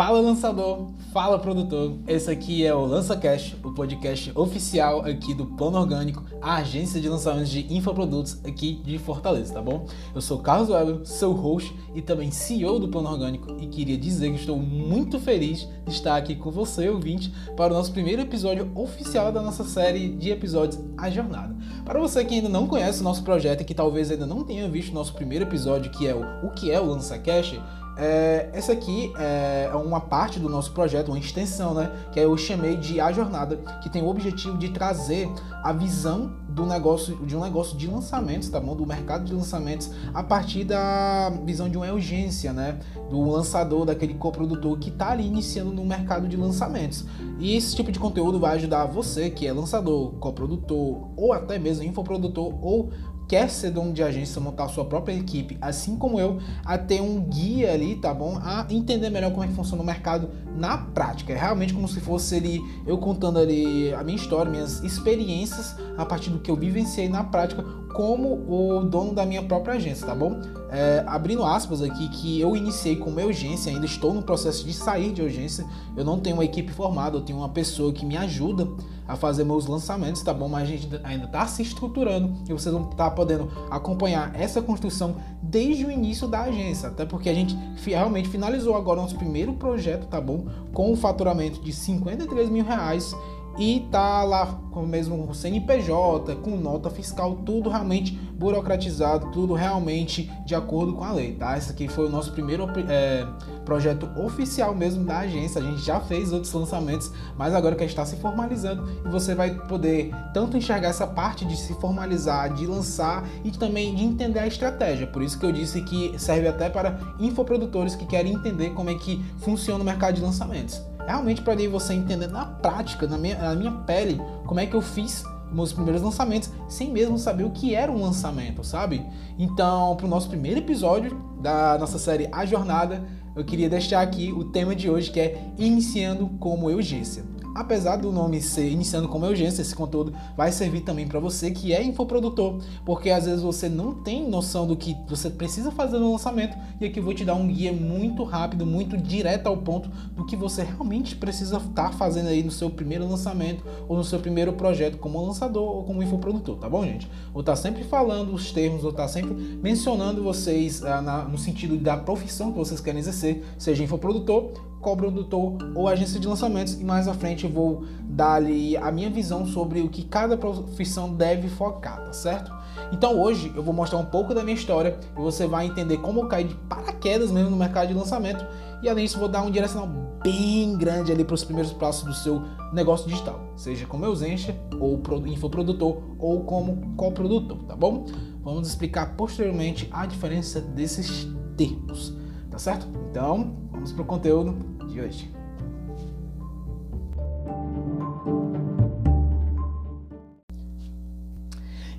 Fala 0.00 0.18
lançador, 0.18 0.86
fala 1.12 1.38
produtor. 1.38 1.98
Esse 2.08 2.30
aqui 2.30 2.64
é 2.64 2.74
o 2.74 2.86
LançaCast, 2.86 3.58
o 3.62 3.74
podcast 3.74 4.32
oficial 4.34 5.04
aqui 5.04 5.34
do 5.34 5.44
Plano 5.44 5.76
Orgânico, 5.76 6.24
a 6.40 6.54
agência 6.56 6.98
de 6.98 7.06
lançamentos 7.06 7.50
de 7.50 7.70
infoprodutos 7.70 8.40
aqui 8.46 8.80
de 8.82 8.96
Fortaleza, 8.96 9.52
tá 9.52 9.60
bom? 9.60 9.86
Eu 10.14 10.22
sou 10.22 10.38
Carlos 10.38 10.70
Weber, 10.70 11.04
seu 11.04 11.32
host 11.32 11.76
e 11.94 12.00
também 12.00 12.30
CEO 12.30 12.80
do 12.80 12.88
Plano 12.88 13.10
Orgânico 13.10 13.54
e 13.60 13.66
queria 13.66 13.98
dizer 13.98 14.30
que 14.30 14.40
estou 14.40 14.56
muito 14.56 15.20
feliz 15.20 15.68
de 15.86 15.92
estar 15.92 16.16
aqui 16.16 16.34
com 16.34 16.50
você, 16.50 16.88
ouvinte, 16.88 17.30
para 17.54 17.70
o 17.70 17.76
nosso 17.76 17.92
primeiro 17.92 18.22
episódio 18.22 18.70
oficial 18.74 19.30
da 19.30 19.42
nossa 19.42 19.64
série 19.64 20.08
de 20.08 20.30
episódios 20.30 20.82
A 20.96 21.10
Jornada. 21.10 21.54
Para 21.84 22.00
você 22.00 22.24
que 22.24 22.36
ainda 22.36 22.48
não 22.48 22.66
conhece 22.66 23.02
o 23.02 23.04
nosso 23.04 23.22
projeto 23.22 23.60
e 23.60 23.64
que 23.64 23.74
talvez 23.74 24.10
ainda 24.10 24.24
não 24.24 24.44
tenha 24.44 24.66
visto 24.66 24.92
o 24.92 24.94
nosso 24.94 25.12
primeiro 25.12 25.44
episódio, 25.44 25.90
que 25.90 26.08
é 26.08 26.14
o 26.14 26.46
O 26.46 26.50
que 26.52 26.70
é 26.70 26.80
o 26.80 26.86
LançaCast, 26.86 27.60
é, 28.00 28.48
essa 28.54 28.72
aqui 28.72 29.12
é 29.18 29.70
uma 29.74 30.00
parte 30.00 30.40
do 30.40 30.48
nosso 30.48 30.72
projeto, 30.72 31.08
uma 31.08 31.18
extensão, 31.18 31.74
né? 31.74 31.90
Que 32.12 32.18
eu 32.18 32.36
chamei 32.36 32.76
de 32.76 33.00
A 33.00 33.12
Jornada, 33.12 33.56
que 33.82 33.90
tem 33.90 34.02
o 34.02 34.08
objetivo 34.08 34.56
de 34.56 34.70
trazer 34.70 35.28
a 35.62 35.72
visão 35.72 36.32
do 36.48 36.64
negócio, 36.64 37.14
de 37.26 37.36
um 37.36 37.40
negócio 37.40 37.76
de 37.76 37.86
lançamentos, 37.86 38.48
tá 38.48 38.58
bom? 38.58 38.74
Do 38.74 38.86
mercado 38.86 39.24
de 39.24 39.34
lançamentos 39.34 39.90
a 40.14 40.22
partir 40.22 40.64
da 40.64 41.30
visão 41.44 41.68
de 41.68 41.76
uma 41.76 41.92
urgência, 41.92 42.52
né? 42.52 42.80
Do 43.10 43.20
lançador, 43.30 43.84
daquele 43.84 44.14
coprodutor 44.14 44.78
que 44.78 44.88
está 44.88 45.10
ali 45.10 45.26
iniciando 45.26 45.70
no 45.70 45.84
mercado 45.84 46.26
de 46.26 46.36
lançamentos. 46.36 47.04
E 47.38 47.56
esse 47.56 47.76
tipo 47.76 47.92
de 47.92 47.98
conteúdo 47.98 48.40
vai 48.40 48.56
ajudar 48.56 48.86
você 48.86 49.30
que 49.30 49.46
é 49.46 49.52
lançador, 49.52 50.12
coprodutor 50.14 51.10
ou 51.16 51.32
até 51.32 51.58
mesmo 51.58 51.84
infoprodutor 51.84 52.54
ou 52.62 52.90
quer 53.30 53.48
ser 53.48 53.70
dono 53.70 53.92
de 53.92 54.02
agência, 54.02 54.40
montar 54.40 54.66
sua 54.66 54.84
própria 54.84 55.14
equipe, 55.14 55.56
assim 55.60 55.96
como 55.96 56.18
eu, 56.18 56.40
a 56.64 56.76
ter 56.76 57.00
um 57.00 57.20
guia 57.20 57.72
ali, 57.72 57.94
tá 57.94 58.12
bom? 58.12 58.36
A 58.42 58.66
entender 58.68 59.08
melhor 59.08 59.30
como 59.30 59.44
é 59.44 59.46
que 59.46 59.54
funciona 59.54 59.80
o 59.80 59.86
mercado 59.86 60.30
na 60.56 60.78
prática. 60.78 61.32
É 61.32 61.36
realmente 61.36 61.72
como 61.72 61.88
se 61.88 62.00
fosse 62.00 62.62
eu 62.86 62.98
contando 62.98 63.38
ali 63.38 63.92
a 63.94 64.02
minha 64.02 64.16
história, 64.16 64.50
minhas 64.50 64.82
experiências 64.82 65.76
a 65.96 66.04
partir 66.04 66.30
do 66.30 66.38
que 66.38 66.50
eu 66.50 66.56
vivenciei 66.56 67.08
na 67.08 67.24
prática 67.24 67.62
como 67.92 68.34
o 68.48 68.84
dono 68.84 69.12
da 69.12 69.26
minha 69.26 69.42
própria 69.42 69.74
agência, 69.74 70.06
tá 70.06 70.14
bom? 70.14 70.40
É, 70.70 71.02
abrindo 71.06 71.44
aspas 71.44 71.82
aqui, 71.82 72.08
que 72.08 72.40
eu 72.40 72.56
iniciei 72.56 72.94
como 72.96 73.20
urgência, 73.20 73.72
ainda 73.72 73.84
estou 73.84 74.14
no 74.14 74.22
processo 74.22 74.64
de 74.64 74.72
sair 74.72 75.12
de 75.12 75.20
urgência. 75.20 75.66
Eu 75.96 76.04
não 76.04 76.20
tenho 76.20 76.36
uma 76.36 76.44
equipe 76.44 76.72
formada, 76.72 77.16
eu 77.16 77.20
tenho 77.20 77.38
uma 77.38 77.48
pessoa 77.48 77.92
que 77.92 78.06
me 78.06 78.16
ajuda 78.16 78.68
a 79.08 79.16
fazer 79.16 79.42
meus 79.42 79.66
lançamentos, 79.66 80.22
tá 80.22 80.32
bom? 80.32 80.48
Mas 80.48 80.62
a 80.62 80.66
gente 80.66 80.88
ainda 81.02 81.24
está 81.24 81.44
se 81.46 81.62
estruturando 81.62 82.32
e 82.48 82.52
vocês 82.52 82.72
vão 82.72 82.84
estar 82.84 82.96
tá 82.96 83.10
podendo 83.10 83.50
acompanhar 83.68 84.32
essa 84.38 84.62
construção 84.62 85.16
desde 85.42 85.84
o 85.84 85.90
início 85.90 86.28
da 86.28 86.42
agência, 86.42 86.88
até 86.88 87.04
porque 87.04 87.28
a 87.28 87.34
gente 87.34 87.58
realmente 87.84 88.28
finalizou 88.28 88.76
agora 88.76 89.00
nosso 89.00 89.16
primeiro 89.16 89.54
projeto, 89.54 90.06
tá 90.06 90.20
bom? 90.20 90.39
Com 90.72 90.92
um 90.92 90.96
faturamento 90.96 91.60
de 91.60 91.72
53 91.72 92.48
mil 92.48 92.64
reais 92.64 93.14
e 93.58 93.86
tá 93.90 94.22
lá 94.22 94.58
com 94.70 94.84
o 94.84 94.86
mesmo 94.86 95.34
CNPJ, 95.34 96.36
com 96.36 96.56
nota 96.56 96.88
fiscal, 96.90 97.36
tudo 97.44 97.68
realmente 97.68 98.12
burocratizado, 98.12 99.30
tudo 99.32 99.52
realmente 99.52 100.30
de 100.46 100.54
acordo 100.54 100.94
com 100.94 101.04
a 101.04 101.12
lei, 101.12 101.32
tá? 101.32 101.58
Esse 101.58 101.72
aqui 101.72 101.88
foi 101.88 102.06
o 102.06 102.08
nosso 102.08 102.32
primeiro 102.32 102.66
é, 102.88 103.26
projeto 103.64 104.08
oficial 104.18 104.74
mesmo 104.74 105.04
da 105.04 105.18
agência. 105.18 105.60
A 105.60 105.64
gente 105.64 105.82
já 105.82 106.00
fez 106.00 106.32
outros 106.32 106.52
lançamentos, 106.52 107.12
mas 107.36 107.54
agora 107.54 107.76
que 107.76 107.84
está 107.84 108.06
se 108.06 108.16
formalizando 108.16 108.88
e 109.04 109.08
você 109.08 109.34
vai 109.34 109.54
poder 109.66 110.10
tanto 110.32 110.56
enxergar 110.56 110.88
essa 110.88 111.06
parte 111.06 111.44
de 111.44 111.56
se 111.56 111.74
formalizar, 111.74 112.54
de 112.54 112.66
lançar 112.66 113.28
e 113.44 113.50
também 113.50 113.94
de 113.94 114.04
entender 114.04 114.38
a 114.38 114.46
estratégia. 114.46 115.06
Por 115.06 115.22
isso 115.22 115.38
que 115.38 115.44
eu 115.44 115.52
disse 115.52 115.82
que 115.82 116.14
serve 116.18 116.48
até 116.48 116.70
para 116.70 116.98
infoprodutores 117.18 117.94
que 117.94 118.06
querem 118.06 118.32
entender 118.32 118.70
como 118.70 118.88
é 118.88 118.94
que 118.94 119.22
funciona 119.38 119.82
o 119.82 119.84
mercado 119.84 120.14
de 120.14 120.22
lançamentos 120.22 120.80
realmente 121.10 121.42
para 121.42 121.56
você 121.68 121.94
entender 121.94 122.28
na 122.28 122.44
prática, 122.44 123.06
na 123.06 123.18
minha, 123.18 123.36
na 123.36 123.54
minha 123.54 123.72
pele, 123.72 124.20
como 124.46 124.60
é 124.60 124.66
que 124.66 124.74
eu 124.74 124.82
fiz 124.82 125.24
meus 125.50 125.72
primeiros 125.72 126.00
lançamentos 126.00 126.50
sem 126.68 126.90
mesmo 126.90 127.18
saber 127.18 127.44
o 127.44 127.50
que 127.50 127.74
era 127.74 127.90
um 127.90 128.00
lançamento, 128.00 128.62
sabe? 128.62 129.04
Então, 129.38 129.96
para 129.96 130.06
o 130.06 130.08
nosso 130.08 130.28
primeiro 130.28 130.60
episódio 130.60 131.20
da 131.40 131.76
nossa 131.78 131.98
série 131.98 132.28
A 132.30 132.46
Jornada, 132.46 133.02
eu 133.34 133.44
queria 133.44 133.68
deixar 133.68 134.00
aqui 134.00 134.32
o 134.32 134.44
tema 134.44 134.74
de 134.74 134.88
hoje 134.88 135.10
que 135.10 135.20
é 135.20 135.52
Iniciando 135.58 136.28
como 136.38 136.68
Urgência. 136.68 137.24
Apesar 137.54 137.96
do 137.96 138.12
nome 138.12 138.40
ser 138.40 138.68
iniciando 138.70 139.08
como 139.08 139.26
urgência, 139.26 139.62
esse 139.62 139.74
conteúdo 139.74 140.14
vai 140.36 140.52
servir 140.52 140.82
também 140.82 141.06
para 141.06 141.18
você 141.18 141.50
que 141.50 141.72
é 141.72 141.82
infoprodutor, 141.82 142.60
porque 142.84 143.10
às 143.10 143.24
vezes 143.24 143.42
você 143.42 143.68
não 143.68 143.92
tem 143.92 144.28
noção 144.28 144.66
do 144.66 144.76
que 144.76 144.96
você 145.08 145.28
precisa 145.28 145.70
fazer 145.70 145.98
no 145.98 146.12
lançamento 146.12 146.56
e 146.80 146.86
aqui 146.86 147.00
eu 147.00 147.04
vou 147.04 147.12
te 147.12 147.24
dar 147.24 147.34
um 147.34 147.48
guia 147.48 147.72
muito 147.72 148.22
rápido, 148.22 148.64
muito 148.64 148.96
direto 148.96 149.48
ao 149.48 149.56
ponto 149.56 149.90
do 150.14 150.24
que 150.24 150.36
você 150.36 150.62
realmente 150.62 151.16
precisa 151.16 151.56
estar 151.56 151.90
tá 151.90 151.92
fazendo 151.92 152.28
aí 152.28 152.42
no 152.42 152.50
seu 152.50 152.70
primeiro 152.70 153.08
lançamento 153.08 153.64
ou 153.88 153.96
no 153.96 154.04
seu 154.04 154.20
primeiro 154.20 154.52
projeto 154.52 154.98
como 154.98 155.24
lançador 155.24 155.76
ou 155.76 155.84
como 155.84 156.02
infoprodutor, 156.02 156.56
tá 156.56 156.68
bom, 156.68 156.84
gente? 156.84 157.08
Vou 157.32 157.40
estar 157.40 157.52
tá 157.52 157.56
sempre 157.56 157.82
falando 157.82 158.32
os 158.32 158.52
termos, 158.52 158.82
vou 158.82 158.90
estar 158.90 159.04
tá 159.04 159.08
sempre 159.08 159.34
mencionando 159.34 160.22
vocês 160.22 160.84
ah, 160.84 161.02
na, 161.02 161.24
no 161.24 161.38
sentido 161.38 161.76
da 161.76 161.96
profissão 161.96 162.52
que 162.52 162.58
vocês 162.58 162.80
querem 162.80 163.00
exercer, 163.00 163.42
seja 163.58 163.82
infoprodutor 163.82 164.69
co-produtor 164.80 165.58
ou 165.74 165.88
agência 165.88 166.18
de 166.18 166.26
lançamentos 166.26 166.80
e 166.80 166.84
mais 166.84 167.06
à 167.06 167.14
frente 167.14 167.44
eu 167.44 167.50
vou 167.50 167.84
dar 168.02 168.34
ali 168.34 168.76
a 168.76 168.90
minha 168.90 169.10
visão 169.10 169.46
sobre 169.46 169.80
o 169.80 169.88
que 169.88 170.04
cada 170.04 170.36
profissão 170.36 171.14
deve 171.14 171.48
focar, 171.48 172.04
tá 172.04 172.12
certo? 172.12 172.52
Então 172.92 173.20
hoje 173.20 173.52
eu 173.54 173.62
vou 173.62 173.74
mostrar 173.74 173.98
um 173.98 174.04
pouco 174.04 174.34
da 174.34 174.42
minha 174.42 174.56
história 174.56 174.98
e 175.16 175.20
você 175.20 175.46
vai 175.46 175.66
entender 175.66 175.98
como 175.98 176.20
eu 176.20 176.28
caí 176.28 176.44
de 176.44 176.54
paraquedas 176.54 177.30
mesmo 177.30 177.50
no 177.50 177.56
mercado 177.56 177.88
de 177.88 177.94
lançamento 177.94 178.44
e 178.82 178.88
além 178.88 179.04
disso 179.04 179.18
vou 179.18 179.28
dar 179.28 179.42
um 179.42 179.50
direcional 179.50 179.88
bem 180.22 180.76
grande 180.76 181.12
ali 181.12 181.24
para 181.24 181.34
os 181.34 181.44
primeiros 181.44 181.72
passos 181.72 182.04
do 182.04 182.14
seu 182.14 182.42
negócio 182.72 183.08
digital, 183.08 183.40
seja 183.56 183.86
como 183.86 184.04
ausência 184.04 184.58
ou 184.78 185.00
infoprodutor 185.26 185.98
ou 186.18 186.44
como 186.44 186.94
coprodutor, 186.96 187.58
tá 187.64 187.76
bom? 187.76 188.06
Vamos 188.42 188.68
explicar 188.68 189.16
posteriormente 189.16 189.88
a 189.92 190.06
diferença 190.06 190.60
desses 190.60 191.28
termos, 191.56 192.14
tá 192.50 192.58
certo? 192.58 192.86
Então, 193.10 193.54
vamos 193.70 193.92
para 193.92 194.02
o 194.02 194.06
conteúdo 194.06 194.56
de 194.86 195.00
hoje. 195.00 195.30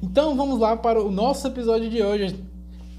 Então 0.04 0.36
vamos 0.36 0.60
lá 0.60 0.76
para 0.76 1.02
o 1.02 1.10
nosso 1.10 1.48
episódio 1.48 1.90
de 1.90 2.04
hoje. 2.04 2.51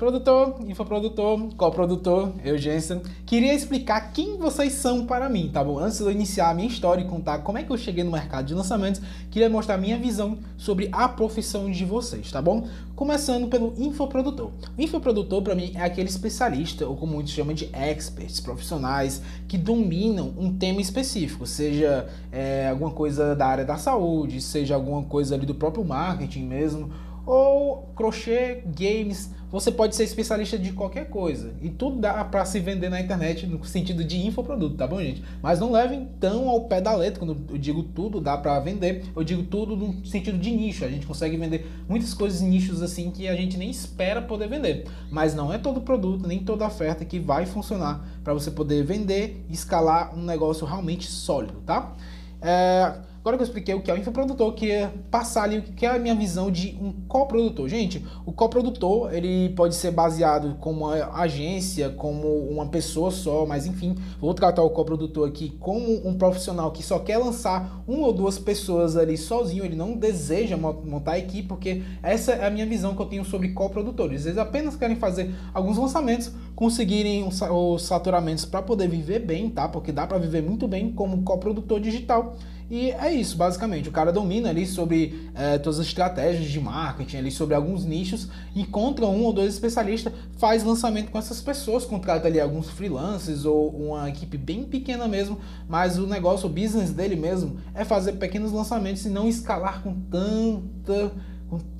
Produtor, 0.02 0.56
infoprodutor, 0.66 1.54
coprodutor, 1.56 2.32
eu, 2.44 2.58
Jensen, 2.58 3.00
queria 3.24 3.54
explicar 3.54 4.12
quem 4.12 4.36
vocês 4.36 4.72
são 4.72 5.06
para 5.06 5.28
mim, 5.28 5.48
tá 5.52 5.62
bom? 5.62 5.78
Antes 5.78 5.98
de 5.98 6.02
eu 6.02 6.10
iniciar 6.10 6.50
a 6.50 6.54
minha 6.54 6.66
história 6.66 7.02
e 7.02 7.06
contar 7.06 7.38
como 7.38 7.56
é 7.56 7.62
que 7.62 7.70
eu 7.70 7.78
cheguei 7.78 8.02
no 8.02 8.10
mercado 8.10 8.46
de 8.46 8.52
lançamentos, 8.52 9.00
queria 9.30 9.48
mostrar 9.48 9.76
a 9.76 9.78
minha 9.78 9.96
visão 9.96 10.38
sobre 10.56 10.88
a 10.90 11.08
profissão 11.08 11.70
de 11.70 11.84
vocês, 11.84 12.32
tá 12.32 12.42
bom? 12.42 12.66
Começando 12.96 13.46
pelo 13.46 13.74
infoprodutor. 13.78 14.50
O 14.76 14.82
infoprodutor, 14.82 15.40
para 15.40 15.54
mim, 15.54 15.70
é 15.76 15.84
aquele 15.84 16.08
especialista, 16.08 16.84
ou 16.84 16.96
como 16.96 17.12
muitos 17.12 17.32
chamam 17.32 17.54
de 17.54 17.70
experts, 17.72 18.40
profissionais, 18.40 19.22
que 19.46 19.56
dominam 19.56 20.34
um 20.36 20.52
tema 20.52 20.80
específico, 20.80 21.46
seja 21.46 22.08
é, 22.32 22.70
alguma 22.70 22.90
coisa 22.90 23.36
da 23.36 23.46
área 23.46 23.64
da 23.64 23.76
saúde, 23.76 24.40
seja 24.40 24.74
alguma 24.74 25.04
coisa 25.04 25.36
ali 25.36 25.46
do 25.46 25.54
próprio 25.54 25.84
marketing 25.84 26.42
mesmo, 26.42 26.90
ou 27.24 27.92
crochê, 27.94 28.64
games, 28.66 29.30
você 29.52 29.70
pode 29.70 29.94
ser 29.94 30.04
especialista 30.04 30.58
de 30.58 30.72
qualquer 30.72 31.10
coisa. 31.10 31.52
E 31.60 31.68
tudo 31.68 32.00
dá 32.00 32.24
para 32.24 32.42
se 32.46 32.58
vender 32.58 32.88
na 32.88 32.98
internet 32.98 33.46
no 33.46 33.62
sentido 33.64 34.02
de 34.02 34.26
infoproduto, 34.26 34.76
tá 34.76 34.86
bom, 34.86 34.98
gente? 34.98 35.22
Mas 35.42 35.60
não 35.60 35.70
levem 35.70 36.08
tão 36.18 36.48
ao 36.48 36.62
pé 36.62 36.80
da 36.80 36.96
letra 36.96 37.18
quando 37.18 37.36
eu 37.50 37.58
digo 37.58 37.82
tudo 37.82 38.18
dá 38.18 38.38
para 38.38 38.58
vender. 38.60 39.04
Eu 39.14 39.22
digo 39.22 39.42
tudo 39.42 39.76
no 39.76 40.06
sentido 40.06 40.38
de 40.38 40.50
nicho. 40.50 40.86
A 40.86 40.88
gente 40.88 41.06
consegue 41.06 41.36
vender 41.36 41.70
muitas 41.86 42.14
coisas 42.14 42.40
em 42.40 42.48
nichos 42.48 42.82
assim 42.82 43.10
que 43.10 43.28
a 43.28 43.36
gente 43.36 43.58
nem 43.58 43.68
espera 43.68 44.22
poder 44.22 44.48
vender. 44.48 44.86
Mas 45.10 45.34
não 45.34 45.52
é 45.52 45.58
todo 45.58 45.82
produto, 45.82 46.26
nem 46.26 46.38
toda 46.38 46.66
oferta 46.66 47.04
que 47.04 47.20
vai 47.20 47.44
funcionar 47.44 48.08
para 48.24 48.32
você 48.32 48.50
poder 48.50 48.82
vender 48.84 49.44
e 49.50 49.52
escalar 49.52 50.16
um 50.18 50.24
negócio 50.24 50.66
realmente 50.66 51.06
sólido, 51.06 51.60
tá? 51.66 51.94
É 52.40 53.11
Agora 53.22 53.36
que 53.36 53.42
eu 53.44 53.46
expliquei 53.46 53.72
o 53.72 53.80
que 53.80 53.88
é 53.88 53.94
o 53.94 53.96
infoprodutor, 53.96 54.48
eu 54.48 54.52
queria 54.52 54.92
passar 55.08 55.44
ali 55.44 55.58
o 55.58 55.62
que 55.62 55.86
é 55.86 55.90
a 55.90 55.98
minha 55.98 56.12
visão 56.12 56.50
de 56.50 56.76
um 56.82 56.92
coprodutor. 57.06 57.68
Gente, 57.68 58.04
o 58.26 58.32
coprodutor, 58.32 59.14
ele 59.14 59.50
pode 59.50 59.76
ser 59.76 59.92
baseado 59.92 60.56
como 60.58 60.86
uma 60.86 61.20
agência, 61.20 61.88
como 61.90 62.26
uma 62.26 62.66
pessoa 62.66 63.12
só, 63.12 63.46
mas 63.46 63.64
enfim, 63.64 63.94
vou 64.20 64.34
tratar 64.34 64.64
o 64.64 64.70
coprodutor 64.70 65.28
aqui 65.28 65.50
como 65.60 66.04
um 66.04 66.14
profissional 66.18 66.72
que 66.72 66.82
só 66.82 66.98
quer 66.98 67.18
lançar 67.18 67.84
uma 67.86 68.08
ou 68.08 68.12
duas 68.12 68.40
pessoas 68.40 68.96
ali 68.96 69.16
sozinho, 69.16 69.64
ele 69.64 69.76
não 69.76 69.96
deseja 69.96 70.56
montar 70.56 71.12
a 71.12 71.18
equipe, 71.20 71.46
porque 71.46 71.80
essa 72.02 72.32
é 72.32 72.44
a 72.44 72.50
minha 72.50 72.66
visão 72.66 72.96
que 72.96 73.02
eu 73.02 73.06
tenho 73.06 73.24
sobre 73.24 73.50
coprodutores. 73.50 74.26
Eles 74.26 74.36
apenas 74.38 74.74
querem 74.74 74.96
fazer 74.96 75.32
alguns 75.54 75.78
lançamentos, 75.78 76.32
conseguirem 76.56 77.24
os 77.24 77.82
saturamentos 77.82 78.44
para 78.44 78.62
poder 78.62 78.88
viver 78.88 79.20
bem, 79.20 79.48
tá? 79.48 79.68
Porque 79.68 79.92
dá 79.92 80.08
para 80.08 80.18
viver 80.18 80.42
muito 80.42 80.66
bem 80.66 80.90
como 80.90 81.22
coprodutor 81.22 81.78
digital 81.78 82.36
E 82.70 82.90
é 82.90 83.12
isso, 83.12 83.36
basicamente. 83.36 83.88
O 83.88 83.92
cara 83.92 84.12
domina 84.12 84.48
ali 84.48 84.66
sobre 84.66 85.30
é, 85.34 85.58
todas 85.58 85.78
as 85.78 85.86
estratégias 85.86 86.50
de 86.50 86.60
marketing, 86.60 87.18
ali 87.18 87.30
sobre 87.30 87.54
alguns 87.54 87.84
nichos, 87.84 88.28
encontra 88.56 89.06
um 89.06 89.24
ou 89.24 89.32
dois 89.32 89.54
especialistas, 89.54 90.12
faz 90.38 90.64
lançamento 90.64 91.10
com 91.10 91.18
essas 91.18 91.40
pessoas, 91.40 91.84
contrata 91.84 92.28
ali 92.28 92.40
alguns 92.40 92.70
freelancers 92.70 93.44
ou 93.44 93.68
uma 93.68 94.08
equipe 94.08 94.36
bem 94.38 94.64
pequena 94.64 95.06
mesmo, 95.06 95.38
mas 95.68 95.98
o 95.98 96.06
negócio, 96.06 96.48
o 96.48 96.52
business 96.52 96.90
dele 96.90 97.16
mesmo 97.16 97.58
é 97.74 97.84
fazer 97.84 98.12
pequenos 98.12 98.52
lançamentos 98.52 99.04
e 99.04 99.08
não 99.08 99.28
escalar 99.28 99.82
com 99.82 99.94
tanta 100.10 101.12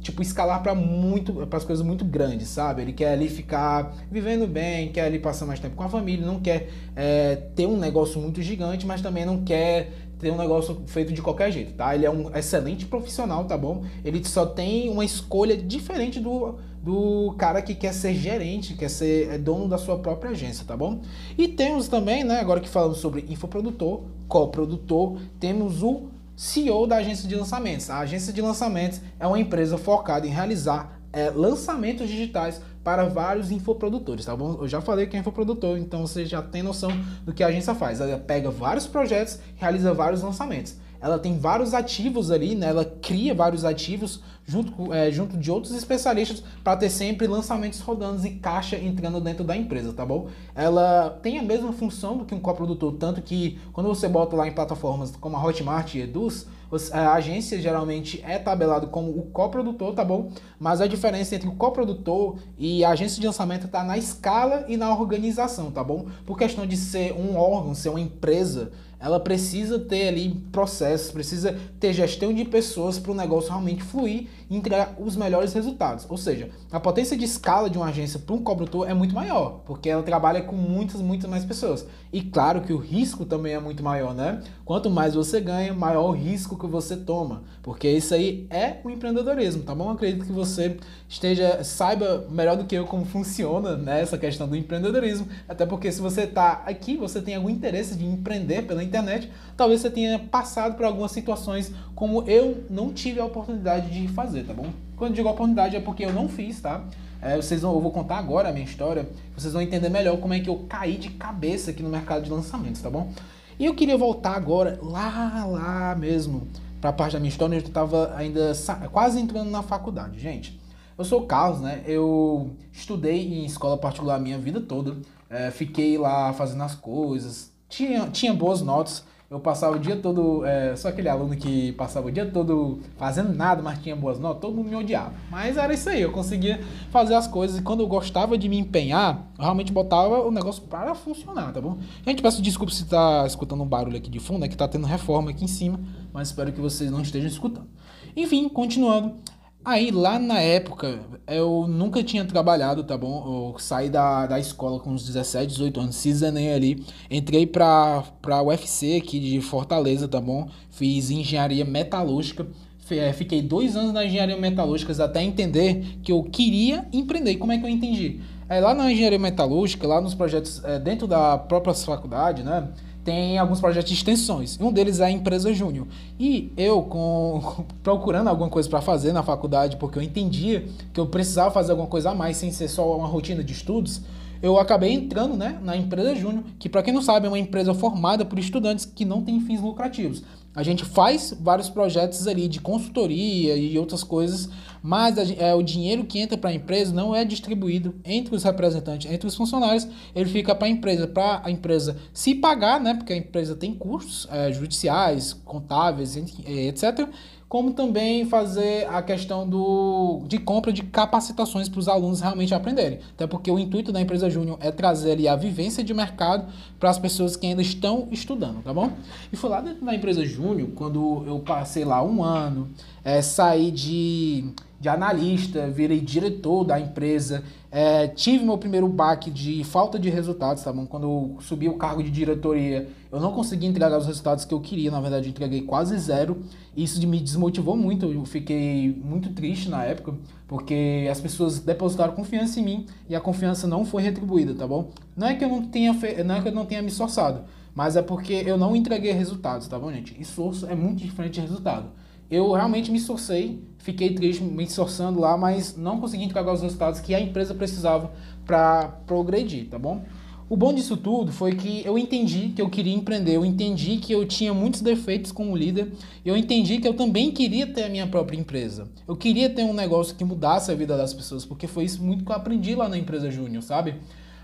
tipo 0.00 0.20
escalar 0.20 0.62
para 0.62 0.74
muito 0.74 1.32
para 1.46 1.56
as 1.56 1.64
coisas 1.64 1.84
muito 1.84 2.04
grandes 2.04 2.48
sabe 2.48 2.82
ele 2.82 2.92
quer 2.92 3.12
ali 3.12 3.28
ficar 3.28 3.94
vivendo 4.10 4.46
bem 4.46 4.90
quer 4.90 5.06
ali 5.06 5.18
passar 5.18 5.46
mais 5.46 5.60
tempo 5.60 5.76
com 5.76 5.82
a 5.82 5.88
família 5.88 6.26
não 6.26 6.40
quer 6.40 6.68
é, 6.94 7.36
ter 7.54 7.66
um 7.66 7.76
negócio 7.76 8.20
muito 8.20 8.42
gigante 8.42 8.86
mas 8.86 9.00
também 9.00 9.24
não 9.24 9.42
quer 9.42 10.01
ter 10.22 10.30
um 10.30 10.38
negócio 10.38 10.82
feito 10.86 11.12
de 11.12 11.20
qualquer 11.20 11.52
jeito 11.52 11.74
tá 11.74 11.94
ele 11.94 12.06
é 12.06 12.10
um 12.10 12.34
excelente 12.34 12.86
profissional 12.86 13.44
tá 13.44 13.58
bom 13.58 13.84
ele 14.04 14.24
só 14.24 14.46
tem 14.46 14.88
uma 14.88 15.04
escolha 15.04 15.56
diferente 15.56 16.18
do 16.20 16.56
do 16.82 17.32
cara 17.38 17.62
que 17.62 17.76
quer 17.76 17.94
ser 17.94 18.12
gerente, 18.12 18.74
quer 18.74 18.90
ser 18.90 19.32
é, 19.32 19.38
dono 19.38 19.68
da 19.68 19.78
sua 19.78 19.98
própria 19.98 20.32
agência, 20.32 20.64
tá 20.66 20.76
bom? 20.76 21.00
E 21.38 21.46
temos 21.46 21.86
também, 21.86 22.24
né, 22.24 22.40
agora 22.40 22.58
que 22.58 22.68
falamos 22.68 22.98
sobre 22.98 23.24
infoprodutor, 23.28 24.02
coprodutor, 24.26 25.16
temos 25.38 25.80
o 25.80 26.08
CEO 26.34 26.88
da 26.88 26.96
agência 26.96 27.28
de 27.28 27.36
lançamentos. 27.36 27.88
A 27.88 28.00
agência 28.00 28.32
de 28.32 28.42
lançamentos 28.42 29.00
é 29.20 29.26
uma 29.26 29.38
empresa 29.38 29.78
focada 29.78 30.26
em 30.26 30.30
realizar 30.30 31.00
é, 31.12 31.30
lançamentos 31.30 32.08
digitais 32.08 32.60
para 32.82 33.04
vários 33.04 33.50
infoprodutores, 33.50 34.24
tá 34.24 34.36
bom? 34.36 34.58
Eu 34.60 34.68
já 34.68 34.80
falei 34.80 35.06
que 35.06 35.16
é 35.16 35.20
infoprodutor, 35.20 35.78
então 35.78 36.06
você 36.06 36.24
já 36.26 36.42
tem 36.42 36.62
noção 36.62 36.90
do 37.24 37.32
que 37.32 37.42
a 37.42 37.48
agência 37.48 37.74
faz. 37.74 38.00
Ela 38.00 38.18
pega 38.18 38.50
vários 38.50 38.86
projetos, 38.86 39.38
realiza 39.56 39.92
vários 39.94 40.22
lançamentos 40.22 40.76
ela 41.02 41.18
tem 41.18 41.36
vários 41.36 41.74
ativos 41.74 42.30
ali, 42.30 42.54
né? 42.54 42.68
Ela 42.68 42.84
cria 42.84 43.34
vários 43.34 43.64
ativos 43.64 44.20
junto, 44.46 44.94
é, 44.94 45.10
junto 45.10 45.36
de 45.36 45.50
outros 45.50 45.74
especialistas 45.74 46.44
para 46.62 46.76
ter 46.76 46.88
sempre 46.90 47.26
lançamentos 47.26 47.80
rodando 47.80 48.24
e 48.24 48.30
caixa 48.36 48.78
entrando 48.78 49.20
dentro 49.20 49.42
da 49.42 49.56
empresa, 49.56 49.92
tá 49.92 50.06
bom? 50.06 50.28
Ela 50.54 51.18
tem 51.20 51.40
a 51.40 51.42
mesma 51.42 51.72
função 51.72 52.16
do 52.16 52.24
que 52.24 52.32
um 52.32 52.38
coprodutor, 52.38 52.92
tanto 52.92 53.20
que 53.20 53.58
quando 53.72 53.88
você 53.88 54.08
bota 54.08 54.36
lá 54.36 54.46
em 54.46 54.52
plataformas 54.52 55.12
como 55.20 55.36
a 55.36 55.44
Hotmart 55.44 55.92
e 55.96 56.02
Eduz, 56.02 56.46
a 56.92 57.12
agência 57.14 57.60
geralmente 57.60 58.22
é 58.26 58.38
tabelado 58.38 58.88
como 58.88 59.10
o 59.10 59.22
coprodutor, 59.30 59.94
tá 59.94 60.04
bom? 60.04 60.30
Mas 60.58 60.80
a 60.80 60.86
diferença 60.86 61.34
entre 61.34 61.48
o 61.48 61.54
coprodutor 61.54 62.38
e 62.58 62.84
a 62.84 62.90
agência 62.90 63.20
de 63.20 63.26
lançamento 63.26 63.66
está 63.66 63.84
na 63.84 63.98
escala 63.98 64.64
e 64.68 64.76
na 64.76 64.90
organização, 64.96 65.70
tá 65.70 65.84
bom? 65.84 66.06
Por 66.24 66.38
questão 66.38 66.66
de 66.66 66.76
ser 66.76 67.12
um 67.12 67.36
órgão, 67.36 67.74
ser 67.74 67.90
uma 67.90 68.00
empresa, 68.00 68.72
ela 69.02 69.18
precisa 69.18 69.80
ter 69.80 70.08
ali 70.08 70.30
processos, 70.52 71.10
precisa 71.10 71.58
ter 71.80 71.92
gestão 71.92 72.32
de 72.32 72.44
pessoas 72.44 73.00
para 73.00 73.10
o 73.10 73.14
negócio 73.14 73.50
realmente 73.50 73.82
fluir 73.82 74.28
e 74.48 74.56
entregar 74.56 74.94
os 74.96 75.16
melhores 75.16 75.52
resultados. 75.52 76.06
Ou 76.08 76.16
seja, 76.16 76.50
a 76.70 76.78
potência 76.78 77.16
de 77.16 77.24
escala 77.24 77.68
de 77.68 77.76
uma 77.76 77.88
agência 77.88 78.20
para 78.20 78.34
um 78.34 78.42
coprodutor 78.42 78.88
é 78.88 78.94
muito 78.94 79.12
maior, 79.12 79.62
porque 79.66 79.88
ela 79.88 80.04
trabalha 80.04 80.42
com 80.42 80.54
muitas, 80.54 81.00
muitas 81.00 81.28
mais 81.28 81.44
pessoas. 81.44 81.84
E 82.12 82.22
claro 82.22 82.60
que 82.60 82.72
o 82.72 82.76
risco 82.76 83.24
também 83.24 83.54
é 83.54 83.58
muito 83.58 83.82
maior, 83.82 84.14
né? 84.14 84.40
Quanto 84.64 84.88
mais 84.88 85.14
você 85.14 85.40
ganha, 85.40 85.74
maior 85.74 86.10
o 86.10 86.12
risco 86.12 86.56
que 86.56 86.66
você 86.66 86.96
toma, 86.96 87.42
porque 87.62 87.88
isso 87.90 88.14
aí 88.14 88.46
é 88.50 88.76
o 88.84 88.90
empreendedorismo, 88.90 89.62
tá 89.62 89.74
bom? 89.74 89.90
Acredito 89.90 90.26
que 90.26 90.32
você 90.32 90.76
esteja 91.08 91.64
saiba 91.64 92.26
melhor 92.30 92.56
do 92.56 92.64
que 92.64 92.74
eu 92.74 92.86
como 92.86 93.04
funciona 93.04 93.76
né, 93.76 94.00
essa 94.00 94.16
questão 94.16 94.46
do 94.46 94.54
empreendedorismo, 94.54 95.26
até 95.48 95.66
porque 95.66 95.90
se 95.90 96.00
você 96.00 96.22
está 96.22 96.62
aqui, 96.66 96.96
você 96.96 97.20
tem 97.20 97.34
algum 97.34 97.50
interesse 97.50 97.96
de 97.96 98.04
empreender 98.04 98.62
pela 98.62 98.84
internet, 98.98 99.30
talvez 99.56 99.80
você 99.80 99.90
tenha 99.90 100.18
passado 100.18 100.76
por 100.76 100.84
algumas 100.84 101.10
situações 101.12 101.72
como 101.94 102.22
eu 102.28 102.64
não 102.68 102.92
tive 102.92 103.20
a 103.20 103.24
oportunidade 103.24 103.90
de 103.90 104.08
fazer, 104.08 104.44
tá 104.44 104.52
bom? 104.52 104.66
Quando 104.96 105.14
digo 105.14 105.28
oportunidade 105.28 105.76
é 105.76 105.80
porque 105.80 106.04
eu 106.04 106.12
não 106.12 106.28
fiz, 106.28 106.60
tá? 106.60 106.84
É, 107.20 107.36
vocês 107.36 107.62
vão, 107.62 107.72
eu 107.72 107.80
vou 107.80 107.92
contar 107.92 108.18
agora 108.18 108.48
a 108.48 108.52
minha 108.52 108.64
história, 108.64 109.08
vocês 109.36 109.52
vão 109.52 109.62
entender 109.62 109.88
melhor 109.88 110.16
como 110.18 110.34
é 110.34 110.40
que 110.40 110.50
eu 110.50 110.66
caí 110.68 110.96
de 110.96 111.10
cabeça 111.10 111.70
aqui 111.70 111.82
no 111.82 111.88
mercado 111.88 112.24
de 112.24 112.30
lançamentos, 112.30 112.82
tá 112.82 112.90
bom? 112.90 113.12
E 113.58 113.64
eu 113.64 113.74
queria 113.74 113.96
voltar 113.96 114.34
agora, 114.34 114.78
lá, 114.82 115.44
lá 115.46 115.94
mesmo, 115.94 116.48
para 116.80 116.90
a 116.90 116.92
parte 116.92 117.12
da 117.12 117.20
minha 117.20 117.28
história, 117.28 117.54
onde 117.54 117.64
eu 117.64 117.68
estava 117.68 118.12
ainda 118.16 118.52
quase 118.90 119.20
entrando 119.20 119.50
na 119.50 119.62
faculdade. 119.62 120.18
Gente, 120.18 120.60
eu 120.98 121.04
sou 121.04 121.20
o 121.20 121.26
Carlos, 121.26 121.60
né? 121.60 121.80
Eu 121.86 122.50
estudei 122.72 123.34
em 123.34 123.44
escola 123.44 123.78
particular 123.78 124.16
a 124.16 124.18
minha 124.18 124.38
vida 124.38 124.60
toda, 124.60 124.96
é, 125.30 125.52
fiquei 125.52 125.96
lá 125.96 126.32
fazendo 126.32 126.62
as 126.64 126.74
coisas, 126.74 127.51
tinha, 127.72 128.08
tinha 128.10 128.34
boas 128.34 128.60
notas. 128.60 129.04
Eu 129.30 129.40
passava 129.40 129.76
o 129.76 129.78
dia 129.78 129.96
todo, 129.96 130.44
é, 130.44 130.76
só 130.76 130.88
aquele 130.88 131.08
aluno 131.08 131.34
que 131.34 131.72
passava 131.72 132.06
o 132.06 132.12
dia 132.12 132.26
todo 132.26 132.80
fazendo 132.98 133.32
nada, 133.32 133.62
mas 133.62 133.78
tinha 133.78 133.96
boas 133.96 134.18
notas, 134.18 134.42
todo 134.42 134.54
mundo 134.54 134.68
me 134.68 134.76
odiava. 134.76 135.14
Mas 135.30 135.56
era 135.56 135.72
isso 135.72 135.88
aí, 135.88 136.02
eu 136.02 136.12
conseguia 136.12 136.60
fazer 136.90 137.14
as 137.14 137.26
coisas 137.26 137.58
e 137.58 137.62
quando 137.62 137.80
eu 137.80 137.86
gostava 137.86 138.36
de 138.36 138.46
me 138.46 138.58
empenhar, 138.58 139.26
eu 139.38 139.42
realmente 139.44 139.72
botava 139.72 140.20
o 140.20 140.30
negócio 140.30 140.62
para 140.64 140.94
funcionar, 140.94 141.50
tá 141.50 141.62
bom? 141.62 141.78
Gente, 142.06 142.20
peço 142.20 142.42
desculpa 142.42 142.74
se 142.74 142.84
tá 142.84 143.24
escutando 143.26 143.62
um 143.62 143.66
barulho 143.66 143.96
aqui 143.96 144.10
de 144.10 144.20
fundo, 144.20 144.44
é 144.44 144.48
que 144.48 144.56
tá 144.56 144.68
tendo 144.68 144.86
reforma 144.86 145.30
aqui 145.30 145.46
em 145.46 145.48
cima, 145.48 145.80
mas 146.12 146.28
espero 146.28 146.52
que 146.52 146.60
vocês 146.60 146.90
não 146.90 147.00
estejam 147.00 147.28
escutando. 147.28 147.68
Enfim, 148.14 148.50
continuando. 148.50 149.14
Aí, 149.64 149.92
lá 149.92 150.18
na 150.18 150.40
época, 150.40 150.98
eu 151.24 151.68
nunca 151.68 152.02
tinha 152.02 152.24
trabalhado, 152.24 152.82
tá 152.82 152.98
bom? 152.98 153.52
Eu 153.54 153.58
saí 153.60 153.88
da, 153.88 154.26
da 154.26 154.40
escola 154.40 154.80
com 154.80 154.90
uns 154.90 155.04
17, 155.06 155.46
18 155.46 155.80
anos, 155.80 155.94
cisnei 155.94 156.52
ali. 156.52 156.84
Entrei 157.08 157.46
pra, 157.46 158.02
pra 158.20 158.42
UFC 158.42 158.96
aqui 158.96 159.20
de 159.20 159.40
Fortaleza, 159.40 160.08
tá 160.08 160.20
bom? 160.20 160.48
Fiz 160.68 161.10
engenharia 161.10 161.64
metalúrgica. 161.64 162.44
É, 162.90 163.12
fiquei 163.12 163.40
dois 163.40 163.76
anos 163.76 163.92
na 163.92 164.04
engenharia 164.04 164.36
metalúrgica 164.36 164.92
até 165.02 165.22
entender 165.22 165.98
que 166.02 166.10
eu 166.10 166.24
queria 166.24 166.86
empreender. 166.92 167.36
Como 167.36 167.52
é 167.52 167.58
que 167.58 167.64
eu 167.64 167.70
entendi? 167.70 168.20
É, 168.48 168.60
lá 168.60 168.74
na 168.74 168.92
engenharia 168.92 169.18
metalúrgica, 169.18 169.86
lá 169.86 170.00
nos 170.00 170.14
projetos 170.14 170.62
é, 170.64 170.78
dentro 170.80 171.06
da 171.06 171.38
própria 171.38 171.72
faculdade, 171.72 172.42
né? 172.42 172.68
Tem 173.04 173.38
alguns 173.38 173.60
projetos 173.60 173.90
de 173.90 173.96
extensões. 173.96 174.58
Um 174.60 174.72
deles 174.72 175.00
é 175.00 175.06
a 175.06 175.10
empresa 175.10 175.52
Júnior. 175.52 175.86
E 176.18 176.52
eu, 176.56 176.82
com, 176.82 177.64
procurando 177.82 178.28
alguma 178.28 178.48
coisa 178.48 178.68
para 178.68 178.80
fazer 178.80 179.12
na 179.12 179.22
faculdade, 179.22 179.76
porque 179.76 179.98
eu 179.98 180.02
entendia 180.02 180.66
que 180.92 181.00
eu 181.00 181.06
precisava 181.06 181.50
fazer 181.50 181.72
alguma 181.72 181.88
coisa 181.88 182.10
a 182.10 182.14
mais 182.14 182.36
sem 182.36 182.52
ser 182.52 182.68
só 182.68 182.96
uma 182.96 183.08
rotina 183.08 183.42
de 183.42 183.52
estudos, 183.52 184.02
eu 184.42 184.58
acabei 184.58 184.92
entrando 184.92 185.36
né, 185.36 185.58
na 185.62 185.76
empresa 185.76 186.16
Júnior, 186.16 186.42
que 186.58 186.68
para 186.68 186.82
quem 186.82 186.92
não 186.92 187.00
sabe 187.00 187.26
é 187.26 187.28
uma 187.28 187.38
empresa 187.38 187.72
formada 187.72 188.24
por 188.24 188.38
estudantes 188.38 188.84
que 188.84 189.04
não 189.04 189.22
tem 189.22 189.40
fins 189.40 189.60
lucrativos. 189.60 190.22
A 190.54 190.62
gente 190.62 190.84
faz 190.84 191.34
vários 191.40 191.70
projetos 191.70 192.26
ali 192.26 192.46
de 192.46 192.60
consultoria 192.60 193.56
e 193.56 193.78
outras 193.78 194.04
coisas, 194.04 194.50
mas 194.82 195.18
a, 195.18 195.24
é, 195.34 195.54
o 195.54 195.62
dinheiro 195.62 196.04
que 196.04 196.18
entra 196.18 196.36
para 196.36 196.50
a 196.50 196.54
empresa 196.54 196.92
não 196.92 197.14
é 197.14 197.24
distribuído 197.24 197.94
entre 198.04 198.34
os 198.34 198.42
representantes, 198.42 199.10
entre 199.10 199.26
os 199.26 199.34
funcionários, 199.34 199.88
ele 200.14 200.28
fica 200.28 200.54
para 200.54 200.66
a 200.66 200.70
empresa, 200.70 201.06
para 201.06 201.40
a 201.44 201.50
empresa 201.50 201.96
se 202.12 202.34
pagar, 202.34 202.80
né, 202.80 202.92
porque 202.92 203.12
a 203.12 203.16
empresa 203.16 203.54
tem 203.54 203.72
custos 203.72 204.28
é, 204.30 204.52
judiciais, 204.52 205.32
contáveis, 205.32 206.16
etc 206.16 207.08
como 207.52 207.74
também 207.74 208.24
fazer 208.24 208.88
a 208.88 209.02
questão 209.02 209.46
do, 209.46 210.22
de 210.26 210.38
compra 210.38 210.72
de 210.72 210.82
capacitações 210.82 211.68
para 211.68 211.80
os 211.80 211.86
alunos 211.86 212.22
realmente 212.22 212.54
aprenderem. 212.54 213.00
Até 213.14 213.26
porque 213.26 213.50
o 213.50 213.58
intuito 213.58 213.92
da 213.92 214.00
empresa 214.00 214.30
Júnior 214.30 214.56
é 214.58 214.70
trazer 214.70 215.12
ali 215.12 215.28
a 215.28 215.36
vivência 215.36 215.84
de 215.84 215.92
mercado 215.92 216.50
para 216.80 216.88
as 216.88 216.98
pessoas 216.98 217.36
que 217.36 217.46
ainda 217.46 217.60
estão 217.60 218.08
estudando, 218.10 218.62
tá 218.62 218.72
bom? 218.72 218.90
E 219.30 219.36
foi 219.36 219.50
lá 219.50 219.60
dentro 219.60 219.84
da 219.84 219.94
empresa 219.94 220.24
Júnior, 220.24 220.70
quando 220.74 221.24
eu 221.26 221.40
passei 221.40 221.84
lá 221.84 222.02
um 222.02 222.24
ano, 222.24 222.70
é, 223.04 223.20
saí 223.20 223.70
de 223.70 224.46
de 224.82 224.88
analista, 224.88 225.70
virei 225.70 226.00
diretor 226.00 226.64
da 226.64 226.80
empresa, 226.80 227.44
é, 227.70 228.08
tive 228.08 228.44
meu 228.44 228.58
primeiro 228.58 228.88
baque 228.88 229.30
de 229.30 229.62
falta 229.62 229.96
de 229.96 230.10
resultados, 230.10 230.60
tá 230.64 230.72
bom? 230.72 230.84
Quando 230.86 231.04
eu 231.04 231.36
subi 231.40 231.68
o 231.68 231.74
cargo 231.74 232.02
de 232.02 232.10
diretoria, 232.10 232.88
eu 233.12 233.20
não 233.20 233.30
consegui 233.30 233.66
entregar 233.66 233.96
os 233.96 234.06
resultados 234.06 234.44
que 234.44 234.52
eu 234.52 234.60
queria, 234.60 234.90
na 234.90 235.00
verdade 235.00 235.28
entreguei 235.28 235.62
quase 235.62 235.96
zero, 235.98 236.42
isso 236.76 237.00
me 237.06 237.20
desmotivou 237.20 237.76
muito, 237.76 238.06
eu 238.06 238.24
fiquei 238.24 238.92
muito 239.04 239.32
triste 239.32 239.68
na 239.68 239.84
época, 239.84 240.14
porque 240.48 241.06
as 241.08 241.20
pessoas 241.20 241.60
depositaram 241.60 242.12
confiança 242.12 242.58
em 242.58 242.64
mim 242.64 242.86
e 243.08 243.14
a 243.14 243.20
confiança 243.20 243.68
não 243.68 243.84
foi 243.84 244.02
retribuída, 244.02 244.52
tá 244.52 244.66
bom? 244.66 244.90
Não 245.16 245.28
é 245.28 245.34
que 245.36 245.44
eu 245.44 245.48
não 245.48 245.62
tenha, 245.62 245.94
fe... 245.94 246.24
não 246.24 246.34
é 246.34 246.42
que 246.42 246.48
eu 246.48 246.52
não 246.52 246.66
tenha 246.66 246.82
me 246.82 246.88
esforçado, 246.88 247.42
mas 247.72 247.94
é 247.94 248.02
porque 248.02 248.42
eu 248.44 248.58
não 248.58 248.74
entreguei 248.74 249.12
resultados, 249.12 249.68
tá 249.68 249.78
bom, 249.78 249.92
gente? 249.92 250.20
Esforço 250.20 250.66
é 250.66 250.74
muito 250.74 251.04
diferente 251.04 251.34
de 251.34 251.42
resultado 251.42 252.02
eu 252.32 252.50
realmente 252.52 252.90
me 252.90 252.96
esforcei, 252.96 253.62
fiquei 253.76 254.14
triste 254.14 254.42
me 254.42 254.64
esforçando 254.64 255.20
lá, 255.20 255.36
mas 255.36 255.76
não 255.76 256.00
consegui 256.00 256.24
entregar 256.24 256.54
os 256.54 256.62
resultados 256.62 256.98
que 256.98 257.14
a 257.14 257.20
empresa 257.20 257.54
precisava 257.54 258.10
para 258.46 258.88
progredir, 259.06 259.68
tá 259.68 259.78
bom? 259.78 260.02
O 260.48 260.56
bom 260.56 260.72
disso 260.72 260.96
tudo 260.96 261.30
foi 261.30 261.54
que 261.54 261.84
eu 261.84 261.98
entendi 261.98 262.48
que 262.56 262.62
eu 262.62 262.70
queria 262.70 262.94
empreender, 262.94 263.36
eu 263.36 263.44
entendi 263.44 263.98
que 263.98 264.12
eu 264.12 264.26
tinha 264.26 264.54
muitos 264.54 264.80
defeitos 264.80 265.30
como 265.30 265.54
líder, 265.54 265.92
eu 266.24 266.34
entendi 266.34 266.78
que 266.78 266.88
eu 266.88 266.94
também 266.94 267.30
queria 267.30 267.66
ter 267.66 267.84
a 267.84 267.88
minha 267.90 268.06
própria 268.06 268.38
empresa. 268.38 268.88
Eu 269.06 269.14
queria 269.14 269.50
ter 269.50 269.64
um 269.64 269.74
negócio 269.74 270.16
que 270.16 270.24
mudasse 270.24 270.70
a 270.70 270.74
vida 270.74 270.96
das 270.96 271.12
pessoas, 271.12 271.44
porque 271.44 271.66
foi 271.66 271.84
isso 271.84 272.02
muito 272.02 272.24
que 272.24 272.32
eu 272.32 272.36
aprendi 272.36 272.74
lá 272.74 272.88
na 272.88 272.96
empresa 272.96 273.30
Júnior, 273.30 273.62
sabe? 273.62 273.96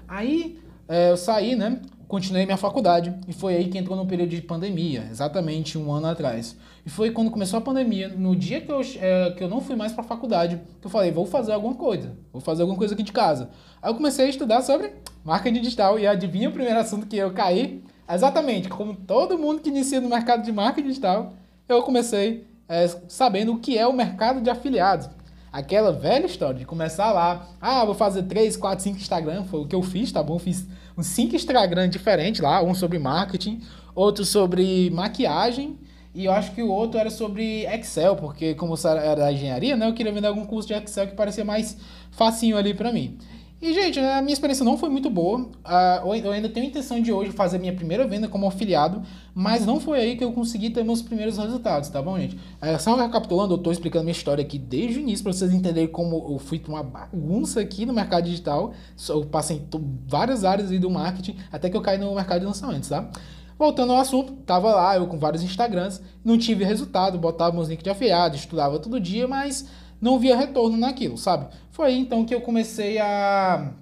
Aí 0.06 0.58
é, 0.86 1.10
eu 1.10 1.16
saí, 1.16 1.56
né? 1.56 1.80
Continuei 2.08 2.46
minha 2.46 2.56
faculdade 2.56 3.14
e 3.28 3.34
foi 3.34 3.54
aí 3.54 3.68
que 3.68 3.76
entrou 3.76 3.96
no 3.96 4.06
período 4.06 4.30
de 4.30 4.40
pandemia, 4.40 5.06
exatamente 5.10 5.76
um 5.76 5.92
ano 5.92 6.06
atrás. 6.06 6.56
E 6.84 6.88
foi 6.88 7.10
quando 7.10 7.30
começou 7.30 7.58
a 7.58 7.60
pandemia, 7.60 8.08
no 8.08 8.34
dia 8.34 8.62
que 8.62 8.72
eu, 8.72 8.80
é, 8.98 9.30
que 9.32 9.44
eu 9.44 9.48
não 9.48 9.60
fui 9.60 9.76
mais 9.76 9.92
para 9.92 10.02
a 10.02 10.06
faculdade, 10.06 10.58
que 10.80 10.86
eu 10.86 10.90
falei, 10.90 11.12
vou 11.12 11.26
fazer 11.26 11.52
alguma 11.52 11.74
coisa, 11.74 12.16
vou 12.32 12.40
fazer 12.40 12.62
alguma 12.62 12.78
coisa 12.78 12.94
aqui 12.94 13.02
de 13.02 13.12
casa. 13.12 13.50
Aí 13.82 13.90
eu 13.90 13.94
comecei 13.94 14.24
a 14.24 14.28
estudar 14.30 14.62
sobre 14.62 14.90
marketing 15.22 15.60
digital 15.60 15.98
e 15.98 16.06
adivinha 16.06 16.48
o 16.48 16.52
primeiro 16.52 16.80
assunto 16.80 17.06
que 17.06 17.16
eu 17.16 17.30
caí? 17.32 17.84
Exatamente, 18.10 18.70
como 18.70 18.94
todo 18.94 19.38
mundo 19.38 19.60
que 19.60 19.68
inicia 19.68 20.00
no 20.00 20.08
mercado 20.08 20.42
de 20.42 20.50
marketing 20.50 20.88
digital, 20.88 21.34
eu 21.68 21.82
comecei 21.82 22.46
é, 22.66 22.88
sabendo 23.06 23.52
o 23.52 23.58
que 23.58 23.76
é 23.76 23.86
o 23.86 23.92
mercado 23.92 24.40
de 24.40 24.48
afiliados. 24.48 25.10
Aquela 25.52 25.92
velha 25.92 26.26
história 26.26 26.58
de 26.58 26.64
começar 26.64 27.10
lá, 27.12 27.48
ah, 27.60 27.84
vou 27.84 27.94
fazer 27.94 28.22
3, 28.22 28.56
4, 28.56 28.84
5 28.84 28.96
Instagram, 28.98 29.44
foi 29.44 29.60
o 29.60 29.66
que 29.66 29.74
eu 29.74 29.82
fiz, 29.82 30.12
tá 30.12 30.22
bom? 30.22 30.38
Fiz 30.38 30.66
uns 30.98 31.06
5 31.06 31.36
Instagram 31.36 31.88
diferentes 31.88 32.40
lá, 32.40 32.60
um 32.62 32.74
sobre 32.74 32.98
marketing, 32.98 33.62
outro 33.94 34.24
sobre 34.24 34.90
maquiagem, 34.90 35.78
e 36.12 36.24
eu 36.24 36.32
acho 36.32 36.52
que 36.52 36.62
o 36.62 36.68
outro 36.68 36.98
era 36.98 37.10
sobre 37.10 37.64
Excel, 37.66 38.16
porque 38.16 38.54
como 38.54 38.74
era 38.84 39.14
da 39.14 39.32
engenharia, 39.32 39.76
né, 39.76 39.86
eu 39.86 39.94
queria 39.94 40.10
vender 40.10 40.26
algum 40.26 40.44
curso 40.44 40.66
de 40.66 40.74
Excel 40.74 41.06
que 41.06 41.14
parecia 41.14 41.44
mais 41.44 41.76
facinho 42.10 42.56
ali 42.56 42.74
para 42.74 42.92
mim. 42.92 43.16
E, 43.60 43.74
gente, 43.74 43.98
a 43.98 44.22
minha 44.22 44.32
experiência 44.32 44.64
não 44.64 44.78
foi 44.78 44.88
muito 44.88 45.10
boa. 45.10 45.40
Uh, 45.40 46.14
eu 46.14 46.30
ainda 46.30 46.48
tenho 46.48 46.66
a 46.66 46.68
intenção 46.68 47.02
de 47.02 47.12
hoje 47.12 47.32
fazer 47.32 47.58
minha 47.58 47.72
primeira 47.72 48.06
venda 48.06 48.28
como 48.28 48.46
afiliado, 48.46 49.02
mas 49.34 49.66
não 49.66 49.80
foi 49.80 49.98
aí 49.98 50.16
que 50.16 50.22
eu 50.22 50.30
consegui 50.30 50.70
ter 50.70 50.84
meus 50.84 51.02
primeiros 51.02 51.36
resultados, 51.36 51.88
tá 51.88 52.00
bom, 52.00 52.16
gente? 52.16 52.36
Uh, 52.36 52.78
só 52.78 52.94
recapitulando, 52.94 53.54
eu 53.54 53.58
tô 53.58 53.72
explicando 53.72 54.04
minha 54.04 54.12
história 54.12 54.42
aqui 54.42 54.60
desde 54.60 55.00
o 55.00 55.02
início 55.02 55.24
para 55.24 55.32
vocês 55.32 55.52
entenderem 55.52 55.88
como 55.88 56.24
eu 56.30 56.38
fui 56.38 56.62
uma 56.68 56.84
bagunça 56.84 57.60
aqui 57.60 57.84
no 57.84 57.92
mercado 57.92 58.26
digital. 58.26 58.72
Eu 59.08 59.26
passei 59.26 59.56
em 59.56 59.68
várias 60.06 60.44
áreas 60.44 60.70
do 60.70 60.90
marketing 60.90 61.36
até 61.50 61.68
que 61.68 61.76
eu 61.76 61.82
caí 61.82 61.98
no 61.98 62.14
mercado 62.14 62.40
de 62.40 62.46
lançamentos, 62.46 62.88
tá? 62.88 63.10
Voltando 63.58 63.92
ao 63.92 63.98
assunto, 63.98 64.34
tava 64.46 64.72
lá 64.72 64.96
eu 64.96 65.08
com 65.08 65.18
vários 65.18 65.42
Instagrams, 65.42 66.00
não 66.24 66.38
tive 66.38 66.62
resultado, 66.62 67.18
botava 67.18 67.56
meus 67.56 67.66
links 67.66 67.82
de 67.82 67.90
afiliado, 67.90 68.36
estudava 68.36 68.78
todo 68.78 69.00
dia, 69.00 69.26
mas 69.26 69.66
não 70.00 70.18
via 70.18 70.36
retorno 70.36 70.76
naquilo, 70.76 71.16
sabe? 71.16 71.46
Foi 71.70 71.86
aí 71.86 71.98
então 71.98 72.24
que 72.24 72.34
eu 72.34 72.40
comecei 72.40 72.98
a. 72.98 73.72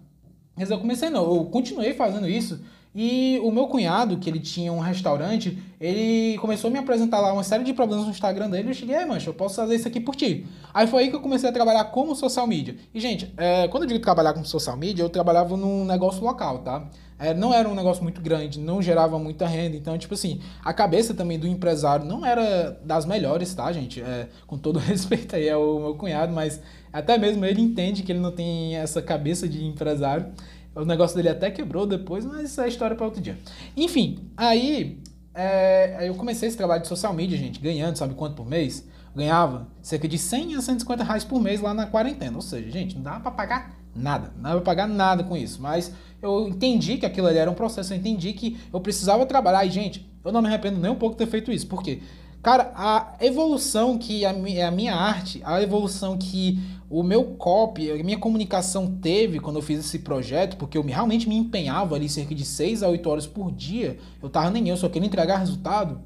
Mas 0.56 0.70
eu 0.70 0.78
comecei 0.78 1.10
não, 1.10 1.34
eu 1.34 1.44
continuei 1.46 1.94
fazendo 1.94 2.28
isso. 2.28 2.60
E 2.98 3.38
o 3.44 3.50
meu 3.50 3.66
cunhado, 3.66 4.16
que 4.16 4.30
ele 4.30 4.40
tinha 4.40 4.72
um 4.72 4.78
restaurante, 4.78 5.62
ele 5.78 6.38
começou 6.38 6.68
a 6.68 6.72
me 6.72 6.78
apresentar 6.78 7.20
lá 7.20 7.30
uma 7.30 7.44
série 7.44 7.62
de 7.62 7.74
problemas 7.74 8.06
no 8.06 8.10
Instagram 8.10 8.48
dele. 8.48 8.70
Eu 8.70 8.74
cheguei, 8.74 9.04
mancha, 9.04 9.28
eu 9.28 9.34
posso 9.34 9.56
fazer 9.56 9.74
isso 9.74 9.86
aqui 9.86 10.00
por 10.00 10.16
ti. 10.16 10.46
Aí 10.72 10.86
foi 10.86 11.02
aí 11.02 11.10
que 11.10 11.16
eu 11.16 11.20
comecei 11.20 11.46
a 11.46 11.52
trabalhar 11.52 11.84
como 11.84 12.16
social 12.16 12.46
media. 12.46 12.74
E, 12.94 12.98
gente, 12.98 13.30
é, 13.36 13.68
quando 13.68 13.82
eu 13.82 13.88
digo 13.88 14.00
trabalhar 14.00 14.32
como 14.32 14.46
social 14.46 14.78
media, 14.78 15.02
eu 15.02 15.10
trabalhava 15.10 15.58
num 15.58 15.84
negócio 15.84 16.24
local, 16.24 16.60
tá? 16.60 16.88
É, 17.18 17.32
não 17.32 17.52
era 17.52 17.68
um 17.68 17.74
negócio 17.74 18.02
muito 18.02 18.20
grande, 18.20 18.60
não 18.60 18.82
gerava 18.82 19.18
muita 19.18 19.46
renda. 19.46 19.76
Então, 19.76 19.96
tipo 19.96 20.14
assim, 20.14 20.40
a 20.64 20.72
cabeça 20.72 21.14
também 21.14 21.38
do 21.38 21.46
empresário 21.46 22.04
não 22.04 22.24
era 22.24 22.78
das 22.84 23.06
melhores, 23.06 23.54
tá, 23.54 23.72
gente? 23.72 24.02
É, 24.02 24.28
com 24.46 24.58
todo 24.58 24.78
respeito 24.80 25.34
aí 25.34 25.48
ao 25.48 25.80
meu 25.80 25.94
cunhado, 25.94 26.32
mas 26.32 26.60
até 26.92 27.16
mesmo 27.16 27.44
ele 27.44 27.62
entende 27.62 28.02
que 28.02 28.12
ele 28.12 28.20
não 28.20 28.32
tem 28.32 28.76
essa 28.76 29.00
cabeça 29.00 29.48
de 29.48 29.64
empresário. 29.64 30.26
O 30.74 30.84
negócio 30.84 31.16
dele 31.16 31.30
até 31.30 31.50
quebrou 31.50 31.86
depois, 31.86 32.24
mas 32.26 32.50
isso 32.50 32.60
é 32.60 32.68
história 32.68 32.94
para 32.94 33.06
outro 33.06 33.20
dia. 33.20 33.38
Enfim, 33.74 34.18
aí 34.36 35.00
é, 35.34 36.08
eu 36.08 36.14
comecei 36.14 36.48
esse 36.48 36.56
trabalho 36.56 36.82
de 36.82 36.88
social 36.88 37.14
media, 37.14 37.36
gente, 37.36 37.60
ganhando, 37.60 37.96
sabe 37.96 38.14
quanto 38.14 38.36
por 38.36 38.46
mês? 38.46 38.86
Ganhava 39.16 39.66
cerca 39.80 40.06
de 40.06 40.18
100 40.18 40.56
a 40.56 40.60
150 40.60 41.02
reais 41.02 41.24
por 41.24 41.40
mês 41.40 41.60
lá 41.60 41.72
na 41.72 41.86
quarentena. 41.86 42.36
Ou 42.36 42.42
seja, 42.42 42.70
gente, 42.70 42.94
não 42.94 43.02
dava 43.02 43.20
para 43.20 43.30
pagar 43.30 43.74
nada, 43.94 44.30
não 44.36 44.42
dava 44.42 44.56
pra 44.56 44.64
pagar 44.64 44.86
nada 44.86 45.24
com 45.24 45.36
isso. 45.36 45.60
Mas 45.60 45.92
eu 46.20 46.46
entendi 46.48 46.98
que 46.98 47.06
aquilo 47.06 47.26
ali 47.26 47.38
era 47.38 47.50
um 47.50 47.54
processo, 47.54 47.94
eu 47.94 47.96
entendi 47.96 48.34
que 48.34 48.58
eu 48.72 48.80
precisava 48.80 49.24
trabalhar. 49.24 49.64
E, 49.64 49.70
gente, 49.70 50.06
eu 50.22 50.30
não 50.30 50.42
me 50.42 50.48
arrependo 50.48 50.78
nem 50.78 50.90
um 50.90 50.96
pouco 50.96 51.16
de 51.16 51.24
ter 51.24 51.30
feito 51.30 51.50
isso. 51.50 51.66
Por 51.66 51.82
quê? 51.82 52.02
Cara, 52.42 52.70
a 52.76 53.16
evolução 53.20 53.98
que 53.98 54.24
a, 54.24 54.30
a 54.30 54.70
minha 54.70 54.94
arte, 54.94 55.40
a 55.44 55.60
evolução 55.60 56.16
que 56.16 56.60
o 56.88 57.02
meu 57.02 57.24
copy, 57.24 57.90
a 57.90 57.96
minha 58.04 58.18
comunicação 58.18 58.86
teve 59.00 59.40
quando 59.40 59.56
eu 59.56 59.62
fiz 59.62 59.80
esse 59.80 59.98
projeto, 60.00 60.56
porque 60.56 60.78
eu 60.78 60.82
realmente 60.82 61.28
me 61.28 61.34
empenhava 61.34 61.96
ali 61.96 62.08
cerca 62.08 62.34
de 62.34 62.44
6 62.44 62.82
a 62.82 62.88
8 62.88 63.10
horas 63.10 63.26
por 63.26 63.50
dia, 63.50 63.98
eu 64.22 64.28
tava 64.28 64.50
nem 64.50 64.68
eu, 64.68 64.76
só 64.76 64.88
queria 64.88 65.08
entregar 65.08 65.38
resultado. 65.38 66.00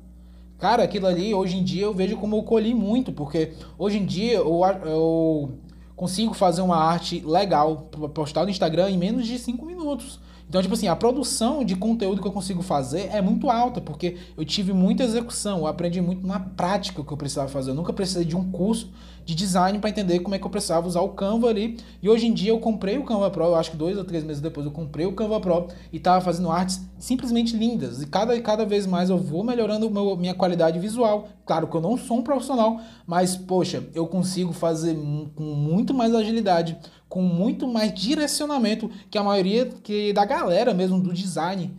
Cara, 0.60 0.82
aquilo 0.82 1.06
ali, 1.06 1.34
hoje 1.34 1.56
em 1.56 1.64
dia, 1.64 1.84
eu 1.84 1.94
vejo 1.94 2.18
como 2.18 2.36
eu 2.36 2.42
colhi 2.42 2.74
muito, 2.74 3.10
porque 3.10 3.54
hoje 3.78 3.96
em 3.96 4.04
dia 4.04 4.34
eu, 4.34 4.60
eu 4.84 5.52
consigo 5.96 6.34
fazer 6.34 6.60
uma 6.60 6.76
arte 6.76 7.22
legal, 7.24 7.88
postar 8.12 8.44
no 8.44 8.50
Instagram 8.50 8.90
em 8.90 8.98
menos 8.98 9.26
de 9.26 9.38
5 9.38 9.64
minutos. 9.64 10.20
Então, 10.46 10.60
tipo 10.60 10.74
assim, 10.74 10.88
a 10.88 10.96
produção 10.96 11.64
de 11.64 11.76
conteúdo 11.76 12.20
que 12.20 12.26
eu 12.26 12.32
consigo 12.32 12.60
fazer 12.60 13.08
é 13.12 13.22
muito 13.22 13.48
alta, 13.48 13.80
porque 13.80 14.18
eu 14.36 14.44
tive 14.44 14.72
muita 14.74 15.02
execução, 15.02 15.60
eu 15.60 15.66
aprendi 15.66 16.00
muito 16.02 16.26
na 16.26 16.40
prática 16.40 17.00
o 17.00 17.04
que 17.04 17.12
eu 17.12 17.16
precisava 17.16 17.48
fazer. 17.48 17.70
Eu 17.70 17.74
nunca 17.74 17.92
precisei 17.92 18.24
de 18.24 18.36
um 18.36 18.50
curso 18.50 18.90
de 19.30 19.36
design 19.36 19.78
para 19.78 19.90
entender 19.90 20.18
como 20.18 20.34
é 20.34 20.38
que 20.38 20.44
eu 20.44 20.50
precisava 20.50 20.88
usar 20.88 21.00
o 21.02 21.10
Canva 21.10 21.48
ali. 21.48 21.78
E 22.02 22.08
hoje 22.08 22.26
em 22.26 22.34
dia 22.34 22.50
eu 22.50 22.58
comprei 22.58 22.98
o 22.98 23.04
Canva 23.04 23.30
Pro, 23.30 23.44
eu 23.44 23.54
acho 23.54 23.70
que 23.70 23.76
dois 23.76 23.96
ou 23.96 24.04
três 24.04 24.24
meses 24.24 24.42
depois 24.42 24.66
eu 24.66 24.72
comprei 24.72 25.06
o 25.06 25.12
Canva 25.12 25.38
Pro 25.40 25.68
e 25.92 25.98
estava 25.98 26.20
fazendo 26.20 26.50
artes 26.50 26.80
simplesmente 26.98 27.56
lindas. 27.56 28.02
E 28.02 28.06
cada, 28.06 28.38
cada 28.40 28.66
vez 28.66 28.86
mais 28.86 29.08
eu 29.08 29.16
vou 29.16 29.44
melhorando 29.44 29.88
meu, 29.88 30.16
minha 30.16 30.34
qualidade 30.34 30.80
visual. 30.80 31.28
Claro 31.46 31.68
que 31.68 31.76
eu 31.76 31.80
não 31.80 31.96
sou 31.96 32.18
um 32.18 32.22
profissional, 32.22 32.80
mas 33.06 33.36
poxa, 33.36 33.84
eu 33.94 34.06
consigo 34.06 34.52
fazer 34.52 34.96
com 35.36 35.44
muito 35.44 35.94
mais 35.94 36.12
agilidade, 36.12 36.76
com 37.08 37.22
muito 37.22 37.68
mais 37.68 37.94
direcionamento 37.94 38.90
que 39.08 39.16
a 39.16 39.22
maioria 39.22 39.66
que 39.66 40.12
da 40.12 40.24
galera 40.24 40.74
mesmo 40.74 41.00
do 41.00 41.12
design 41.12 41.70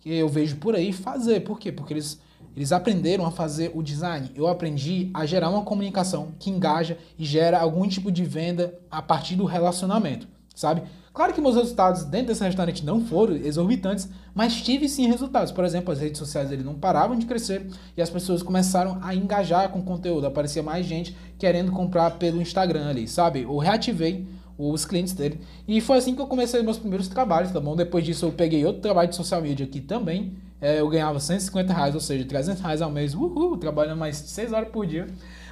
que 0.00 0.10
eu 0.10 0.28
vejo 0.28 0.56
por 0.56 0.74
aí 0.74 0.90
fazer. 0.90 1.40
Por 1.40 1.58
quê? 1.58 1.70
Porque 1.70 1.92
eles, 1.92 2.18
eles 2.56 2.72
aprenderam 2.72 3.26
a 3.26 3.30
fazer 3.30 3.72
o 3.74 3.82
design. 3.82 4.30
Eu 4.34 4.46
aprendi 4.46 5.10
a 5.12 5.26
gerar 5.26 5.50
uma 5.50 5.62
comunicação 5.62 6.28
que 6.38 6.50
engaja 6.50 6.98
e 7.18 7.24
gera 7.24 7.58
algum 7.58 7.86
tipo 7.88 8.10
de 8.10 8.24
venda 8.24 8.78
a 8.90 9.02
partir 9.02 9.36
do 9.36 9.44
relacionamento, 9.44 10.28
sabe? 10.54 10.82
Claro 11.14 11.32
que 11.32 11.40
meus 11.40 11.54
resultados 11.54 12.02
dentro 12.02 12.28
desse 12.28 12.42
restaurante 12.42 12.84
não 12.84 13.00
foram 13.00 13.36
exorbitantes, 13.36 14.08
mas 14.34 14.60
tive 14.60 14.88
sim 14.88 15.06
resultados. 15.06 15.52
Por 15.52 15.64
exemplo, 15.64 15.92
as 15.92 16.00
redes 16.00 16.18
sociais 16.18 16.50
ele 16.50 16.64
não 16.64 16.74
paravam 16.74 17.16
de 17.16 17.24
crescer 17.24 17.68
e 17.96 18.02
as 18.02 18.10
pessoas 18.10 18.42
começaram 18.42 18.98
a 19.00 19.14
engajar 19.14 19.68
com 19.68 19.78
o 19.78 19.84
conteúdo. 19.84 20.26
Aparecia 20.26 20.60
mais 20.60 20.84
gente 20.84 21.16
querendo 21.38 21.70
comprar 21.70 22.10
pelo 22.18 22.42
Instagram 22.42 22.88
ali, 22.88 23.06
sabe? 23.06 23.42
Eu 23.42 23.56
reativei 23.58 24.26
os 24.58 24.84
clientes 24.84 25.12
dele. 25.12 25.40
E 25.68 25.80
foi 25.80 25.98
assim 25.98 26.16
que 26.16 26.20
eu 26.20 26.26
comecei 26.26 26.60
meus 26.62 26.78
primeiros 26.78 27.06
trabalhos, 27.06 27.52
tá 27.52 27.60
bom? 27.60 27.76
Depois 27.76 28.04
disso 28.04 28.26
eu 28.26 28.32
peguei 28.32 28.64
outro 28.64 28.82
trabalho 28.82 29.08
de 29.08 29.14
social 29.14 29.40
media 29.40 29.66
aqui 29.66 29.80
também. 29.80 30.36
É, 30.64 30.80
eu 30.80 30.88
ganhava 30.88 31.20
150 31.20 31.74
reais, 31.74 31.94
ou 31.94 32.00
seja, 32.00 32.24
300 32.24 32.62
reais 32.62 32.80
ao 32.80 32.90
mês, 32.90 33.14
uhul, 33.14 33.58
trabalhando 33.58 33.98
mais 33.98 34.16
6 34.16 34.50
horas 34.50 34.70
por 34.70 34.86
dia. 34.86 35.06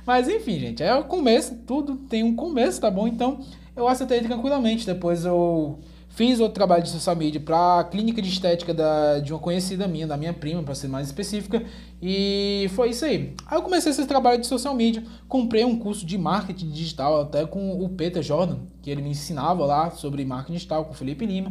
Mas 0.07 0.27
enfim, 0.27 0.59
gente, 0.59 0.83
é 0.83 0.95
o 0.95 1.05
começo, 1.05 1.55
tudo 1.67 1.97
tem 1.97 2.23
um 2.23 2.35
começo, 2.35 2.81
tá 2.81 2.91
bom? 2.91 3.07
Então 3.07 3.41
eu 3.77 3.87
aceitei 3.87 4.23
tranquilamente. 4.23 4.87
Depois 4.87 5.27
eu 5.27 5.79
Fiz 6.15 6.41
outro 6.41 6.53
trabalho 6.53 6.83
de 6.83 6.91
social 6.91 7.17
media 7.17 7.41
para 7.41 7.81
a 7.81 7.85
clínica 7.85 8.21
de 8.21 8.29
estética 8.29 8.75
da, 8.75 9.19
de 9.19 9.33
uma 9.33 9.39
conhecida 9.39 9.89
minha, 9.89 10.07
da 10.07 10.15
minha 10.15 10.35
prima, 10.35 10.63
para 10.63 10.75
ser 10.75 10.87
mais 10.87 11.07
específica, 11.07 11.65
e 12.03 12.71
foi 12.75 12.91
isso 12.91 13.07
aí. 13.07 13.35
Aí 13.47 13.57
eu 13.57 13.63
comecei 13.63 13.91
esse 13.91 14.05
trabalho 14.05 14.39
de 14.39 14.47
social 14.47 14.75
media, 14.75 15.03
comprei 15.27 15.65
um 15.65 15.79
curso 15.79 16.05
de 16.05 16.19
marketing 16.19 16.69
digital 16.69 17.23
até 17.23 17.47
com 17.47 17.83
o 17.83 17.89
Peter 17.89 18.23
Jordan, 18.23 18.59
que 18.83 18.91
ele 18.91 19.01
me 19.01 19.09
ensinava 19.09 19.65
lá 19.65 19.91
sobre 19.91 20.23
marketing 20.23 20.53
digital 20.53 20.85
com 20.85 20.93
o 20.93 20.95
Felipe 20.95 21.25
Lima. 21.25 21.51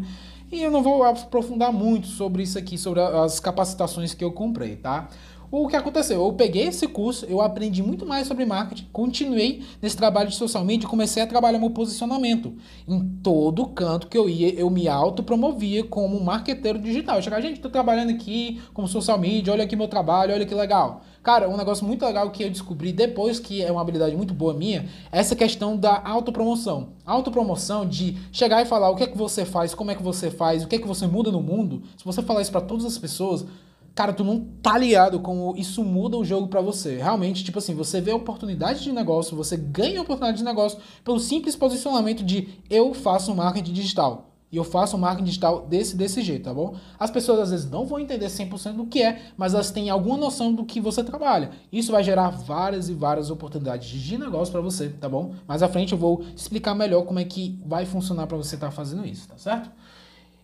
E 0.51 0.62
eu 0.62 0.70
não 0.70 0.84
vou 0.84 1.03
aprofundar 1.03 1.72
muito 1.72 2.08
sobre 2.08 2.43
isso 2.43 2.60
aqui, 2.60 2.77
sobre 2.77 3.00
as 3.00 3.39
capacitações 3.39 4.13
que 4.13 4.24
eu 4.24 4.34
comprei, 4.34 4.75
tá? 4.75 5.08
O 5.53 5.67
que 5.67 5.75
aconteceu? 5.75 6.24
Eu 6.24 6.31
peguei 6.31 6.67
esse 6.67 6.88
curso, 6.88 7.25
eu 7.25 7.41
aprendi 7.41 7.84
muito 7.84 8.05
mais 8.05 8.25
sobre 8.25 8.46
marketing, 8.46 8.88
continuei 8.93 9.62
nesse 9.81 9.98
trabalho 9.98 10.29
de 10.29 10.36
social 10.36 10.63
media 10.63 10.88
e 10.88 10.89
comecei 10.89 11.22
a 11.22 11.27
trabalhar 11.27 11.60
meu 11.60 11.72
posicionamento. 11.72 12.53
Em 12.88 13.05
todo 13.22 13.67
canto 13.67 14.08
que 14.08 14.17
eu 14.17 14.29
ia, 14.29 14.53
eu 14.53 14.70
me 14.70 14.88
autopromovia 14.88 15.84
como 15.84 16.24
marqueteiro 16.24 16.79
digital. 16.79 17.17
Eu 17.17 17.22
chegava, 17.22 17.41
gente, 17.41 17.60
tô 17.60 17.70
trabalhando 17.70 18.12
aqui 18.12 18.62
como 18.74 18.88
social 18.88 19.20
media, 19.20 19.51
olha 19.51 19.65
aqui 19.65 19.75
meu 19.75 19.89
trabalho, 19.89 20.34
olha 20.34 20.46
que 20.46 20.55
legal. 20.55 21.01
Cara, 21.22 21.50
um 21.50 21.58
negócio 21.58 21.86
muito 21.86 22.05
legal 22.05 22.31
que 22.31 22.43
eu 22.46 22.50
descobri 22.50 22.93
depois, 22.93 23.38
que 23.38 23.62
é 23.62 23.70
uma 23.70 23.81
habilidade 23.81 24.15
muito 24.15 24.34
boa 24.34 24.53
minha, 24.53 24.88
é 25.12 25.20
essa 25.20 25.36
questão 25.36 25.75
da 25.75 26.01
autopromoção. 26.01 26.93
Autopromoção 27.05 27.86
de 27.86 28.17
chegar 28.31 28.62
e 28.62 28.65
falar 28.65 28.89
o 28.89 28.96
que 28.96 29.03
é 29.03 29.08
que 29.08 29.17
você 29.17 29.43
faz, 29.43 29.75
como 29.75 29.91
é 29.91 29.96
que 29.96 30.01
você 30.01 30.31
faz, 30.31 30.63
o 30.63 30.67
que 30.70 30.77
é 30.77 30.79
que 30.79 30.88
você 30.88 31.05
muda 31.08 31.29
no 31.29 31.41
mundo. 31.41 31.84
Se 31.98 32.05
você 32.05 32.22
falar 32.22 32.41
isso 32.41 32.51
para 32.53 32.62
todas 32.62 32.86
as 32.86 32.98
pessoas, 32.98 33.46
cara, 33.93 34.13
tu 34.13 34.24
não 34.24 34.39
tá 34.62 34.77
ligado 34.77 35.19
como 35.19 35.55
isso 35.57 35.83
muda 35.83 36.17
o 36.17 36.25
jogo 36.25 36.48
para 36.48 36.62
você. 36.62 36.98
Realmente, 36.98 37.43
tipo 37.43 37.60
assim, 37.60 37.75
você 37.75 38.00
vê 38.00 38.12
oportunidade 38.12 38.83
de 38.83 38.91
negócio, 38.91 39.36
você 39.36 39.57
ganha 39.57 40.01
oportunidade 40.01 40.38
de 40.38 40.43
negócio 40.43 40.79
pelo 41.03 41.19
simples 41.19 41.55
posicionamento 41.55 42.24
de 42.24 42.50
eu 42.69 42.93
faço 42.93 43.33
marketing 43.36 43.74
digital. 43.74 44.31
E 44.51 44.57
eu 44.57 44.65
faço 44.65 44.98
marketing 44.98 45.25
digital 45.25 45.65
desse 45.65 45.95
desse 45.95 46.21
jeito, 46.21 46.43
tá 46.43 46.53
bom? 46.53 46.75
As 47.00 47.10
pessoas 47.10 47.39
às 47.39 47.51
vezes 47.51 47.69
não 47.69 47.86
vão 47.86 48.00
entender 48.00 48.25
100% 48.25 48.74
do 48.74 48.86
que 48.86 49.01
é, 49.01 49.21
mas 49.38 49.53
elas 49.53 49.71
têm 49.71 49.89
alguma 49.89 50.17
noção 50.17 50.53
do 50.53 50.65
que 50.65 50.81
você 50.81 51.01
trabalha. 51.03 51.51
Isso 51.71 51.91
vai 51.91 52.03
gerar 52.03 52.31
várias 52.31 52.89
e 52.89 52.93
várias 52.93 53.31
oportunidades 53.31 53.88
de 53.88 54.17
negócio 54.17 54.51
para 54.51 54.60
você, 54.60 54.89
tá 54.89 55.07
bom? 55.07 55.33
Mais 55.48 55.63
à 55.63 55.69
frente 55.69 55.93
eu 55.93 55.98
vou 55.98 56.25
explicar 56.36 56.75
melhor 56.75 57.03
como 57.03 57.19
é 57.19 57.24
que 57.24 57.57
vai 57.65 57.86
funcionar 57.86 58.27
para 58.27 58.36
você 58.36 58.55
estar 58.55 58.67
tá 58.67 58.71
fazendo 58.71 59.05
isso, 59.05 59.25
tá 59.29 59.38
certo? 59.38 59.71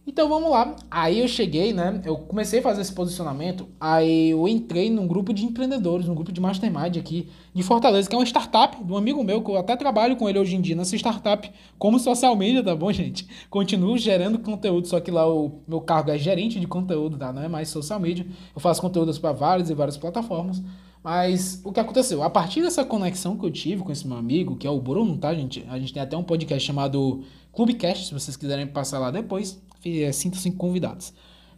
Então 0.09 0.29
vamos 0.29 0.49
lá. 0.49 0.73
Aí 0.89 1.19
eu 1.19 1.27
cheguei, 1.27 1.73
né? 1.73 2.01
Eu 2.05 2.15
comecei 2.15 2.59
a 2.59 2.63
fazer 2.63 2.79
esse 2.79 2.93
posicionamento. 2.93 3.67
Aí 3.77 4.29
eu 4.29 4.47
entrei 4.47 4.89
num 4.89 5.05
grupo 5.05 5.33
de 5.33 5.43
empreendedores, 5.43 6.07
num 6.07 6.15
grupo 6.15 6.31
de 6.31 6.39
mastermind 6.39 6.95
aqui 6.95 7.27
de 7.53 7.61
Fortaleza, 7.61 8.07
que 8.07 8.15
é 8.15 8.17
uma 8.17 8.25
startup 8.25 8.81
de 8.81 8.89
um 8.89 8.95
amigo 8.95 9.21
meu, 9.21 9.43
que 9.43 9.51
eu 9.51 9.57
até 9.57 9.75
trabalho 9.75 10.15
com 10.15 10.29
ele 10.29 10.39
hoje 10.39 10.55
em 10.55 10.61
dia 10.61 10.77
nessa 10.77 10.95
startup 10.95 11.51
como 11.77 11.99
social 11.99 12.33
media, 12.37 12.63
tá 12.63 12.73
bom, 12.73 12.89
gente? 12.93 13.27
Continuo 13.49 13.97
gerando 13.97 14.39
conteúdo, 14.39 14.87
só 14.87 15.01
que 15.01 15.11
lá 15.11 15.27
o 15.29 15.59
meu 15.67 15.81
cargo 15.81 16.09
é 16.09 16.17
gerente 16.17 16.57
de 16.57 16.67
conteúdo, 16.67 17.17
tá? 17.17 17.33
Não 17.33 17.43
é 17.43 17.49
mais 17.49 17.67
social 17.67 17.99
media. 17.99 18.25
Eu 18.55 18.61
faço 18.61 18.79
conteúdos 18.79 19.19
para 19.19 19.33
várias 19.33 19.69
e 19.69 19.73
várias 19.73 19.97
plataformas. 19.97 20.63
Mas 21.07 21.61
o 21.63 21.71
que 21.71 21.79
aconteceu? 21.79 22.21
A 22.21 22.29
partir 22.29 22.61
dessa 22.61 22.83
conexão 22.83 23.37
que 23.37 23.45
eu 23.45 23.49
tive 23.49 23.81
com 23.81 23.93
esse 23.93 24.05
meu 24.05 24.17
amigo, 24.17 24.57
que 24.57 24.67
é 24.67 24.69
o 24.69 24.81
Bruno, 24.81 25.17
tá, 25.17 25.33
gente? 25.33 25.65
A 25.69 25.79
gente 25.79 25.93
tem 25.93 26.03
até 26.03 26.17
um 26.17 26.21
podcast 26.21 26.67
chamado 26.67 27.23
Clubcast, 27.53 28.07
se 28.07 28.13
vocês 28.13 28.35
quiserem 28.35 28.67
passar 28.67 28.99
lá 28.99 29.09
depois. 29.09 29.57
É, 29.85 30.11
Sintam-se 30.11 30.51
convidados. 30.51 31.13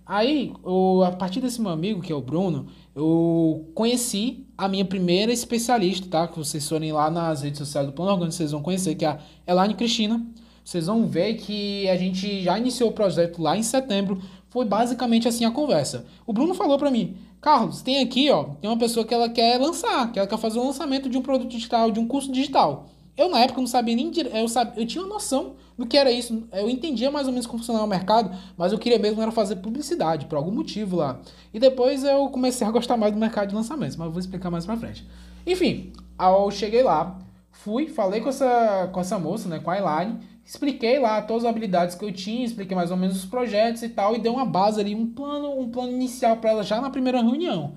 Aí, 0.05 0.53
eu, 0.63 1.03
a 1.03 1.13
partir 1.13 1.41
desse 1.41 1.59
meu 1.59 1.71
amigo, 1.71 1.99
que 1.99 2.13
é 2.13 2.15
o 2.15 2.21
Bruno, 2.21 2.67
eu 2.95 3.67
conheci 3.73 4.45
a 4.55 4.67
minha 4.67 4.85
primeira 4.85 5.33
especialista, 5.33 6.07
tá? 6.07 6.27
Que 6.27 6.37
vocês 6.37 6.69
forem 6.69 6.91
lá 6.91 7.09
nas 7.09 7.41
redes 7.41 7.57
sociais 7.57 7.87
do 7.87 7.93
Plano 7.93 8.11
Orgânico, 8.11 8.35
vocês 8.35 8.51
vão 8.51 8.61
conhecer, 8.61 8.93
que 8.93 9.03
é 9.03 9.07
a 9.07 9.19
Elaine 9.47 9.73
Cristina. 9.73 10.23
Vocês 10.63 10.85
vão 10.85 11.07
ver 11.07 11.33
que 11.33 11.89
a 11.89 11.97
gente 11.97 12.43
já 12.43 12.55
iniciou 12.59 12.91
o 12.91 12.93
projeto 12.93 13.41
lá 13.41 13.57
em 13.57 13.63
setembro. 13.63 14.21
Foi 14.49 14.63
basicamente 14.63 15.27
assim 15.27 15.43
a 15.43 15.49
conversa. 15.49 16.05
O 16.27 16.33
Bruno 16.33 16.53
falou 16.53 16.77
para 16.77 16.91
mim, 16.91 17.15
Carlos, 17.41 17.81
tem 17.81 18.01
aqui, 18.01 18.29
ó, 18.29 18.43
tem 18.61 18.69
uma 18.69 18.77
pessoa 18.77 19.05
que 19.05 19.13
ela 19.13 19.29
quer 19.29 19.57
lançar, 19.59 20.11
que 20.11 20.19
ela 20.19 20.27
quer 20.27 20.37
fazer 20.37 20.59
o 20.59 20.63
um 20.63 20.67
lançamento 20.67 21.09
de 21.09 21.17
um 21.17 21.21
produto 21.21 21.49
digital, 21.49 21.89
de 21.89 21.99
um 21.99 22.05
curso 22.07 22.31
digital. 22.31 22.87
Eu, 23.15 23.29
na 23.29 23.39
época, 23.39 23.59
não 23.59 23.67
sabia 23.67 23.95
nem. 23.95 24.11
Eu, 24.33 24.47
sabia, 24.47 24.81
eu 24.81 24.87
tinha 24.87 25.03
uma 25.03 25.13
noção 25.13 25.55
do 25.77 25.85
que 25.85 25.97
era 25.97 26.09
isso. 26.09 26.47
Eu 26.53 26.69
entendia 26.69 27.11
mais 27.11 27.27
ou 27.27 27.33
menos 27.33 27.45
como 27.45 27.59
funcionava 27.59 27.85
o 27.85 27.89
mercado, 27.89 28.31
mas 28.57 28.71
eu 28.71 28.79
queria 28.79 28.99
mesmo 28.99 29.21
era 29.21 29.31
fazer 29.31 29.57
publicidade, 29.57 30.25
por 30.25 30.37
algum 30.37 30.51
motivo 30.51 30.95
lá. 30.95 31.19
E 31.53 31.59
depois 31.59 32.03
eu 32.03 32.29
comecei 32.29 32.65
a 32.65 32.71
gostar 32.71 32.95
mais 32.95 33.13
do 33.13 33.19
mercado 33.19 33.49
de 33.49 33.55
lançamentos, 33.55 33.95
mas 33.95 34.05
eu 34.05 34.11
vou 34.11 34.19
explicar 34.19 34.49
mais 34.49 34.65
pra 34.65 34.77
frente. 34.77 35.05
Enfim, 35.45 35.91
eu 36.17 36.51
cheguei 36.51 36.81
lá, 36.83 37.19
fui, 37.51 37.87
falei 37.87 38.21
com 38.21 38.29
essa, 38.29 38.89
com 38.91 38.99
essa 39.01 39.19
moça, 39.19 39.49
né, 39.49 39.59
com 39.59 39.69
a 39.69 39.77
Elaine, 39.77 40.19
expliquei 40.49 40.97
lá 40.97 41.21
todas 41.21 41.43
as 41.45 41.49
habilidades 41.49 41.93
que 41.93 42.03
eu 42.03 42.11
tinha, 42.11 42.43
expliquei 42.43 42.75
mais 42.75 42.89
ou 42.89 42.97
menos 42.97 43.17
os 43.17 43.25
projetos 43.25 43.83
e 43.83 43.89
tal, 43.89 44.15
e 44.15 44.19
dei 44.19 44.31
uma 44.31 44.45
base 44.45 44.81
ali, 44.81 44.95
um 44.95 45.05
plano, 45.05 45.59
um 45.59 45.69
plano 45.69 45.91
inicial 45.91 46.37
para 46.37 46.49
ela 46.49 46.63
já 46.63 46.81
na 46.81 46.89
primeira 46.89 47.21
reunião. 47.21 47.73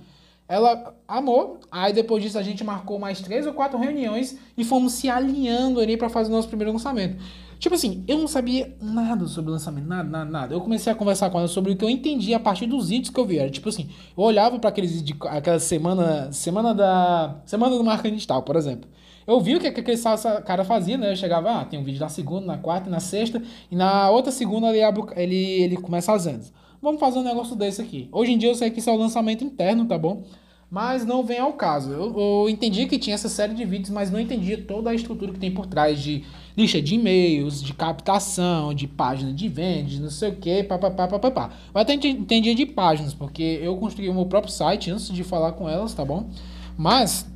Ela 0.48 0.94
amou, 1.06 1.60
aí 1.70 1.92
depois 1.92 2.22
disso 2.22 2.38
a 2.38 2.42
gente 2.42 2.64
marcou 2.64 2.98
mais 2.98 3.20
três 3.20 3.46
ou 3.46 3.52
quatro 3.52 3.78
reuniões 3.78 4.38
e 4.56 4.64
fomos 4.64 4.94
se 4.94 5.10
alinhando 5.10 5.80
ali 5.80 5.98
para 5.98 6.08
fazer 6.08 6.30
o 6.30 6.34
nosso 6.34 6.48
primeiro 6.48 6.72
lançamento. 6.72 7.22
Tipo 7.58 7.74
assim, 7.74 8.02
eu 8.08 8.18
não 8.18 8.26
sabia 8.26 8.74
nada 8.80 9.26
sobre 9.26 9.50
lançamento, 9.50 9.86
nada, 9.86 10.08
nada, 10.08 10.30
nada. 10.30 10.54
Eu 10.54 10.60
comecei 10.62 10.90
a 10.90 10.96
conversar 10.96 11.28
com 11.28 11.38
ela 11.38 11.48
sobre 11.48 11.72
o 11.72 11.76
que 11.76 11.84
eu 11.84 11.90
entendi 11.90 12.32
a 12.32 12.40
partir 12.40 12.66
dos 12.66 12.88
vídeos 12.88 13.10
que 13.10 13.20
eu 13.20 13.26
vi. 13.26 13.38
Era 13.38 13.50
tipo 13.50 13.68
assim, 13.68 13.90
eu 14.16 14.24
olhava 14.24 14.58
para 14.58 14.70
aqueles 14.70 14.92
vídeos, 14.92 15.18
aquela 15.26 15.60
semana, 15.60 16.32
semana 16.32 16.74
da, 16.74 17.36
semana 17.44 17.76
do 17.76 17.84
marketing 17.84 18.14
digital, 18.14 18.42
por 18.42 18.56
exemplo. 18.56 18.90
Eu 19.26 19.40
vi 19.40 19.56
o 19.56 19.60
que, 19.60 19.70
que 19.70 19.80
aquele 19.80 19.98
cara 20.44 20.64
fazia, 20.64 20.96
né? 20.96 21.12
Eu 21.12 21.16
chegava, 21.16 21.60
ah, 21.60 21.64
tem 21.64 21.78
um 21.78 21.84
vídeo 21.84 22.00
na 22.00 22.08
segunda, 22.08 22.46
na 22.46 22.58
quarta 22.58 22.90
na 22.90 23.00
sexta, 23.00 23.42
e 23.70 23.76
na 23.76 24.10
outra 24.10 24.32
segunda 24.32 24.68
ele, 24.68 24.82
abre, 24.82 25.02
ele, 25.16 25.36
ele 25.36 25.76
começa 25.76 26.12
as 26.12 26.24
vendas. 26.24 26.52
Vamos 26.80 27.00
fazer 27.00 27.18
um 27.18 27.24
negócio 27.24 27.54
desse 27.54 27.80
aqui. 27.80 28.08
Hoje 28.10 28.32
em 28.32 28.38
dia 28.38 28.50
eu 28.50 28.54
sei 28.54 28.70
que 28.70 28.80
isso 28.80 28.90
é 28.90 28.92
o 28.92 28.96
lançamento 28.96 29.44
interno, 29.44 29.86
tá 29.86 29.96
bom? 29.96 30.24
mas 30.72 31.04
não 31.04 31.22
vem 31.22 31.38
ao 31.38 31.52
caso. 31.52 31.90
Eu, 31.90 32.18
eu, 32.18 32.48
entendi 32.48 32.86
que 32.86 32.98
tinha 32.98 33.12
essa 33.12 33.28
série 33.28 33.52
de 33.52 33.62
vídeos, 33.62 33.90
mas 33.90 34.10
não 34.10 34.18
entendia 34.18 34.56
toda 34.56 34.88
a 34.88 34.94
estrutura 34.94 35.30
que 35.30 35.38
tem 35.38 35.50
por 35.50 35.66
trás 35.66 36.00
de 36.00 36.24
lista 36.56 36.80
de 36.80 36.94
e-mails, 36.94 37.62
de 37.62 37.74
captação, 37.74 38.72
de 38.72 38.88
página 38.88 39.34
de 39.34 39.48
vendas, 39.48 39.98
não 39.98 40.08
sei 40.08 40.30
o 40.30 40.36
que, 40.36 40.64
papapá, 40.64 41.06
papapá. 41.06 41.50
Eu 41.74 41.78
até 41.78 41.92
entendia 41.92 42.54
de 42.54 42.64
páginas, 42.64 43.12
porque 43.12 43.60
eu 43.62 43.76
construí 43.76 44.08
o 44.08 44.14
meu 44.14 44.24
próprio 44.24 44.50
site 44.50 44.90
antes 44.90 45.08
de 45.08 45.22
falar 45.22 45.52
com 45.52 45.68
elas, 45.68 45.92
tá 45.92 46.06
bom? 46.06 46.30
Mas, 46.74 47.30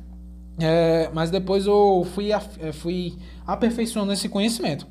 é, 0.59 1.09
mas 1.13 1.29
depois 1.29 1.65
eu 1.65 2.05
fui, 2.13 2.31
é, 2.31 2.71
fui 2.71 3.15
aperfeiçoando 3.45 4.11
esse 4.11 4.27
conhecimento. 4.27 4.87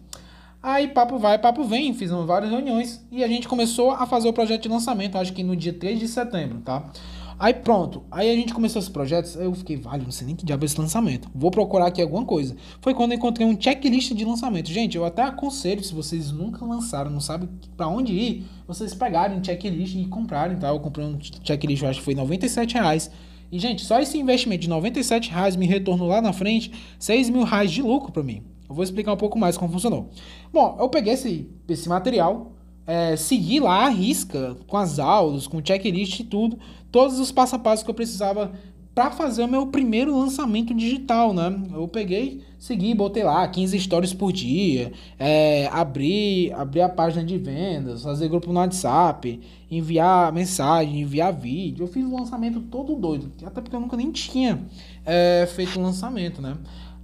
Aí 0.62 0.88
papo 0.88 1.18
vai, 1.18 1.38
papo 1.38 1.64
vem, 1.64 1.94
fizemos 1.94 2.26
várias 2.26 2.50
reuniões 2.50 3.04
e 3.10 3.22
a 3.22 3.28
gente 3.28 3.46
começou 3.46 3.92
a 3.92 4.06
fazer 4.06 4.28
o 4.28 4.32
projeto 4.32 4.62
de 4.62 4.68
lançamento, 4.68 5.16
acho 5.16 5.32
que 5.32 5.42
no 5.42 5.54
dia 5.54 5.72
3 5.72 5.98
de 5.98 6.08
setembro, 6.08 6.58
tá? 6.60 6.90
Aí 7.38 7.52
pronto, 7.52 8.02
aí 8.10 8.30
a 8.30 8.34
gente 8.34 8.54
começou 8.54 8.80
esses 8.80 8.90
projetos, 8.90 9.36
eu 9.36 9.52
fiquei, 9.52 9.76
vale, 9.76 10.04
não 10.04 10.10
sei 10.10 10.26
nem 10.26 10.34
que 10.34 10.44
diabo 10.44 10.64
é 10.64 10.66
esse 10.66 10.80
lançamento. 10.80 11.28
Vou 11.34 11.50
procurar 11.50 11.86
aqui 11.86 12.00
alguma 12.00 12.24
coisa. 12.24 12.56
Foi 12.80 12.94
quando 12.94 13.12
eu 13.12 13.18
encontrei 13.18 13.46
um 13.46 13.60
checklist 13.60 14.14
de 14.14 14.24
lançamento. 14.24 14.70
Gente, 14.70 14.96
eu 14.96 15.04
até 15.04 15.22
aconselho, 15.22 15.84
se 15.84 15.94
vocês 15.94 16.32
nunca 16.32 16.64
lançaram, 16.64 17.10
não 17.10 17.20
sabem 17.20 17.46
para 17.76 17.88
onde 17.88 18.14
ir, 18.14 18.46
vocês 18.66 18.94
pegarem 18.94 19.38
um 19.38 19.44
checklist 19.44 19.94
e 19.94 20.06
comprarem, 20.06 20.56
tá? 20.56 20.68
Eu 20.68 20.80
comprei 20.80 21.04
um 21.04 21.18
checklist, 21.44 21.82
eu 21.82 21.90
acho 21.90 21.98
que 21.98 22.04
foi 22.06 22.14
97 22.14 22.74
reais. 22.74 23.10
E, 23.50 23.58
gente, 23.58 23.84
só 23.84 24.00
esse 24.00 24.18
investimento 24.18 24.62
de 24.62 24.68
97 24.68 25.30
reais 25.30 25.56
me 25.56 25.66
retornou 25.66 26.08
lá 26.08 26.20
na 26.20 26.32
frente 26.32 26.72
6 26.98 27.30
mil 27.30 27.44
reais 27.44 27.70
de 27.70 27.82
lucro 27.82 28.12
para 28.12 28.22
mim. 28.22 28.42
Eu 28.68 28.74
vou 28.74 28.82
explicar 28.82 29.12
um 29.12 29.16
pouco 29.16 29.38
mais 29.38 29.56
como 29.56 29.72
funcionou. 29.72 30.10
Bom, 30.52 30.76
eu 30.80 30.88
peguei 30.88 31.12
esse, 31.12 31.48
esse 31.68 31.88
material, 31.88 32.52
é, 32.86 33.16
seguir 33.16 33.60
lá 33.60 33.86
a 33.86 33.88
risca, 33.88 34.56
com 34.66 34.76
as 34.76 34.98
aulas, 34.98 35.46
com 35.46 35.58
o 35.58 35.62
checklist 35.64 36.20
e 36.20 36.24
tudo, 36.24 36.58
todos 36.90 37.18
os 37.18 37.30
passo 37.30 37.56
a 37.56 37.58
passo 37.58 37.84
que 37.84 37.90
eu 37.90 37.94
precisava 37.94 38.52
para 38.96 39.10
fazer 39.10 39.42
o 39.42 39.46
meu 39.46 39.66
primeiro 39.66 40.18
lançamento 40.18 40.72
digital, 40.72 41.34
né? 41.34 41.54
Eu 41.70 41.86
peguei, 41.86 42.40
segui, 42.58 42.94
botei 42.94 43.22
lá 43.22 43.46
15 43.46 43.78
stories 43.78 44.14
por 44.14 44.32
dia, 44.32 44.90
é, 45.18 45.68
abri, 45.70 46.50
abri 46.54 46.80
a 46.80 46.88
página 46.88 47.22
de 47.22 47.36
vendas, 47.36 48.02
fazer 48.02 48.26
grupo 48.26 48.50
no 48.50 48.58
WhatsApp, 48.58 49.38
enviar 49.70 50.32
mensagem, 50.32 51.02
enviar 51.02 51.30
vídeo. 51.30 51.82
Eu 51.82 51.88
fiz 51.88 52.06
um 52.06 52.16
lançamento 52.16 52.58
todo 52.58 52.96
doido, 52.96 53.30
até 53.44 53.60
porque 53.60 53.76
eu 53.76 53.80
nunca 53.80 53.98
nem 53.98 54.10
tinha 54.10 54.62
é, 55.04 55.46
feito 55.54 55.78
um 55.78 55.82
lançamento, 55.82 56.40
né? 56.40 56.56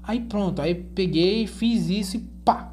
Aí 0.03 0.19
pronto, 0.19 0.63
aí 0.63 0.75
peguei, 0.75 1.47
fiz 1.47 1.91
isso 1.91 2.17
e 2.17 2.21
pá, 2.43 2.73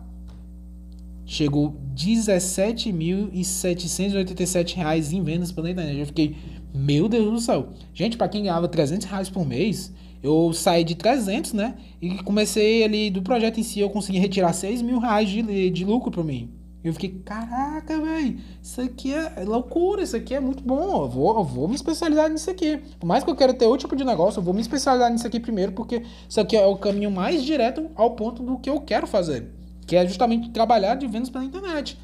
chegou 1.25 1.75
17.787 1.93 4.75
reais 4.75 5.11
em 5.11 5.21
vendas 5.21 5.51
pela 5.51 5.69
internet. 5.69 5.99
Eu 5.99 6.05
fiquei, 6.05 6.37
meu 6.73 7.07
Deus 7.07 7.31
do 7.31 7.39
céu. 7.39 7.69
Gente, 7.93 8.17
para 8.17 8.27
quem 8.27 8.43
ganhava 8.43 8.67
300 8.67 9.05
reais 9.07 9.29
por 9.29 9.45
mês, 9.45 9.93
eu 10.21 10.51
saí 10.53 10.83
de 10.83 10.95
300, 10.95 11.53
né? 11.53 11.75
E 12.01 12.17
comecei 12.23 12.83
ali 12.83 13.09
do 13.09 13.21
projeto 13.21 13.59
em 13.59 13.63
si, 13.63 13.79
eu 13.79 13.89
consegui 13.89 14.19
retirar 14.19 14.53
6 14.53 14.81
mil 14.81 14.99
reais 14.99 15.29
de, 15.29 15.69
de 15.69 15.85
lucro 15.85 16.11
para 16.11 16.23
mim. 16.23 16.51
Eu 16.81 16.93
fiquei, 16.93 17.09
caraca, 17.25 17.99
velho, 17.99 18.39
isso 18.63 18.79
aqui 18.79 19.13
é 19.13 19.43
loucura, 19.43 20.01
isso 20.01 20.15
aqui 20.15 20.33
é 20.33 20.39
muito 20.39 20.63
bom, 20.63 21.03
eu 21.03 21.09
vou, 21.09 21.37
eu 21.37 21.43
vou 21.43 21.67
me 21.67 21.75
especializar 21.75 22.29
nisso 22.29 22.49
aqui. 22.49 22.79
Por 22.97 23.05
mais 23.05 23.21
que 23.21 23.29
eu 23.29 23.35
queira 23.35 23.53
ter 23.53 23.65
outro 23.65 23.85
tipo 23.85 23.97
de 23.97 24.05
negócio, 24.05 24.39
eu 24.39 24.43
vou 24.43 24.53
me 24.53 24.61
especializar 24.61 25.11
nisso 25.11 25.27
aqui 25.27 25.41
primeiro, 25.41 25.73
porque 25.73 26.03
isso 26.27 26.39
aqui 26.39 26.55
é 26.55 26.65
o 26.65 26.77
caminho 26.77 27.11
mais 27.11 27.43
direto 27.43 27.89
ao 27.95 28.11
ponto 28.11 28.41
do 28.41 28.57
que 28.57 28.69
eu 28.69 28.79
quero 28.79 29.05
fazer 29.05 29.59
que 29.89 29.95
é 29.95 30.07
justamente 30.07 30.51
trabalhar 30.51 30.93
de 30.93 31.07
vendas 31.07 31.31
pela 31.31 31.43
internet. 31.43 31.97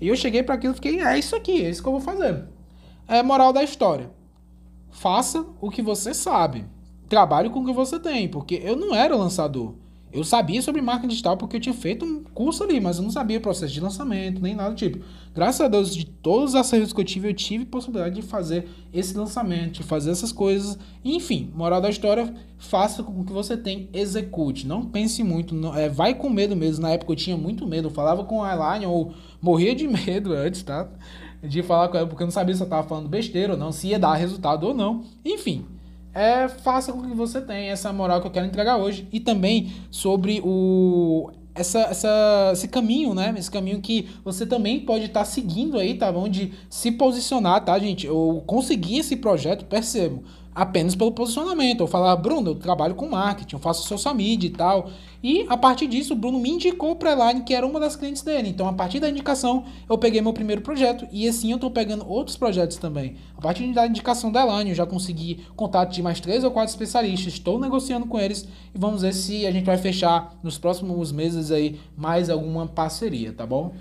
E 0.00 0.06
eu 0.06 0.14
cheguei 0.14 0.44
para 0.44 0.54
aquilo 0.54 0.72
e 0.72 0.76
fiquei, 0.76 1.00
é 1.00 1.18
isso 1.18 1.34
aqui, 1.34 1.64
é 1.64 1.68
isso 1.68 1.82
que 1.82 1.88
eu 1.88 1.92
vou 1.92 2.00
fazer. 2.00 2.44
É 3.06 3.22
moral 3.22 3.52
da 3.52 3.62
história. 3.62 4.10
Faça 4.90 5.44
o 5.60 5.70
que 5.70 5.82
você 5.82 6.14
sabe. 6.14 6.64
Trabalhe 7.08 7.50
com 7.50 7.60
o 7.60 7.64
que 7.64 7.72
você 7.72 7.98
tem, 7.98 8.28
porque 8.28 8.60
eu 8.62 8.76
não 8.76 8.94
era 8.94 9.16
lançador. 9.16 9.74
Eu 10.12 10.22
sabia 10.24 10.60
sobre 10.60 10.82
marketing 10.82 11.08
digital 11.08 11.38
porque 11.38 11.56
eu 11.56 11.60
tinha 11.60 11.74
feito 11.74 12.04
um 12.04 12.22
curso 12.22 12.62
ali, 12.62 12.78
mas 12.78 12.98
eu 12.98 13.02
não 13.02 13.10
sabia 13.10 13.38
o 13.38 13.40
processo 13.40 13.72
de 13.72 13.80
lançamento, 13.80 14.42
nem 14.42 14.54
nada 14.54 14.68
do 14.68 14.76
tipo. 14.76 15.02
Graças 15.34 15.62
a 15.62 15.68
Deus, 15.68 15.94
de 15.94 16.04
todos 16.04 16.50
os 16.50 16.54
acertos 16.54 16.92
que 16.92 17.00
eu 17.00 17.04
tive, 17.04 17.30
eu 17.30 17.34
tive 17.34 17.64
possibilidade 17.64 18.16
de 18.16 18.20
fazer 18.20 18.68
esse 18.92 19.16
lançamento, 19.16 19.80
de 19.80 19.82
fazer 19.82 20.10
essas 20.10 20.30
coisas. 20.30 20.78
Enfim, 21.02 21.50
moral 21.54 21.80
da 21.80 21.88
história, 21.88 22.34
faça 22.58 23.02
com 23.02 23.24
que 23.24 23.32
você 23.32 23.56
tem, 23.56 23.88
execute. 23.94 24.66
Não 24.66 24.84
pense 24.84 25.24
muito, 25.24 25.54
não, 25.54 25.74
é, 25.74 25.88
vai 25.88 26.14
com 26.14 26.28
medo 26.28 26.54
mesmo. 26.54 26.82
Na 26.82 26.90
época 26.90 27.12
eu 27.12 27.16
tinha 27.16 27.36
muito 27.36 27.66
medo, 27.66 27.88
eu 27.88 27.92
falava 27.92 28.22
com 28.24 28.42
a 28.42 28.52
Elaine 28.52 28.84
ou 28.84 29.14
morria 29.40 29.74
de 29.74 29.88
medo 30.06 30.34
antes, 30.34 30.62
tá? 30.62 30.90
De 31.42 31.62
falar 31.62 31.88
com 31.88 31.96
ela, 31.96 32.06
porque 32.06 32.22
eu 32.22 32.26
não 32.26 32.32
sabia 32.32 32.54
se 32.54 32.62
eu 32.62 32.68
tava 32.68 32.86
falando 32.86 33.08
besteira 33.08 33.54
ou 33.54 33.58
não, 33.58 33.72
se 33.72 33.88
ia 33.88 33.98
dar 33.98 34.14
resultado 34.14 34.66
ou 34.66 34.72
não. 34.72 35.04
Enfim, 35.24 35.66
é, 36.14 36.48
faça 36.48 36.92
com 36.92 37.02
que 37.02 37.14
você 37.14 37.40
tenha 37.40 37.72
essa 37.72 37.92
moral 37.92 38.20
que 38.20 38.26
eu 38.26 38.30
quero 38.30 38.46
entregar 38.46 38.76
hoje. 38.76 39.08
E 39.12 39.18
também 39.18 39.72
sobre 39.90 40.40
o 40.44 41.30
essa, 41.54 41.80
essa, 41.80 42.50
esse 42.52 42.68
caminho, 42.68 43.14
né? 43.14 43.34
Esse 43.36 43.50
caminho 43.50 43.80
que 43.80 44.08
você 44.24 44.46
também 44.46 44.80
pode 44.80 45.06
estar 45.06 45.20
tá 45.20 45.26
seguindo 45.26 45.78
aí, 45.78 45.94
tá 45.94 46.10
bom? 46.10 46.28
De 46.28 46.52
se 46.70 46.92
posicionar, 46.92 47.64
tá, 47.64 47.78
gente? 47.78 48.06
Eu 48.06 48.42
consegui 48.46 48.98
esse 48.98 49.16
projeto, 49.16 49.64
percebo 49.64 50.22
apenas 50.54 50.94
pelo 50.94 51.12
posicionamento. 51.12 51.80
Eu 51.80 51.86
falava, 51.86 52.20
Bruno, 52.20 52.50
eu 52.50 52.54
trabalho 52.54 52.94
com 52.94 53.08
marketing, 53.08 53.54
eu 53.54 53.60
faço 53.60 53.86
social 53.86 54.14
media 54.14 54.48
e 54.48 54.52
tal. 54.52 54.90
E 55.22 55.46
a 55.48 55.56
partir 55.56 55.86
disso, 55.86 56.14
o 56.14 56.16
Bruno 56.16 56.38
me 56.38 56.50
indicou 56.50 56.96
para 56.96 57.10
a 57.10 57.12
Elaine, 57.12 57.42
que 57.42 57.54
era 57.54 57.66
uma 57.66 57.78
das 57.78 57.94
clientes 57.94 58.22
dele. 58.22 58.48
Então, 58.48 58.66
a 58.66 58.72
partir 58.72 58.98
da 58.98 59.08
indicação, 59.08 59.64
eu 59.88 59.96
peguei 59.96 60.20
meu 60.20 60.32
primeiro 60.32 60.62
projeto 60.62 61.06
e 61.12 61.28
assim 61.28 61.52
eu 61.52 61.56
estou 61.56 61.70
pegando 61.70 62.08
outros 62.08 62.36
projetos 62.36 62.76
também. 62.76 63.16
A 63.36 63.40
partir 63.40 63.72
da 63.72 63.86
indicação 63.86 64.32
da 64.32 64.42
Elaine, 64.42 64.70
eu 64.70 64.76
já 64.76 64.84
consegui 64.84 65.44
contato 65.54 65.92
de 65.92 66.02
mais 66.02 66.18
três 66.18 66.42
ou 66.42 66.50
quatro 66.50 66.70
especialistas. 66.70 67.34
Estou 67.34 67.58
negociando 67.60 68.06
com 68.06 68.18
eles 68.18 68.48
e 68.74 68.78
vamos 68.78 69.02
ver 69.02 69.14
se 69.14 69.46
a 69.46 69.52
gente 69.52 69.64
vai 69.64 69.78
fechar 69.78 70.36
nos 70.42 70.58
próximos 70.58 71.12
meses 71.12 71.52
aí 71.52 71.78
mais 71.96 72.28
alguma 72.28 72.66
parceria, 72.66 73.32
tá 73.32 73.46
bom? 73.46 73.74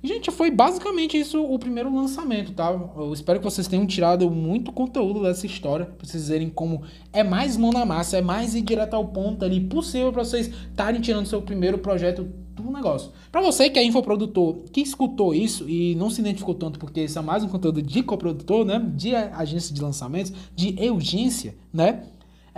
Gente, 0.00 0.30
foi 0.30 0.48
basicamente 0.48 1.18
isso 1.18 1.42
o 1.42 1.58
primeiro 1.58 1.92
lançamento, 1.92 2.52
tá? 2.52 2.70
Eu 2.70 3.12
espero 3.12 3.40
que 3.40 3.44
vocês 3.44 3.66
tenham 3.66 3.84
tirado 3.84 4.30
muito 4.30 4.70
conteúdo 4.70 5.22
dessa 5.24 5.44
história, 5.44 5.86
pra 5.86 6.06
vocês 6.06 6.28
verem 6.28 6.48
como 6.48 6.82
é 7.12 7.24
mais 7.24 7.56
mão 7.56 7.72
na 7.72 7.84
massa, 7.84 8.16
é 8.16 8.22
mais 8.22 8.54
ir 8.54 8.62
direto 8.62 8.94
ao 8.94 9.08
ponto 9.08 9.44
ali 9.44 9.60
possível 9.60 10.12
para 10.12 10.24
vocês 10.24 10.46
estarem 10.46 11.00
tirando 11.00 11.26
seu 11.26 11.42
primeiro 11.42 11.78
projeto 11.78 12.28
do 12.54 12.70
negócio. 12.70 13.10
Para 13.32 13.40
você 13.40 13.68
que 13.68 13.78
é 13.78 13.82
infoprodutor, 13.82 14.58
que 14.72 14.80
escutou 14.80 15.34
isso 15.34 15.68
e 15.68 15.96
não 15.96 16.10
se 16.10 16.20
identificou 16.20 16.54
tanto 16.54 16.78
porque 16.78 17.02
isso 17.02 17.18
é 17.18 17.22
mais 17.22 17.42
um 17.42 17.48
conteúdo 17.48 17.82
de 17.82 18.00
coprodutor, 18.00 18.64
né? 18.64 18.80
De 18.94 19.16
agência 19.16 19.74
de 19.74 19.82
lançamentos, 19.82 20.32
de 20.54 20.76
urgência, 20.90 21.56
né? 21.72 22.04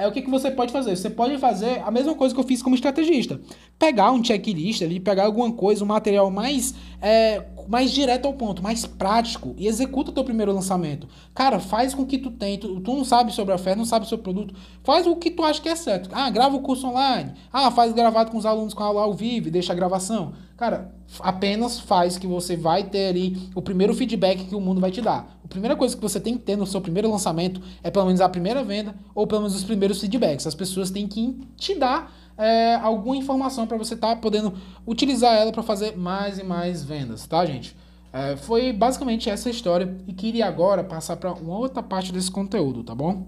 é 0.00 0.06
o 0.06 0.12
que, 0.12 0.22
que 0.22 0.30
você 0.30 0.50
pode 0.50 0.72
fazer? 0.72 0.96
Você 0.96 1.10
pode 1.10 1.36
fazer 1.36 1.82
a 1.84 1.90
mesma 1.90 2.14
coisa 2.14 2.34
que 2.34 2.40
eu 2.40 2.44
fiz 2.44 2.62
como 2.62 2.74
estrategista. 2.74 3.38
Pegar 3.80 4.12
um 4.12 4.22
checklist 4.22 4.82
ali, 4.82 5.00
pegar 5.00 5.24
alguma 5.24 5.50
coisa, 5.50 5.82
um 5.82 5.86
material 5.86 6.30
mais, 6.30 6.74
é, 7.00 7.42
mais 7.66 7.90
direto 7.90 8.26
ao 8.26 8.34
ponto, 8.34 8.62
mais 8.62 8.84
prático 8.84 9.54
e 9.56 9.66
executa 9.66 10.10
o 10.10 10.12
teu 10.12 10.22
primeiro 10.22 10.52
lançamento. 10.52 11.08
Cara, 11.34 11.58
faz 11.58 11.94
com 11.94 12.04
que 12.04 12.18
tu 12.18 12.30
tem. 12.30 12.58
Tu, 12.58 12.78
tu 12.80 12.94
não 12.94 13.06
sabe 13.06 13.32
sobre 13.32 13.52
a 13.52 13.54
oferta, 13.54 13.78
não 13.78 13.86
sabe 13.86 14.06
sobre 14.06 14.20
o 14.20 14.34
produto. 14.34 14.54
Faz 14.84 15.06
o 15.06 15.16
que 15.16 15.30
tu 15.30 15.42
acha 15.42 15.62
que 15.62 15.68
é 15.70 15.74
certo. 15.74 16.10
Ah, 16.12 16.28
grava 16.28 16.54
o 16.56 16.60
curso 16.60 16.86
online. 16.88 17.32
Ah, 17.50 17.70
faz 17.70 17.94
gravado 17.94 18.30
com 18.30 18.36
os 18.36 18.44
alunos 18.44 18.74
com 18.74 18.84
aula 18.84 19.00
ao 19.00 19.14
vivo, 19.14 19.50
deixa 19.50 19.72
a 19.72 19.76
gravação. 19.76 20.34
Cara, 20.58 20.94
apenas 21.20 21.80
faz 21.80 22.18
que 22.18 22.26
você 22.26 22.54
vai 22.54 22.84
ter 22.84 23.08
ali 23.08 23.48
o 23.54 23.62
primeiro 23.62 23.94
feedback 23.94 24.44
que 24.44 24.54
o 24.54 24.60
mundo 24.60 24.78
vai 24.78 24.90
te 24.90 25.00
dar. 25.00 25.40
A 25.42 25.48
primeira 25.48 25.74
coisa 25.74 25.96
que 25.96 26.02
você 26.02 26.20
tem 26.20 26.34
que 26.34 26.40
ter 26.40 26.54
no 26.54 26.66
seu 26.66 26.82
primeiro 26.82 27.10
lançamento 27.10 27.62
é 27.82 27.90
pelo 27.90 28.04
menos 28.04 28.20
a 28.20 28.28
primeira 28.28 28.62
venda 28.62 28.94
ou 29.14 29.26
pelo 29.26 29.40
menos 29.40 29.56
os 29.56 29.64
primeiros 29.64 29.98
feedbacks. 29.98 30.46
As 30.46 30.54
pessoas 30.54 30.90
têm 30.90 31.08
que 31.08 31.34
te 31.56 31.74
dar 31.74 32.14
é, 32.40 32.74
alguma 32.76 33.16
informação 33.16 33.66
para 33.66 33.76
você 33.76 33.94
estar 33.94 34.14
tá 34.14 34.16
podendo 34.16 34.54
utilizar 34.86 35.34
ela 35.34 35.52
para 35.52 35.62
fazer 35.62 35.96
mais 35.96 36.38
e 36.38 36.44
mais 36.44 36.82
vendas, 36.82 37.26
tá, 37.26 37.44
gente? 37.44 37.76
É, 38.12 38.36
foi 38.36 38.72
basicamente 38.72 39.28
essa 39.28 39.50
história 39.50 39.96
e 40.08 40.12
queria 40.12 40.46
agora 40.46 40.82
passar 40.82 41.16
para 41.16 41.32
uma 41.32 41.56
outra 41.56 41.82
parte 41.82 42.12
desse 42.12 42.30
conteúdo, 42.30 42.82
tá 42.82 42.94
bom? 42.94 43.26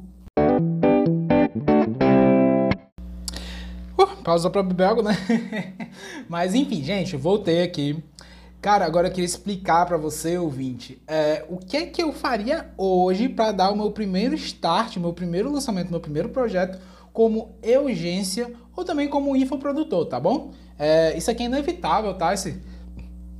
pausa 4.22 4.48
para 4.48 4.62
beber 4.62 4.84
água, 4.84 5.02
né? 5.02 5.16
Mas 6.28 6.54
enfim, 6.54 6.82
gente, 6.82 7.16
voltei 7.16 7.62
aqui. 7.62 8.02
Cara, 8.62 8.86
agora 8.86 9.08
eu 9.08 9.10
queria 9.10 9.26
explicar 9.26 9.84
para 9.86 9.96
você, 9.96 10.38
ouvinte, 10.38 11.02
é, 11.08 11.44
o 11.48 11.56
que 11.56 11.76
é 11.76 11.86
que 11.86 12.00
eu 12.00 12.12
faria 12.12 12.70
hoje 12.78 13.28
para 13.28 13.50
dar 13.50 13.72
o 13.72 13.76
meu 13.76 13.90
primeiro 13.90 14.36
start, 14.36 14.98
meu 14.98 15.12
primeiro 15.12 15.50
lançamento, 15.50 15.90
meu 15.90 15.98
primeiro 15.98 16.28
projeto 16.28 16.78
como 17.12 17.56
urgência 17.82 18.52
ou 18.76 18.84
também 18.84 19.08
como 19.08 19.34
infoprodutor, 19.34 20.06
tá 20.06 20.20
bom? 20.20 20.52
É, 20.78 21.12
isso 21.18 21.28
aqui 21.28 21.42
é 21.42 21.46
inevitável, 21.46 22.14
tá? 22.14 22.32
Esse, 22.32 22.62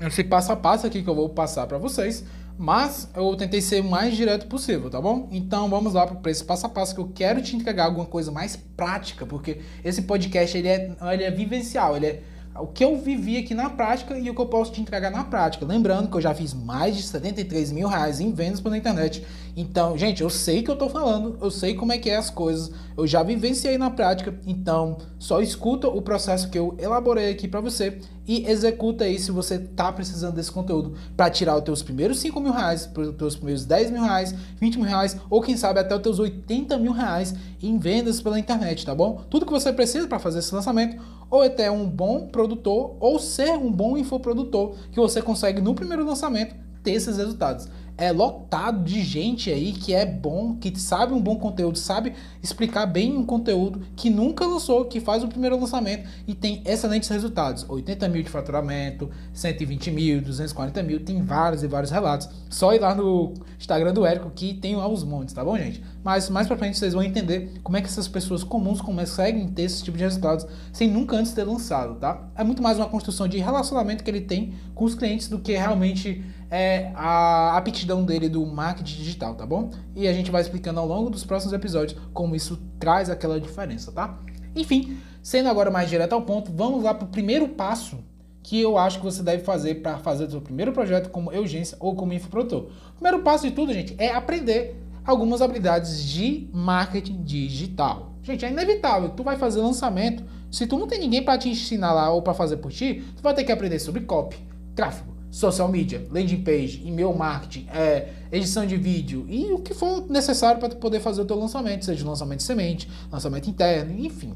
esse 0.00 0.24
passo 0.24 0.50
a 0.50 0.56
passo 0.56 0.88
aqui 0.88 1.04
que 1.04 1.08
eu 1.08 1.14
vou 1.14 1.28
passar 1.28 1.68
para 1.68 1.78
vocês. 1.78 2.24
Mas 2.58 3.08
eu 3.14 3.36
tentei 3.36 3.60
ser 3.60 3.80
o 3.80 3.88
mais 3.88 4.16
direto 4.16 4.48
possível, 4.48 4.90
tá 4.90 5.00
bom? 5.00 5.28
Então 5.30 5.68
vamos 5.70 5.94
lá 5.94 6.04
para 6.04 6.30
esse 6.32 6.44
passo 6.44 6.66
a 6.66 6.68
passo 6.68 6.96
que 6.96 7.00
eu 7.00 7.10
quero 7.14 7.40
te 7.40 7.54
entregar 7.54 7.84
alguma 7.84 8.06
coisa 8.06 8.32
mais 8.32 8.56
prática, 8.56 9.24
porque 9.24 9.60
esse 9.84 10.02
podcast 10.02 10.58
ele 10.58 10.68
é, 10.68 10.96
ele 11.12 11.22
é 11.22 11.30
vivencial, 11.30 11.96
ele 11.96 12.06
é 12.06 12.22
o 12.60 12.66
que 12.66 12.84
eu 12.84 12.98
vivi 12.98 13.38
aqui 13.38 13.54
na 13.54 13.70
prática 13.70 14.18
e 14.18 14.28
o 14.28 14.34
que 14.34 14.40
eu 14.40 14.46
posso 14.46 14.72
te 14.72 14.80
entregar 14.80 15.10
na 15.10 15.24
prática. 15.24 15.64
Lembrando 15.64 16.10
que 16.10 16.16
eu 16.16 16.20
já 16.20 16.34
fiz 16.34 16.52
mais 16.52 16.96
de 16.96 17.02
73 17.02 17.72
mil 17.72 17.88
reais 17.88 18.20
em 18.20 18.32
vendas 18.32 18.60
pela 18.60 18.76
internet. 18.76 19.24
Então, 19.56 19.96
gente, 19.96 20.22
eu 20.22 20.30
sei 20.30 20.62
que 20.62 20.70
eu 20.70 20.76
tô 20.76 20.88
falando, 20.88 21.38
eu 21.40 21.50
sei 21.50 21.74
como 21.74 21.92
é 21.92 21.98
que 21.98 22.10
é 22.10 22.16
as 22.16 22.30
coisas, 22.30 22.70
eu 22.96 23.06
já 23.06 23.22
vivenciei 23.22 23.78
na 23.78 23.90
prática. 23.90 24.34
Então, 24.46 24.98
só 25.18 25.40
escuta 25.40 25.88
o 25.88 26.02
processo 26.02 26.50
que 26.50 26.58
eu 26.58 26.76
elaborei 26.78 27.30
aqui 27.30 27.48
para 27.48 27.60
você 27.60 27.98
e 28.26 28.48
executa 28.48 29.04
aí 29.04 29.18
se 29.18 29.30
você 29.30 29.58
tá 29.58 29.92
precisando 29.92 30.34
desse 30.34 30.50
conteúdo 30.50 30.94
para 31.16 31.30
tirar 31.30 31.56
os 31.56 31.62
teus 31.62 31.82
primeiros 31.82 32.18
5 32.18 32.40
mil 32.40 32.52
reais, 32.52 32.88
os 32.96 33.16
teus 33.16 33.36
primeiros 33.36 33.64
10 33.64 33.90
mil 33.90 34.02
reais, 34.02 34.34
20 34.60 34.76
mil 34.76 34.86
reais 34.86 35.16
ou 35.28 35.40
quem 35.40 35.56
sabe 35.56 35.80
até 35.80 35.94
os 35.94 36.02
teus 36.02 36.18
80 36.18 36.78
mil 36.78 36.92
reais 36.92 37.34
em 37.62 37.78
vendas 37.78 38.20
pela 38.20 38.38
internet, 38.38 38.86
tá 38.86 38.94
bom? 38.94 39.22
Tudo 39.28 39.46
que 39.46 39.52
você 39.52 39.72
precisa 39.72 40.06
para 40.06 40.18
fazer 40.18 40.38
esse 40.38 40.54
lançamento 40.54 41.02
ou 41.30 41.42
até 41.42 41.70
um 41.70 41.86
bom 41.86 42.26
produtor 42.26 42.96
ou 43.00 43.18
ser 43.18 43.52
um 43.52 43.70
bom 43.70 43.96
infoprodutor 43.96 44.74
que 44.90 45.00
você 45.00 45.20
consegue 45.22 45.60
no 45.60 45.74
primeiro 45.74 46.04
lançamento 46.04 46.54
ter 46.82 46.92
esses 46.92 47.16
resultados 47.16 47.68
é 48.02 48.10
lotado 48.10 48.82
de 48.82 49.00
gente 49.00 49.48
aí 49.48 49.72
que 49.72 49.94
é 49.94 50.04
bom, 50.04 50.56
que 50.56 50.76
sabe 50.76 51.12
um 51.12 51.20
bom 51.20 51.36
conteúdo, 51.36 51.78
sabe 51.78 52.14
explicar 52.42 52.84
bem 52.84 53.16
um 53.16 53.24
conteúdo, 53.24 53.82
que 53.94 54.10
nunca 54.10 54.44
lançou, 54.44 54.86
que 54.86 54.98
faz 54.98 55.22
o 55.22 55.28
primeiro 55.28 55.56
lançamento 55.56 56.08
e 56.26 56.34
tem 56.34 56.60
excelentes 56.64 57.08
resultados. 57.08 57.64
80 57.68 58.08
mil 58.08 58.24
de 58.24 58.28
faturamento, 58.28 59.08
120 59.32 59.92
mil, 59.92 60.20
240 60.20 60.82
mil, 60.82 60.98
tem 60.98 61.22
vários 61.22 61.62
e 61.62 61.68
vários 61.68 61.92
relatos. 61.92 62.28
Só 62.50 62.74
ir 62.74 62.80
lá 62.80 62.92
no 62.92 63.34
Instagram 63.56 63.94
do 63.94 64.04
Érico 64.04 64.32
que 64.34 64.54
tem 64.54 64.74
aos 64.74 65.04
montes, 65.04 65.32
tá 65.32 65.44
bom, 65.44 65.56
gente? 65.56 65.80
Mas 66.02 66.28
mais 66.28 66.48
pra 66.48 66.56
frente 66.56 66.76
vocês 66.76 66.94
vão 66.94 67.04
entender 67.04 67.52
como 67.62 67.76
é 67.76 67.80
que 67.80 67.86
essas 67.86 68.08
pessoas 68.08 68.42
comuns 68.42 68.80
conseguem 68.80 69.46
ter 69.46 69.62
esse 69.62 69.84
tipo 69.84 69.96
de 69.96 70.02
resultados 70.02 70.44
sem 70.72 70.90
nunca 70.90 71.16
antes 71.16 71.32
ter 71.32 71.44
lançado, 71.44 71.94
tá? 71.94 72.28
É 72.34 72.42
muito 72.42 72.60
mais 72.60 72.78
uma 72.78 72.88
construção 72.88 73.28
de 73.28 73.38
relacionamento 73.38 74.02
que 74.02 74.10
ele 74.10 74.22
tem 74.22 74.54
com 74.74 74.84
os 74.84 74.96
clientes 74.96 75.28
do 75.28 75.38
que 75.38 75.52
realmente 75.52 76.24
é 76.52 76.92
a 76.94 77.56
aptidão 77.56 78.04
dele 78.04 78.28
do 78.28 78.44
marketing 78.44 78.98
digital, 78.98 79.34
tá 79.34 79.46
bom? 79.46 79.70
E 79.96 80.06
a 80.06 80.12
gente 80.12 80.30
vai 80.30 80.42
explicando 80.42 80.78
ao 80.78 80.86
longo 80.86 81.08
dos 81.08 81.24
próximos 81.24 81.54
episódios 81.54 81.98
como 82.12 82.36
isso 82.36 82.60
traz 82.78 83.08
aquela 83.08 83.40
diferença, 83.40 83.90
tá? 83.90 84.18
Enfim, 84.54 84.98
sendo 85.22 85.48
agora 85.48 85.70
mais 85.70 85.88
direto 85.88 86.12
ao 86.12 86.20
ponto, 86.20 86.52
vamos 86.52 86.84
lá 86.84 86.92
para 86.92 87.06
o 87.06 87.08
primeiro 87.08 87.48
passo 87.48 88.04
que 88.42 88.60
eu 88.60 88.76
acho 88.76 88.98
que 88.98 89.04
você 89.04 89.22
deve 89.22 89.44
fazer 89.44 89.76
para 89.76 89.96
fazer 89.98 90.24
o 90.24 90.30
seu 90.30 90.40
primeiro 90.42 90.72
projeto 90.72 91.08
como 91.08 91.30
urgência 91.30 91.74
ou 91.80 91.94
como 91.94 92.12
infoprodutor. 92.12 92.68
O 92.90 92.92
primeiro 92.96 93.20
passo 93.20 93.48
de 93.48 93.54
tudo, 93.54 93.72
gente, 93.72 93.94
é 93.96 94.12
aprender 94.12 94.76
algumas 95.06 95.40
habilidades 95.40 96.04
de 96.04 96.50
marketing 96.52 97.22
digital. 97.22 98.12
Gente, 98.22 98.44
é 98.44 98.50
inevitável. 98.50 99.08
Tu 99.08 99.22
vai 99.22 99.36
fazer 99.36 99.60
lançamento, 99.60 100.22
se 100.50 100.66
tu 100.66 100.76
não 100.76 100.86
tem 100.86 101.00
ninguém 101.00 101.24
para 101.24 101.38
te 101.38 101.48
ensinar 101.48 101.94
lá 101.94 102.10
ou 102.10 102.20
para 102.20 102.34
fazer 102.34 102.58
por 102.58 102.70
ti, 102.70 103.02
tu 103.16 103.22
vai 103.22 103.32
ter 103.32 103.44
que 103.44 103.52
aprender 103.52 103.78
sobre 103.78 104.02
copy, 104.02 104.36
tráfego, 104.74 105.11
social 105.32 105.66
media, 105.66 106.06
landing 106.10 106.42
page, 106.42 106.82
e-mail 106.84 107.14
marketing, 107.14 107.66
é, 107.74 108.10
edição 108.30 108.66
de 108.66 108.76
vídeo 108.76 109.24
e 109.30 109.50
o 109.50 109.58
que 109.60 109.72
for 109.72 110.06
necessário 110.10 110.60
para 110.60 110.68
poder 110.74 111.00
fazer 111.00 111.22
o 111.22 111.24
teu 111.24 111.38
lançamento, 111.38 111.86
seja 111.86 112.06
lançamento 112.06 112.40
de 112.40 112.44
semente, 112.44 112.88
lançamento 113.10 113.48
interno, 113.48 113.98
enfim, 113.98 114.34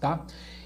tá? 0.00 0.24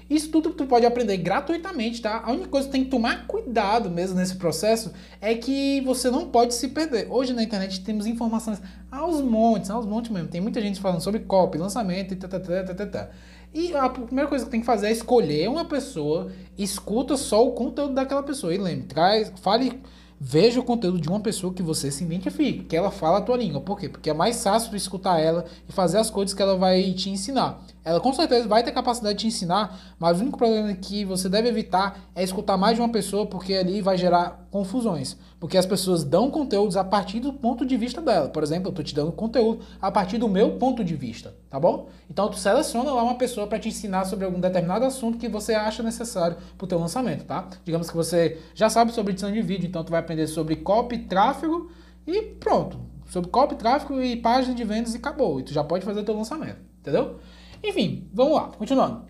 Isso 0.09 0.29
tudo 0.29 0.51
tu 0.51 0.65
pode 0.65 0.85
aprender 0.85 1.17
gratuitamente, 1.17 2.01
tá? 2.01 2.21
A 2.23 2.31
única 2.31 2.47
coisa 2.47 2.65
que 2.65 2.71
tem 2.71 2.85
que 2.85 2.89
tomar 2.89 3.27
cuidado 3.27 3.89
mesmo 3.89 4.15
nesse 4.15 4.37
processo 4.37 4.93
é 5.19 5.35
que 5.35 5.81
você 5.81 6.09
não 6.09 6.29
pode 6.29 6.53
se 6.53 6.69
perder. 6.69 7.07
Hoje 7.11 7.33
na 7.33 7.43
internet 7.43 7.81
temos 7.81 8.05
informações 8.05 8.61
aos 8.89 9.21
montes, 9.21 9.69
aos 9.69 9.85
montes 9.85 10.09
mesmo. 10.09 10.29
Tem 10.29 10.39
muita 10.39 10.61
gente 10.61 10.79
falando 10.79 11.01
sobre 11.01 11.19
copy, 11.19 11.57
lançamento 11.57 12.13
e 12.13 12.15
tá, 12.15 12.29
tá, 12.29 12.39
tá, 12.39 12.73
tá, 12.73 12.85
tá. 12.85 13.09
E 13.53 13.73
a 13.75 13.89
primeira 13.89 14.29
coisa 14.29 14.45
que 14.45 14.51
tem 14.51 14.59
que 14.59 14.65
fazer 14.65 14.87
é 14.87 14.91
escolher 14.91 15.49
uma 15.49 15.65
pessoa, 15.65 16.31
escuta 16.57 17.17
só 17.17 17.45
o 17.47 17.53
conteúdo 17.53 17.93
daquela 17.93 18.21
pessoa. 18.21 18.53
E 18.53 18.57
lembre, 18.57 18.85
traz, 18.85 19.31
fale, 19.41 19.81
veja 20.19 20.59
o 20.59 20.63
conteúdo 20.63 20.99
de 20.99 21.09
uma 21.09 21.19
pessoa 21.19 21.53
que 21.53 21.63
você 21.63 21.89
se 21.89 22.03
identifique, 22.03 22.65
que 22.65 22.75
ela 22.75 22.91
fala 22.91 23.19
a 23.19 23.21
tua 23.21 23.37
língua. 23.37 23.61
Por 23.61 23.79
quê? 23.79 23.89
Porque 23.89 24.09
é 24.09 24.13
mais 24.13 24.43
fácil 24.43 24.75
escutar 24.75 25.19
ela 25.19 25.45
e 25.67 25.71
fazer 25.71 25.97
as 25.97 26.09
coisas 26.09 26.33
que 26.33 26.41
ela 26.41 26.57
vai 26.57 26.93
te 26.93 27.09
ensinar. 27.09 27.63
Ela 27.87 28.01
com 28.01 28.11
certeza 28.11 28.49
vai 28.49 28.63
ter 28.63 28.73
capacidade 28.73 29.17
de 29.17 29.27
ensinar, 29.27 29.95
mas 29.97 30.17
o 30.17 30.21
único 30.21 30.37
problema 30.37 30.73
que 30.73 31.05
você 31.05 31.29
deve 31.29 31.47
evitar 31.47 31.97
é 32.13 32.21
escutar 32.21 32.57
mais 32.57 32.75
de 32.75 32.81
uma 32.81 32.89
pessoa, 32.89 33.25
porque 33.25 33.53
ali 33.53 33.81
vai 33.81 33.97
gerar 33.97 34.45
confusões. 34.51 35.15
Porque 35.39 35.57
as 35.57 35.65
pessoas 35.65 36.03
dão 36.03 36.29
conteúdos 36.29 36.75
a 36.75 36.83
partir 36.83 37.21
do 37.21 37.31
ponto 37.31 37.65
de 37.65 37.77
vista 37.77 38.01
dela. 38.01 38.27
Por 38.27 38.43
exemplo, 38.43 38.67
eu 38.67 38.71
estou 38.71 38.83
te 38.83 38.93
dando 38.93 39.13
conteúdo 39.13 39.63
a 39.81 39.89
partir 39.89 40.17
do 40.17 40.27
meu 40.27 40.57
ponto 40.57 40.83
de 40.83 40.97
vista, 40.97 41.33
tá 41.49 41.57
bom? 41.57 41.87
Então 42.09 42.29
tu 42.29 42.37
seleciona 42.37 42.91
lá 42.91 43.01
uma 43.01 43.15
pessoa 43.15 43.47
para 43.47 43.57
te 43.57 43.69
ensinar 43.69 44.03
sobre 44.03 44.25
algum 44.25 44.41
determinado 44.41 44.83
assunto 44.83 45.17
que 45.17 45.29
você 45.29 45.53
acha 45.53 45.81
necessário 45.81 46.35
para 46.57 46.65
o 46.65 46.67
teu 46.67 46.77
lançamento, 46.77 47.23
tá? 47.23 47.47
Digamos 47.63 47.89
que 47.89 47.95
você 47.95 48.37
já 48.53 48.69
sabe 48.69 48.91
sobre 48.91 49.13
edição 49.13 49.31
de 49.31 49.41
vídeo, 49.41 49.65
então 49.65 49.81
tu 49.81 49.91
vai 49.91 50.01
aprender 50.01 50.27
sobre 50.27 50.57
copy, 50.57 50.97
tráfego 50.97 51.71
e 52.05 52.21
pronto. 52.21 52.77
Sobre 53.05 53.29
copy, 53.29 53.55
tráfego 53.55 54.01
e 54.01 54.17
página 54.17 54.53
de 54.53 54.65
vendas 54.65 54.93
e 54.93 54.97
acabou. 54.97 55.39
E 55.39 55.43
tu 55.43 55.53
já 55.53 55.63
pode 55.63 55.85
fazer 55.85 56.01
o 56.01 56.03
teu 56.03 56.17
lançamento, 56.17 56.59
entendeu? 56.81 57.17
Enfim, 57.63 58.07
vamos 58.13 58.33
lá, 58.33 58.47
continuando. 58.57 59.05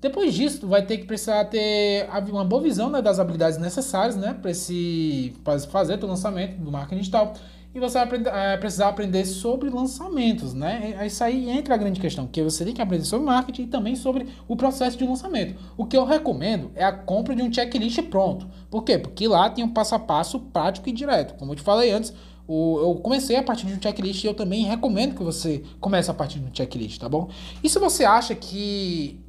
Depois 0.00 0.32
disso, 0.32 0.66
vai 0.68 0.86
ter 0.86 0.98
que 0.98 1.06
precisar 1.06 1.44
ter 1.46 2.08
uma 2.30 2.44
boa 2.44 2.62
visão 2.62 2.88
né, 2.88 3.02
das 3.02 3.18
habilidades 3.18 3.58
necessárias 3.58 4.14
né, 4.14 4.32
para 4.32 5.58
fazer 5.60 6.02
o 6.02 6.06
lançamento 6.06 6.56
do 6.58 6.70
marketing 6.70 7.00
digital. 7.00 7.34
E 7.74 7.80
você 7.80 7.94
vai 7.94 8.04
aprender, 8.04 8.30
é, 8.30 8.56
precisar 8.56 8.88
aprender 8.88 9.24
sobre 9.26 9.68
lançamentos, 9.68 10.54
né? 10.54 11.04
Isso 11.06 11.22
aí 11.22 11.50
entra 11.50 11.74
a 11.74 11.76
grande 11.76 12.00
questão, 12.00 12.26
que 12.26 12.42
você 12.42 12.64
tem 12.64 12.72
que 12.72 12.80
aprender 12.80 13.04
sobre 13.04 13.26
marketing 13.26 13.62
e 13.64 13.66
também 13.66 13.94
sobre 13.94 14.26
o 14.48 14.56
processo 14.56 14.96
de 14.96 15.04
lançamento. 15.04 15.54
O 15.76 15.84
que 15.84 15.96
eu 15.96 16.04
recomendo 16.04 16.70
é 16.74 16.82
a 16.82 16.92
compra 16.92 17.36
de 17.36 17.42
um 17.42 17.52
checklist 17.52 18.00
pronto. 18.04 18.48
Por 18.70 18.84
quê? 18.84 18.98
Porque 18.98 19.28
lá 19.28 19.50
tem 19.50 19.62
um 19.62 19.68
passo 19.68 19.94
a 19.94 19.98
passo 19.98 20.40
prático 20.40 20.88
e 20.88 20.92
direto. 20.92 21.34
Como 21.34 21.52
eu 21.52 21.56
te 21.56 21.62
falei 21.62 21.90
antes, 21.90 22.12
eu 22.48 23.00
comecei 23.02 23.36
a 23.36 23.42
partir 23.42 23.66
de 23.66 23.74
um 23.74 23.82
checklist 23.82 24.24
e 24.24 24.26
eu 24.26 24.32
também 24.32 24.64
recomendo 24.64 25.14
que 25.14 25.22
você 25.22 25.62
comece 25.80 26.10
a 26.10 26.14
partir 26.14 26.38
de 26.38 26.46
um 26.46 26.54
checklist, 26.54 26.98
tá 26.98 27.08
bom? 27.08 27.28
E 27.62 27.68
se 27.68 27.78
você 27.78 28.04
acha 28.04 28.34
que 28.34 29.20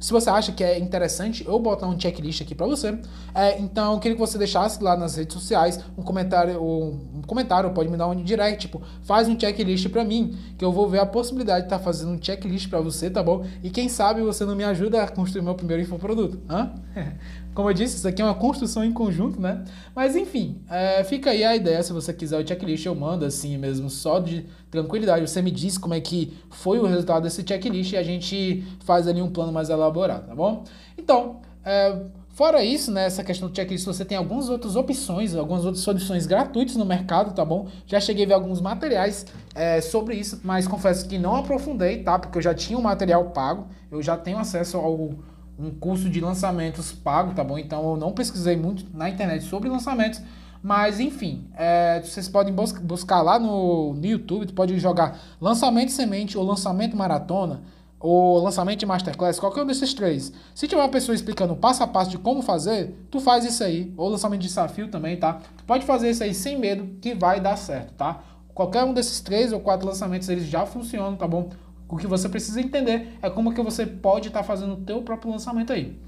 se 0.00 0.12
você 0.12 0.30
acha 0.30 0.50
que 0.50 0.64
é 0.64 0.78
interessante 0.78 1.44
eu 1.46 1.58
botar 1.60 1.86
um 1.86 1.98
checklist 1.98 2.42
aqui 2.42 2.54
para 2.54 2.66
você, 2.66 2.98
é, 3.34 3.58
então 3.60 3.92
eu 3.92 4.00
queria 4.00 4.16
que 4.16 4.20
você 4.20 4.36
deixasse 4.36 4.82
lá 4.82 4.96
nas 4.96 5.14
redes 5.14 5.34
sociais 5.34 5.78
um 5.96 6.02
comentário, 6.02 6.60
um 6.60 7.22
comentário, 7.26 7.70
pode 7.70 7.88
me 7.88 7.96
dar 7.96 8.08
um 8.08 8.16
direct, 8.22 8.66
tipo, 8.66 8.82
faz 9.02 9.28
um 9.28 9.38
checklist 9.38 9.88
para 9.88 10.02
mim, 10.04 10.36
que 10.58 10.64
eu 10.64 10.72
vou 10.72 10.88
ver 10.88 10.98
a 10.98 11.06
possibilidade 11.06 11.60
de 11.60 11.66
estar 11.66 11.78
tá 11.78 11.84
fazendo 11.84 12.12
um 12.12 12.20
checklist 12.20 12.68
para 12.68 12.80
você, 12.80 13.08
tá 13.08 13.22
bom? 13.22 13.44
E 13.62 13.70
quem 13.70 13.88
sabe 13.88 14.22
você 14.22 14.44
não 14.44 14.56
me 14.56 14.64
ajuda 14.64 15.02
a 15.02 15.08
construir 15.08 15.42
meu 15.42 15.54
primeiro 15.54 15.82
infoproduto, 15.82 16.40
hã? 16.48 16.72
Como 17.54 17.68
eu 17.68 17.74
disse, 17.74 17.96
isso 17.96 18.06
aqui 18.06 18.22
é 18.22 18.24
uma 18.24 18.34
construção 18.34 18.84
em 18.84 18.92
conjunto, 18.92 19.40
né? 19.40 19.64
Mas 19.94 20.14
enfim, 20.14 20.62
é, 20.70 21.02
fica 21.02 21.30
aí 21.30 21.42
a 21.44 21.56
ideia. 21.56 21.82
Se 21.82 21.92
você 21.92 22.12
quiser 22.12 22.42
o 22.42 22.46
checklist, 22.46 22.86
eu 22.86 22.94
mando 22.94 23.24
assim 23.24 23.58
mesmo, 23.58 23.90
só 23.90 24.20
de 24.20 24.46
tranquilidade. 24.70 25.28
Você 25.28 25.42
me 25.42 25.50
diz 25.50 25.76
como 25.76 25.94
é 25.94 26.00
que 26.00 26.32
foi 26.48 26.78
o 26.78 26.86
resultado 26.86 27.24
desse 27.24 27.44
checklist 27.46 27.92
e 27.92 27.96
a 27.96 28.02
gente 28.02 28.64
faz 28.84 29.08
ali 29.08 29.20
um 29.20 29.30
plano 29.30 29.52
mais 29.52 29.68
elaborado, 29.68 30.28
tá 30.28 30.34
bom? 30.34 30.64
Então, 30.96 31.40
é, 31.64 31.98
fora 32.30 32.62
isso, 32.62 32.92
né, 32.92 33.04
essa 33.04 33.24
questão 33.24 33.48
do 33.48 33.56
checklist, 33.56 33.84
você 33.84 34.04
tem 34.04 34.16
algumas 34.16 34.48
outras 34.48 34.76
opções, 34.76 35.34
algumas 35.34 35.64
outras 35.64 35.82
soluções 35.82 36.26
gratuitas 36.26 36.76
no 36.76 36.84
mercado, 36.84 37.34
tá 37.34 37.44
bom? 37.44 37.66
Já 37.84 38.00
cheguei 38.00 38.24
a 38.24 38.28
ver 38.28 38.34
alguns 38.34 38.60
materiais 38.60 39.26
é, 39.54 39.80
sobre 39.80 40.14
isso, 40.14 40.40
mas 40.44 40.68
confesso 40.68 41.08
que 41.08 41.18
não 41.18 41.34
aprofundei, 41.34 42.02
tá? 42.02 42.16
Porque 42.16 42.38
eu 42.38 42.42
já 42.42 42.54
tinha 42.54 42.78
o 42.78 42.80
um 42.80 42.84
material 42.84 43.24
pago, 43.30 43.66
eu 43.90 44.00
já 44.00 44.16
tenho 44.16 44.38
acesso 44.38 44.76
ao 44.76 45.18
um 45.60 45.70
curso 45.70 46.08
de 46.08 46.20
lançamentos 46.20 46.92
pago, 46.92 47.34
tá 47.34 47.44
bom? 47.44 47.58
Então 47.58 47.90
eu 47.90 47.96
não 47.96 48.12
pesquisei 48.12 48.56
muito 48.56 48.86
na 48.96 49.08
internet 49.10 49.44
sobre 49.44 49.68
lançamentos, 49.68 50.20
mas 50.62 50.98
enfim, 50.98 51.48
é, 51.56 52.00
vocês 52.02 52.28
podem 52.28 52.52
bus 52.52 52.72
buscar 52.72 53.22
lá 53.22 53.38
no, 53.38 53.94
no 53.94 54.06
YouTube, 54.06 54.46
tu 54.46 54.54
pode 54.54 54.78
jogar 54.78 55.18
lançamento 55.40 55.92
semente 55.92 56.36
ou 56.36 56.44
lançamento 56.44 56.96
maratona 56.96 57.62
ou 57.98 58.42
lançamento 58.42 58.80
de 58.80 58.86
masterclass, 58.86 59.38
qualquer 59.38 59.62
um 59.62 59.66
desses 59.66 59.92
três. 59.92 60.32
Se 60.54 60.66
tiver 60.66 60.80
uma 60.80 60.88
pessoa 60.88 61.14
explicando 61.14 61.54
passo 61.54 61.82
a 61.82 61.86
passo 61.86 62.10
de 62.10 62.16
como 62.16 62.40
fazer, 62.40 62.94
tu 63.10 63.20
faz 63.20 63.44
isso 63.44 63.62
aí, 63.62 63.92
ou 63.94 64.08
lançamento 64.08 64.40
de 64.40 64.48
desafio 64.48 64.88
também, 64.88 65.18
tá? 65.18 65.34
Tu 65.58 65.64
pode 65.64 65.84
fazer 65.84 66.10
isso 66.10 66.24
aí 66.24 66.32
sem 66.32 66.58
medo 66.58 66.98
que 67.00 67.14
vai 67.14 67.40
dar 67.40 67.56
certo, 67.56 67.92
tá? 67.92 68.22
Qualquer 68.54 68.84
um 68.84 68.94
desses 68.94 69.20
três 69.20 69.52
ou 69.52 69.60
quatro 69.60 69.86
lançamentos 69.86 70.30
eles 70.30 70.46
já 70.46 70.64
funcionam, 70.64 71.14
tá 71.14 71.28
bom? 71.28 71.50
O 71.90 71.96
que 71.96 72.06
você 72.06 72.28
precisa 72.28 72.60
entender 72.60 73.18
é 73.20 73.28
como 73.28 73.52
que 73.52 73.60
você 73.60 73.84
pode 73.84 74.28
estar 74.28 74.40
tá 74.40 74.44
fazendo 74.44 74.74
o 74.74 74.76
teu 74.76 75.02
próprio 75.02 75.32
lançamento 75.32 75.72
aí. 75.72 75.98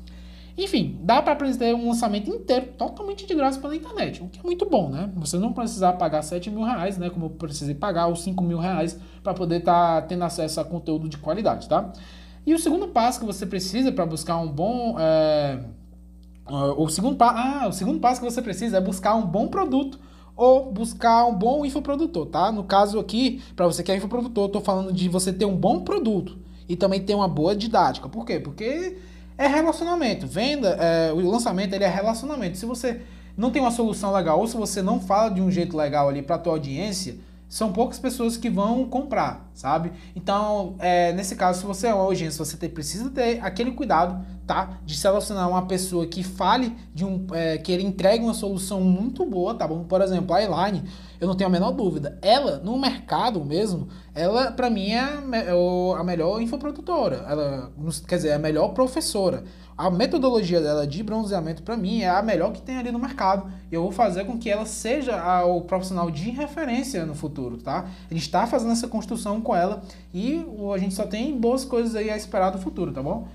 Enfim, 0.57 0.99
dá 1.03 1.23
para 1.23 1.33
aprender 1.33 1.75
um 1.75 1.89
lançamento 1.89 2.29
inteiro 2.31 2.67
totalmente 2.77 3.27
de 3.27 3.35
graça 3.35 3.59
pela 3.59 3.75
internet, 3.75 4.23
o 4.23 4.29
que 4.29 4.39
é 4.39 4.43
muito 4.43 4.69
bom, 4.69 4.91
né? 4.91 5.11
Você 5.17 5.39
não 5.39 5.53
precisa 5.53 5.93
pagar 5.93 6.23
7 6.23 6.51
mil 6.51 6.63
reais, 6.63 6.99
né? 6.99 7.09
Como 7.09 7.27
eu 7.27 7.31
precisei 7.31 7.75
pagar 7.75 8.09
os 8.09 8.23
5 8.23 8.45
mil 8.45 8.59
reais 8.59 8.99
para 9.23 9.33
poder 9.33 9.61
estar 9.61 10.03
tá 10.03 10.07
tendo 10.07 10.23
acesso 10.25 10.61
a 10.61 10.65
conteúdo 10.65 11.09
de 11.09 11.17
qualidade, 11.17 11.69
tá? 11.69 11.91
E 12.45 12.53
o 12.55 12.59
segundo 12.59 12.89
passo 12.89 13.21
que 13.21 13.27
você 13.27 13.47
precisa 13.47 13.91
para 13.91 14.05
buscar 14.05 14.37
um 14.37 14.49
bom. 14.49 14.97
É... 14.99 15.59
O, 16.77 16.89
segundo 16.89 17.17
pa... 17.17 17.63
ah, 17.63 17.69
o 17.69 17.73
segundo 17.73 17.99
passo 18.01 18.21
que 18.21 18.31
você 18.31 18.43
precisa 18.43 18.77
é 18.77 18.81
buscar 18.81 19.15
um 19.15 19.25
bom 19.25 19.49
produto 19.49 19.99
ou 20.43 20.73
buscar 20.73 21.25
um 21.27 21.35
bom 21.35 21.65
infoprodutor, 21.65 22.27
tá? 22.27 22.51
No 22.51 22.65
caso 22.65 22.99
aqui, 22.99 23.41
para 23.55 23.67
você 23.67 23.83
que 23.83 23.93
é 23.93 23.97
infoprodutor, 23.97 24.47
eu 24.47 24.49
tô 24.49 24.61
falando 24.61 24.93
de 24.93 25.09
você 25.09 25.33
ter 25.33 25.45
um 25.45 25.55
bom 25.55 25.81
produto 25.81 26.37
e 26.69 26.75
também 26.75 27.01
ter 27.01 27.15
uma 27.15 27.29
boa 27.29 27.55
didática. 27.55 28.09
Por 28.09 28.27
quê? 28.27 28.41
Porque 28.41 28.99
é 29.39 29.47
relacionamento. 29.47 30.27
Venda, 30.27 30.71
é, 30.81 31.13
o 31.13 31.31
lançamento 31.31 31.75
ele 31.75 31.85
é 31.85 31.89
relacionamento. 31.89 32.59
Se 32.59 32.67
você 32.67 33.03
não 33.37 33.53
tem 33.53 33.63
uma 33.63 33.71
solução 33.71 34.13
legal 34.13 34.41
ou 34.41 34.49
se 34.49 34.57
você 34.57 34.83
não 34.83 34.99
fala 34.99 35.29
de 35.29 35.41
um 35.41 35.49
jeito 35.51 35.77
legal 35.77 36.09
ali 36.09 36.23
para 36.23 36.37
tua 36.39 36.55
audiência, 36.55 37.17
são 37.49 37.73
poucas 37.73 37.99
pessoas 37.99 38.37
que 38.37 38.51
vão 38.51 38.85
comprar, 38.87 39.49
sabe? 39.55 39.93
Então, 40.17 40.75
é, 40.79 41.13
nesse 41.13 41.37
caso, 41.37 41.61
se 41.61 41.67
você 41.67 41.87
é 41.87 41.95
uma 41.95 42.09
agência, 42.09 42.45
você 42.45 42.57
precisa 42.69 43.11
ter 43.11 43.39
aquele 43.45 43.71
cuidado, 43.73 44.25
tá? 44.47 44.79
De 44.85 44.97
selecionar 44.97 45.49
uma 45.49 45.67
pessoa 45.67 46.07
que 46.07 46.23
fale 46.23 46.77
de 46.95 47.05
um. 47.05 47.27
É, 47.33 47.59
que 47.59 47.71
ele 47.71 47.83
entregue 47.83 48.25
uma 48.25 48.35
solução 48.35 48.81
muito 48.81 49.25
boa, 49.25 49.55
tá 49.55 49.67
bom? 49.67 49.85
Por 49.85 50.01
exemplo, 50.01 50.35
a 50.35 50.43
Elaine, 50.43 50.85
eu 51.21 51.27
não 51.27 51.35
tenho 51.35 51.49
a 51.49 51.53
menor 51.53 51.73
dúvida. 51.73 52.19
Ela, 52.23 52.59
no 52.59 52.79
mercado 52.79 53.45
mesmo, 53.45 53.89
ela, 54.15 54.53
para 54.53 54.69
mim, 54.69 54.91
é 54.91 55.01
a, 55.01 55.23
é 55.35 55.99
a 55.99 56.05
melhor 56.05 56.41
infoprodutora. 56.41 57.25
Ela, 57.29 57.73
quer 58.07 58.17
dizer, 58.17 58.29
é 58.29 58.35
a 58.35 58.39
melhor 58.39 58.69
professora 58.69 59.45
a 59.77 59.91
metodologia 59.91 60.61
dela 60.61 60.87
de 60.87 61.03
bronzeamento 61.03 61.63
para 61.63 61.77
mim 61.77 62.03
é 62.03 62.09
a 62.09 62.23
melhor 62.23 62.53
que 62.53 62.61
tem 62.61 62.77
ali 62.77 62.93
no 62.93 62.99
mercado. 62.99 63.51
E 63.71 63.75
eu 63.75 63.83
vou 63.83 63.91
fazer 63.91 64.25
com 64.25 64.39
que 64.39 64.51
ela 64.51 64.67
seja 64.67 65.21
a, 65.21 65.45
o 65.45 65.63
profissional 65.63 66.11
de 66.11 66.31
referência 66.31 67.05
no 67.07 67.15
futuro, 67.15 67.57
tá? 67.57 67.87
A 68.11 68.15
gente 68.15 68.23
está 68.23 68.47
fazendo 68.47 68.73
essa 68.73 68.87
construção 68.87 69.41
com 69.41 69.57
ela 69.57 69.83
e 70.13 70.45
a 70.73 70.79
gente 70.79 70.95
só 70.95 71.05
tem 71.05 71.37
boas 71.39 71.65
coisas 71.65 71.97
aí 71.97 72.11
a 72.11 72.17
esperar 72.17 72.51
do 72.51 72.59
futuro, 72.59 72.93
tá 72.93 73.03
bom? 73.03 73.27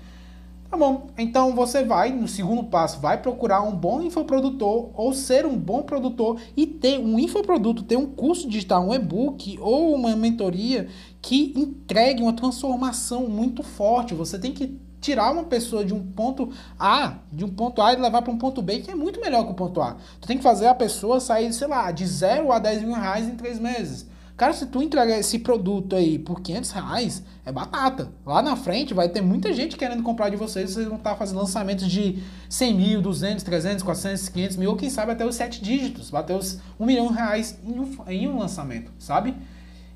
Tá 0.70 0.76
bom, 0.76 1.08
então 1.16 1.54
você 1.54 1.82
vai, 1.82 2.12
no 2.12 2.28
segundo 2.28 2.62
passo, 2.64 3.00
vai 3.00 3.22
procurar 3.22 3.62
um 3.62 3.74
bom 3.74 4.02
infoprodutor 4.02 4.90
ou 4.92 5.14
ser 5.14 5.46
um 5.46 5.56
bom 5.56 5.82
produtor 5.82 6.38
e 6.54 6.66
ter 6.66 6.98
um 6.98 7.18
infoproduto, 7.18 7.82
ter 7.82 7.96
um 7.96 8.04
curso 8.04 8.46
digital, 8.46 8.86
um 8.86 8.94
e-book 8.94 9.58
ou 9.62 9.94
uma 9.94 10.14
mentoria 10.14 10.86
que 11.22 11.54
entregue 11.56 12.22
uma 12.22 12.34
transformação 12.34 13.28
muito 13.28 13.62
forte. 13.62 14.12
Você 14.12 14.38
tem 14.38 14.52
que 14.52 14.78
tirar 15.00 15.32
uma 15.32 15.44
pessoa 15.44 15.82
de 15.82 15.94
um 15.94 16.04
ponto 16.04 16.50
A, 16.78 17.14
de 17.32 17.46
um 17.46 17.48
ponto 17.48 17.80
A 17.80 17.94
e 17.94 17.96
levar 17.96 18.20
para 18.20 18.32
um 18.32 18.36
ponto 18.36 18.60
B, 18.60 18.80
que 18.80 18.90
é 18.90 18.94
muito 18.94 19.22
melhor 19.22 19.44
que 19.46 19.52
o 19.52 19.54
ponto 19.54 19.80
A. 19.80 19.96
Tu 20.20 20.28
tem 20.28 20.36
que 20.36 20.42
fazer 20.42 20.66
a 20.66 20.74
pessoa 20.74 21.18
sair, 21.18 21.50
sei 21.50 21.66
lá, 21.66 21.90
de 21.90 22.06
0 22.06 22.52
a 22.52 22.58
10 22.58 22.82
mil 22.82 22.92
reais 22.92 23.26
em 23.26 23.36
3 23.36 23.58
meses. 23.58 24.06
Cara, 24.38 24.52
se 24.52 24.66
tu 24.66 24.80
entregar 24.80 25.18
esse 25.18 25.40
produto 25.40 25.96
aí 25.96 26.16
por 26.16 26.40
500 26.40 26.70
reais, 26.70 27.24
é 27.44 27.50
batata. 27.50 28.12
Lá 28.24 28.40
na 28.40 28.54
frente 28.54 28.94
vai 28.94 29.08
ter 29.08 29.20
muita 29.20 29.52
gente 29.52 29.76
querendo 29.76 30.00
comprar 30.00 30.28
de 30.28 30.36
vocês, 30.36 30.70
vocês 30.70 30.86
vão 30.86 30.96
estar 30.96 31.16
fazendo 31.16 31.38
lançamentos 31.38 31.90
de 31.90 32.22
100 32.48 32.74
mil, 32.74 33.02
200, 33.02 33.42
300, 33.42 33.82
400, 33.82 34.28
500 34.28 34.56
mil, 34.56 34.70
ou 34.70 34.76
quem 34.76 34.88
sabe 34.90 35.10
até 35.10 35.26
os 35.26 35.34
7 35.34 35.60
dígitos, 35.60 36.08
bater 36.08 36.36
os 36.36 36.60
1 36.78 36.86
milhão 36.86 37.08
de 37.08 37.14
reais 37.14 37.58
em 37.64 37.80
um, 37.80 37.96
em 38.06 38.28
um 38.28 38.38
lançamento, 38.38 38.92
sabe? 38.96 39.34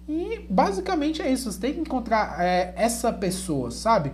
E 0.08 0.40
basicamente 0.50 1.22
é 1.22 1.32
isso, 1.32 1.52
você 1.52 1.60
tem 1.60 1.74
que 1.74 1.80
encontrar 1.80 2.34
é, 2.40 2.74
essa 2.76 3.12
pessoa, 3.12 3.70
sabe? 3.70 4.10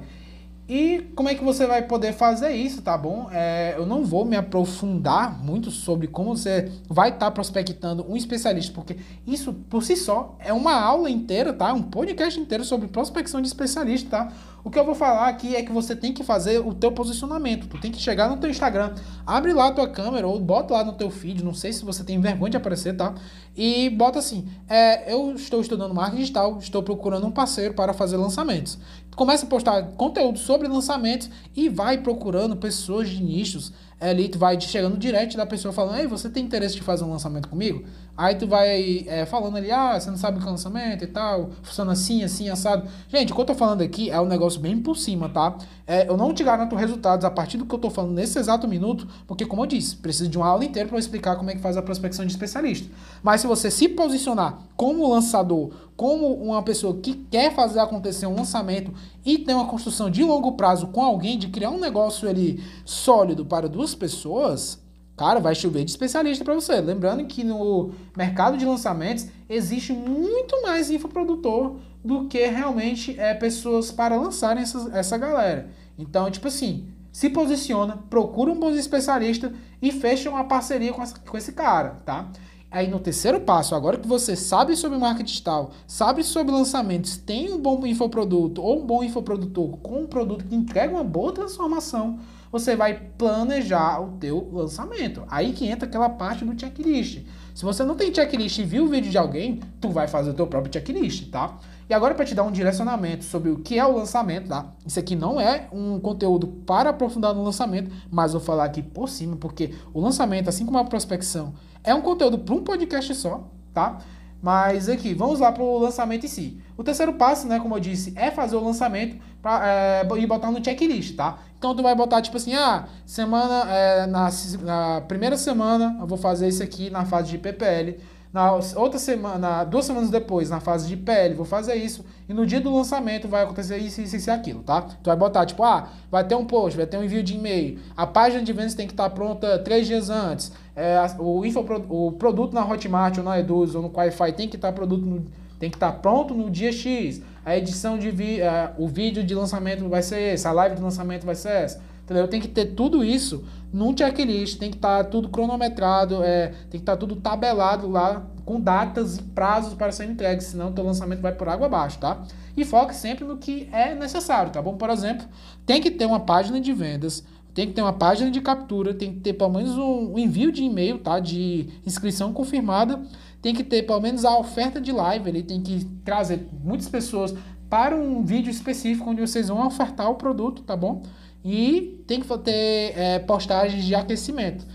E 0.68 1.10
como 1.14 1.30
é 1.30 1.34
que 1.34 1.42
você 1.42 1.66
vai 1.66 1.82
poder 1.82 2.12
fazer 2.12 2.50
isso, 2.50 2.82
tá 2.82 2.96
bom? 2.96 3.30
É, 3.32 3.74
eu 3.78 3.86
não 3.86 4.04
vou 4.04 4.26
me 4.26 4.36
aprofundar 4.36 5.42
muito 5.42 5.70
sobre 5.70 6.06
como 6.06 6.36
você 6.36 6.70
vai 6.86 7.08
estar 7.08 7.26
tá 7.26 7.30
prospectando 7.30 8.04
um 8.06 8.14
especialista, 8.14 8.74
porque 8.74 8.98
isso 9.26 9.54
por 9.70 9.82
si 9.82 9.96
só 9.96 10.36
é 10.38 10.52
uma 10.52 10.74
aula 10.78 11.08
inteira, 11.08 11.54
tá? 11.54 11.72
Um 11.72 11.82
podcast 11.82 12.38
inteiro 12.38 12.64
sobre 12.64 12.86
prospecção 12.86 13.40
de 13.40 13.48
especialista, 13.48 14.10
tá? 14.10 14.32
O 14.68 14.70
que 14.70 14.78
eu 14.78 14.84
vou 14.84 14.94
falar 14.94 15.28
aqui 15.28 15.56
é 15.56 15.62
que 15.62 15.72
você 15.72 15.96
tem 15.96 16.12
que 16.12 16.22
fazer 16.22 16.58
o 16.58 16.74
teu 16.74 16.92
posicionamento. 16.92 17.66
Tu 17.68 17.80
tem 17.80 17.90
que 17.90 17.98
chegar 17.98 18.28
no 18.28 18.36
teu 18.36 18.50
Instagram, 18.50 18.94
abre 19.26 19.54
lá 19.54 19.68
a 19.68 19.72
tua 19.72 19.88
câmera 19.88 20.28
ou 20.28 20.38
bota 20.38 20.74
lá 20.74 20.84
no 20.84 20.92
teu 20.92 21.10
feed, 21.10 21.42
não 21.42 21.54
sei 21.54 21.72
se 21.72 21.82
você 21.86 22.04
tem 22.04 22.20
vergonha 22.20 22.50
de 22.50 22.58
aparecer, 22.58 22.94
tá? 22.94 23.14
E 23.56 23.88
bota 23.88 24.18
assim, 24.18 24.46
é, 24.68 25.10
eu 25.10 25.34
estou 25.34 25.62
estudando 25.62 25.94
marketing 25.94 26.20
digital, 26.20 26.58
estou 26.58 26.82
procurando 26.82 27.26
um 27.26 27.30
parceiro 27.30 27.72
para 27.72 27.94
fazer 27.94 28.18
lançamentos. 28.18 28.78
Começa 29.16 29.46
a 29.46 29.48
postar 29.48 29.82
conteúdo 29.96 30.38
sobre 30.38 30.68
lançamentos 30.68 31.30
e 31.56 31.70
vai 31.70 31.96
procurando 31.96 32.54
pessoas 32.54 33.08
de 33.08 33.22
nichos 33.22 33.72
ali 34.00 34.28
tu 34.28 34.38
vai 34.38 34.60
chegando 34.60 34.96
direto 34.96 35.36
da 35.36 35.46
pessoa 35.46 35.72
falando, 35.72 35.98
ei, 35.98 36.06
você 36.06 36.28
tem 36.28 36.44
interesse 36.44 36.76
de 36.76 36.82
fazer 36.82 37.04
um 37.04 37.10
lançamento 37.10 37.48
comigo? 37.48 37.84
Aí 38.16 38.34
tu 38.34 38.48
vai 38.48 39.04
é, 39.06 39.24
falando 39.26 39.56
ali, 39.56 39.70
ah, 39.70 39.98
você 39.98 40.10
não 40.10 40.16
sabe 40.16 40.38
o 40.38 40.40
que 40.40 40.46
é 40.48 40.50
lançamento 40.50 41.04
e 41.04 41.06
tal, 41.06 41.50
funciona 41.62 41.92
assim, 41.92 42.24
assim, 42.24 42.48
assado. 42.48 42.88
Gente, 43.08 43.32
o 43.32 43.34
que 43.34 43.40
eu 43.40 43.44
tô 43.44 43.54
falando 43.54 43.82
aqui 43.82 44.10
é 44.10 44.20
um 44.20 44.26
negócio 44.26 44.60
bem 44.60 44.78
por 44.78 44.96
cima, 44.96 45.28
tá? 45.28 45.56
É, 45.86 46.08
eu 46.08 46.16
não 46.16 46.34
te 46.34 46.42
garanto 46.42 46.74
resultados 46.74 47.24
a 47.24 47.30
partir 47.30 47.58
do 47.58 47.64
que 47.64 47.74
eu 47.74 47.78
tô 47.78 47.90
falando 47.90 48.12
nesse 48.12 48.38
exato 48.38 48.66
minuto, 48.66 49.06
porque 49.26 49.46
como 49.46 49.62
eu 49.62 49.66
disse, 49.66 49.96
precisa 49.96 50.28
de 50.28 50.36
uma 50.36 50.48
aula 50.48 50.64
inteira 50.64 50.88
para 50.88 50.98
explicar 50.98 51.36
como 51.36 51.50
é 51.50 51.54
que 51.54 51.60
faz 51.60 51.76
a 51.76 51.82
prospecção 51.82 52.26
de 52.26 52.32
especialista. 52.32 52.92
Mas 53.22 53.40
se 53.40 53.46
você 53.46 53.70
se 53.70 53.88
posicionar 53.88 54.58
como 54.76 55.08
lançador, 55.08 55.70
como 55.96 56.32
uma 56.34 56.62
pessoa 56.62 56.96
que 56.98 57.14
quer 57.14 57.54
fazer 57.54 57.80
acontecer 57.80 58.26
um 58.26 58.36
lançamento 58.36 58.92
e 59.28 59.36
tem 59.36 59.54
uma 59.54 59.66
construção 59.66 60.08
de 60.08 60.24
longo 60.24 60.52
prazo 60.52 60.86
com 60.86 61.02
alguém, 61.02 61.38
de 61.38 61.48
criar 61.48 61.68
um 61.68 61.78
negócio 61.78 62.26
ali 62.26 62.64
sólido 62.82 63.44
para 63.44 63.68
duas 63.68 63.94
pessoas, 63.94 64.82
Cara, 65.18 65.40
vai 65.40 65.52
chover 65.52 65.84
de 65.84 65.90
especialista 65.90 66.44
para 66.44 66.54
você. 66.54 66.80
Lembrando 66.80 67.26
que 67.26 67.42
no 67.42 67.90
mercado 68.16 68.56
de 68.56 68.64
lançamentos 68.64 69.26
existe 69.48 69.92
muito 69.92 70.62
mais 70.62 70.92
infoprodutor 70.92 71.74
do 72.04 72.28
que 72.28 72.46
realmente 72.46 73.18
é, 73.18 73.34
pessoas 73.34 73.90
para 73.90 74.14
lançarem 74.14 74.62
essa, 74.62 74.88
essa 74.96 75.18
galera. 75.18 75.70
Então, 75.98 76.30
tipo 76.30 76.46
assim, 76.46 76.86
se 77.10 77.28
posiciona, 77.30 77.98
procura 78.08 78.52
um 78.52 78.60
bom 78.60 78.70
especialista 78.70 79.52
e 79.82 79.90
fecha 79.90 80.30
uma 80.30 80.44
parceria 80.44 80.92
com, 80.92 81.02
essa, 81.02 81.18
com 81.18 81.36
esse 81.36 81.50
cara, 81.50 81.96
tá? 82.06 82.30
Aí 82.70 82.86
no 82.86 82.98
terceiro 82.98 83.40
passo, 83.40 83.74
agora 83.74 83.96
que 83.96 84.06
você 84.06 84.36
sabe 84.36 84.76
sobre 84.76 84.98
marketing 84.98 85.24
digital, 85.24 85.70
sabe 85.86 86.22
sobre 86.22 86.52
lançamentos, 86.52 87.16
tem 87.16 87.50
um 87.50 87.58
bom 87.58 87.86
infoproduto 87.86 88.60
ou 88.60 88.82
um 88.82 88.86
bom 88.86 89.02
infoprodutor 89.02 89.78
com 89.78 90.02
um 90.02 90.06
produto 90.06 90.44
que 90.44 90.54
entrega 90.54 90.92
uma 90.92 91.02
boa 91.02 91.32
transformação, 91.32 92.18
você 92.52 92.76
vai 92.76 92.94
planejar 93.16 94.02
o 94.02 94.18
teu 94.18 94.50
lançamento. 94.52 95.22
Aí 95.30 95.54
que 95.54 95.66
entra 95.66 95.88
aquela 95.88 96.10
parte 96.10 96.44
do 96.44 96.58
checklist. 96.58 97.22
Se 97.54 97.64
você 97.64 97.84
não 97.84 97.94
tem 97.94 98.14
checklist 98.14 98.58
e 98.58 98.64
viu 98.64 98.84
o 98.84 98.88
vídeo 98.88 99.10
de 99.10 99.16
alguém, 99.16 99.60
tu 99.80 99.88
vai 99.88 100.06
fazer 100.06 100.30
o 100.30 100.34
teu 100.34 100.46
próprio 100.46 100.72
checklist, 100.72 101.30
tá? 101.30 101.56
E 101.88 101.94
agora 101.94 102.14
para 102.14 102.24
te 102.24 102.34
dar 102.34 102.42
um 102.42 102.52
direcionamento 102.52 103.24
sobre 103.24 103.50
o 103.50 103.60
que 103.60 103.78
é 103.78 103.86
o 103.86 103.96
lançamento, 103.96 104.48
tá? 104.48 104.66
Isso 104.86 104.98
aqui 104.98 105.16
não 105.16 105.40
é 105.40 105.68
um 105.72 105.98
conteúdo 105.98 106.46
para 106.46 106.90
aprofundar 106.90 107.34
no 107.34 107.42
lançamento, 107.42 107.90
mas 108.10 108.32
vou 108.32 108.40
falar 108.40 108.64
aqui 108.64 108.82
por 108.82 109.08
cima, 109.08 109.36
porque 109.36 109.74
o 109.94 110.00
lançamento, 110.00 110.48
assim 110.48 110.66
como 110.66 110.76
a 110.76 110.84
prospecção, 110.84 111.54
é 111.82 111.94
um 111.94 112.02
conteúdo 112.02 112.38
para 112.38 112.54
um 112.54 112.62
podcast 112.62 113.14
só, 113.14 113.48
tá? 113.72 113.98
Mas 114.40 114.88
aqui, 114.88 115.14
vamos 115.14 115.40
lá 115.40 115.50
para 115.50 115.62
o 115.62 115.78
lançamento 115.78 116.24
em 116.24 116.28
si. 116.28 116.60
O 116.76 116.84
terceiro 116.84 117.14
passo, 117.14 117.48
né, 117.48 117.58
como 117.58 117.74
eu 117.74 117.80
disse, 117.80 118.12
é 118.16 118.30
fazer 118.30 118.56
o 118.56 118.62
lançamento 118.62 119.16
pra, 119.42 119.66
é, 119.66 120.08
e 120.18 120.26
botar 120.26 120.50
no 120.50 120.62
checklist, 120.62 121.16
tá? 121.16 121.38
Então 121.58 121.74
tu 121.74 121.82
vai 121.82 121.94
botar 121.94 122.22
tipo 122.22 122.36
assim, 122.36 122.54
ah, 122.54 122.86
semana, 123.04 123.68
é, 123.68 124.06
na, 124.06 124.28
na 124.62 125.00
primeira 125.00 125.36
semana 125.36 125.96
eu 126.00 126.06
vou 126.06 126.18
fazer 126.18 126.46
isso 126.46 126.62
aqui 126.62 126.88
na 126.90 127.04
fase 127.04 127.30
de 127.30 127.38
PPL. 127.38 127.98
Na 128.32 128.52
outra 128.52 128.98
semana, 128.98 129.64
duas 129.64 129.86
semanas 129.86 130.10
depois, 130.10 130.50
na 130.50 130.60
fase 130.60 130.86
de 130.86 130.96
PL, 130.96 131.34
vou 131.34 131.46
fazer 131.46 131.76
isso. 131.76 132.04
E 132.28 132.34
no 132.34 132.44
dia 132.44 132.60
do 132.60 132.74
lançamento 132.74 133.26
vai 133.26 133.42
acontecer 133.42 133.78
isso, 133.78 134.02
isso, 134.02 134.16
isso 134.16 134.28
e 134.28 134.32
aquilo, 134.32 134.62
tá? 134.62 134.82
Tu 134.82 135.06
vai 135.06 135.16
botar, 135.16 135.46
tipo, 135.46 135.62
ah, 135.62 135.88
vai 136.10 136.24
ter 136.24 136.34
um 136.34 136.44
post, 136.44 136.76
vai 136.76 136.86
ter 136.86 136.98
um 136.98 137.04
envio 137.04 137.22
de 137.22 137.34
e-mail. 137.34 137.78
A 137.96 138.06
página 138.06 138.42
de 138.42 138.52
vendas 138.52 138.74
tem 138.74 138.86
que 138.86 138.92
estar 138.92 139.08
pronta 139.10 139.58
três 139.60 139.86
dias 139.86 140.10
antes. 140.10 140.52
É, 140.76 140.98
o, 141.18 141.44
info, 141.44 141.64
o 141.88 142.12
produto 142.12 142.52
na 142.52 142.64
Hotmart 142.64 143.16
ou 143.16 143.24
na 143.24 143.40
Eduz 143.40 143.74
ou 143.74 143.80
no 143.80 143.90
Wi-Fi 143.92 144.32
tem 144.32 144.48
que 144.48 144.56
estar 144.56 144.72
produto 144.72 145.06
no, 145.06 145.24
tem 145.58 145.70
que 145.70 145.76
estar 145.76 145.92
pronto 145.92 146.34
no 146.34 146.50
dia 146.50 146.70
X. 146.70 147.22
A 147.44 147.56
edição 147.56 147.98
de 147.98 148.10
vi, 148.10 148.40
uh, 148.40 148.74
o 148.76 148.86
vídeo 148.86 149.24
de 149.24 149.34
lançamento 149.34 149.88
vai 149.88 150.02
ser 150.02 150.34
esse, 150.34 150.46
a 150.46 150.52
live 150.52 150.76
de 150.76 150.82
lançamento 150.82 151.24
vai 151.24 151.34
ser 151.34 151.48
essa. 151.48 151.80
Entendeu? 152.08 152.26
Tem 152.26 152.40
que 152.40 152.48
ter 152.48 152.74
tudo 152.74 153.04
isso 153.04 153.44
num 153.70 153.94
checklist, 153.94 154.58
tem 154.58 154.70
que 154.70 154.78
estar 154.78 155.04
tá 155.04 155.10
tudo 155.10 155.28
cronometrado, 155.28 156.22
é, 156.24 156.46
tem 156.70 156.70
que 156.70 156.76
estar 156.78 156.92
tá 156.92 156.96
tudo 156.96 157.16
tabelado 157.16 157.86
lá 157.86 158.26
com 158.46 158.58
datas 158.58 159.18
e 159.18 159.22
prazos 159.22 159.74
para 159.74 159.92
ser 159.92 160.06
entregue, 160.06 160.40
senão 160.40 160.70
o 160.70 160.72
teu 160.72 160.82
lançamento 160.82 161.20
vai 161.20 161.32
por 161.32 161.50
água 161.50 161.66
abaixo, 161.66 161.98
tá? 161.98 162.22
E 162.56 162.64
foque 162.64 162.94
sempre 162.94 163.26
no 163.26 163.36
que 163.36 163.68
é 163.70 163.94
necessário, 163.94 164.50
tá 164.50 164.62
bom? 164.62 164.74
Por 164.78 164.88
exemplo, 164.88 165.26
tem 165.66 165.82
que 165.82 165.90
ter 165.90 166.06
uma 166.06 166.20
página 166.20 166.58
de 166.58 166.72
vendas, 166.72 167.22
tem 167.52 167.66
que 167.66 167.74
ter 167.74 167.82
uma 167.82 167.92
página 167.92 168.30
de 168.30 168.40
captura, 168.40 168.94
tem 168.94 169.12
que 169.12 169.20
ter 169.20 169.34
pelo 169.34 169.50
menos 169.50 169.76
um, 169.76 170.14
um 170.14 170.18
envio 170.18 170.50
de 170.50 170.62
e-mail, 170.62 170.98
tá? 170.98 171.20
De 171.20 171.68
inscrição 171.84 172.32
confirmada, 172.32 173.02
tem 173.42 173.54
que 173.54 173.62
ter 173.62 173.82
pelo 173.82 174.00
menos 174.00 174.24
a 174.24 174.34
oferta 174.38 174.80
de 174.80 174.92
live, 174.92 175.28
ele 175.28 175.42
tem 175.42 175.60
que 175.60 175.84
trazer 176.06 176.48
muitas 176.64 176.88
pessoas 176.88 177.34
para 177.68 177.94
um 177.94 178.24
vídeo 178.24 178.50
específico 178.50 179.10
onde 179.10 179.20
vocês 179.20 179.48
vão 179.48 179.66
ofertar 179.66 180.10
o 180.10 180.14
produto, 180.14 180.62
tá 180.62 180.74
bom? 180.74 181.02
E 181.44 182.02
tem 182.06 182.20
que 182.20 182.38
ter 182.38 182.92
é, 182.96 183.18
postagens 183.20 183.84
de 183.84 183.94
aquecimento. 183.94 184.66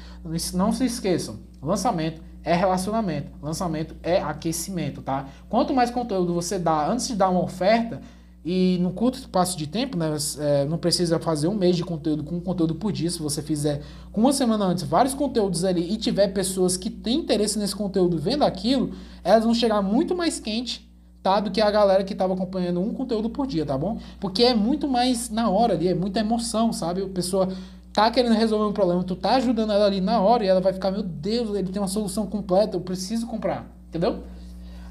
Não 0.54 0.72
se 0.72 0.86
esqueçam, 0.86 1.40
lançamento 1.62 2.22
é 2.44 2.54
relacionamento, 2.54 3.32
lançamento 3.42 3.96
é 4.04 4.22
aquecimento, 4.22 5.02
tá? 5.02 5.28
Quanto 5.50 5.74
mais 5.74 5.90
conteúdo 5.90 6.34
você 6.34 6.60
dá 6.60 6.90
antes 6.90 7.08
de 7.08 7.16
dar 7.16 7.30
uma 7.30 7.42
oferta, 7.42 8.02
e 8.46 8.78
no 8.82 8.92
curto 8.92 9.18
espaço 9.18 9.58
de 9.58 9.68
tempo, 9.68 9.98
né, 9.98 10.18
é, 10.40 10.66
não 10.66 10.78
precisa 10.78 11.18
fazer 11.18 11.48
um 11.48 11.56
mês 11.56 11.78
de 11.78 11.84
conteúdo 11.84 12.26
com 12.26 12.36
um 12.36 12.42
conteúdo 12.42 12.76
por 12.76 12.92
dia. 12.92 13.10
Se 13.10 13.20
você 13.20 13.42
fizer 13.42 13.82
com 14.12 14.20
uma 14.20 14.34
semana 14.34 14.66
antes 14.66 14.84
vários 14.84 15.14
conteúdos 15.14 15.64
ali 15.64 15.94
e 15.94 15.96
tiver 15.96 16.28
pessoas 16.28 16.76
que 16.76 16.90
têm 16.90 17.20
interesse 17.20 17.58
nesse 17.58 17.74
conteúdo 17.74 18.18
vendo 18.18 18.44
aquilo, 18.44 18.92
elas 19.24 19.46
vão 19.46 19.54
chegar 19.54 19.82
muito 19.82 20.14
mais 20.14 20.42
quente 20.42 20.93
tá? 21.24 21.40
Do 21.40 21.50
que 21.50 21.62
a 21.62 21.72
galera 21.72 22.04
que 22.04 22.12
estava 22.12 22.34
acompanhando 22.34 22.82
um 22.82 22.94
conteúdo 22.94 23.30
por 23.30 23.48
dia, 23.48 23.66
tá 23.66 23.78
bom? 23.78 23.98
Porque 24.20 24.44
é 24.44 24.54
muito 24.54 24.88
mais 24.88 25.30
na 25.30 25.50
hora 25.50 25.74
ali, 25.74 25.88
é 25.88 25.96
muita 25.96 26.20
emoção, 26.20 26.74
sabe? 26.74 27.02
A 27.02 27.08
pessoa 27.08 27.48
tá 27.94 28.12
querendo 28.12 28.36
resolver 28.36 28.66
um 28.66 28.74
problema, 28.74 29.04
tu 29.04 29.16
tá 29.16 29.36
ajudando 29.36 29.72
ela 29.72 29.86
ali 29.86 30.02
na 30.02 30.20
hora 30.20 30.44
e 30.44 30.48
ela 30.48 30.60
vai 30.60 30.74
ficar, 30.74 30.92
meu 30.92 31.04
Deus, 31.04 31.56
ele 31.56 31.72
tem 31.72 31.82
uma 31.82 31.88
solução 31.88 32.28
completa, 32.28 32.76
eu 32.76 32.82
preciso 32.82 33.26
comprar, 33.26 33.66
entendeu? 33.88 34.24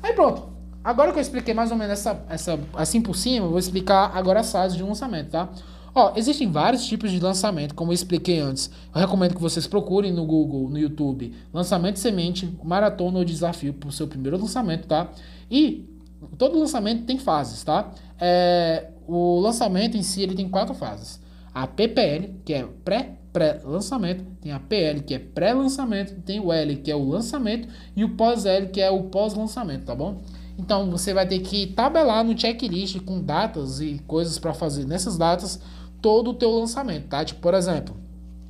Aí 0.03 0.15
pronto. 0.15 0.51
Agora 0.83 1.13
que 1.13 1.19
eu 1.19 1.23
expliquei 1.23 1.55
mais 1.55 1.71
ou 1.71 1.77
menos 1.77 1.93
essa, 1.93 2.25
essa 2.29 2.59
assim 2.75 3.01
por 3.01 3.15
cima, 3.15 3.47
eu 3.47 3.51
vou 3.51 3.59
explicar 3.59 4.11
agora 4.15 4.41
as 4.41 4.51
fases 4.51 4.77
de 4.77 4.83
lançamento, 4.83 5.31
tá? 5.31 5.49
Ó, 5.95 6.13
existem 6.17 6.51
vários 6.51 6.87
tipos 6.87 7.11
de 7.11 7.21
lançamento, 7.21 7.75
como 7.75 7.91
eu 7.91 7.95
expliquei 7.95 8.41
antes. 8.41 8.71
Eu 8.95 9.01
recomendo 9.01 9.35
que 9.35 9.43
vocês 9.43 9.67
procurem 9.67 10.11
no 10.11 10.25
Google, 10.25 10.71
no 10.71 10.79
YouTube, 10.79 11.35
lançamento 11.53 11.99
semente, 11.99 12.51
maratona 12.65 13.19
ou 13.19 13.25
desafio 13.25 13.75
para 13.75 13.91
o 13.91 13.93
seu 13.93 14.09
primeiro 14.09 14.39
lançamento, 14.39 14.87
tá? 14.87 15.11
E 15.51 15.92
todo 16.39 16.59
lançamento 16.59 17.05
tem 17.05 17.19
fases, 17.19 17.63
tá? 17.63 17.91
É, 18.21 18.89
o 19.07 19.41
lançamento 19.41 19.97
em 19.97 20.03
si 20.03 20.23
ele 20.23 20.35
tem 20.35 20.49
quatro 20.49 20.75
fases. 20.75 21.21
A 21.55 21.67
PPL, 21.67 22.41
que 22.45 22.55
é 22.55 22.67
pré 22.85 23.19
pré-lançamento, 23.33 24.25
tem 24.43 24.53
a 24.53 24.61
PL, 24.61 25.01
que 25.01 25.15
é 25.15 25.19
pré-lançamento, 25.19 26.21
tem 26.21 26.39
o 26.39 26.53
L, 26.53 26.77
que 26.77 26.91
é 26.91 26.95
o 26.95 27.09
lançamento, 27.09 27.67
e 27.97 28.05
o 28.05 28.11
pós-L, 28.11 28.69
que 28.69 28.79
é 28.79 28.91
o 28.91 29.05
pós-lançamento, 29.05 29.87
tá 29.87 29.95
bom? 29.95 30.21
Então 30.59 30.91
você 30.91 31.15
vai 31.15 31.27
ter 31.27 31.39
que 31.39 31.69
tabelar 31.69 32.23
no 32.25 32.39
checklist 32.39 33.01
com 33.01 33.23
datas 33.23 33.81
e 33.81 34.03
coisas 34.07 34.39
para 34.39 34.53
fazer 34.53 34.85
nessas 34.85 35.17
datas 35.17 35.59
todo 36.03 36.31
o 36.31 36.35
teu 36.35 36.51
lançamento, 36.51 37.09
tá? 37.09 37.25
Tipo, 37.25 37.41
por 37.41 37.55
exemplo, 37.55 37.97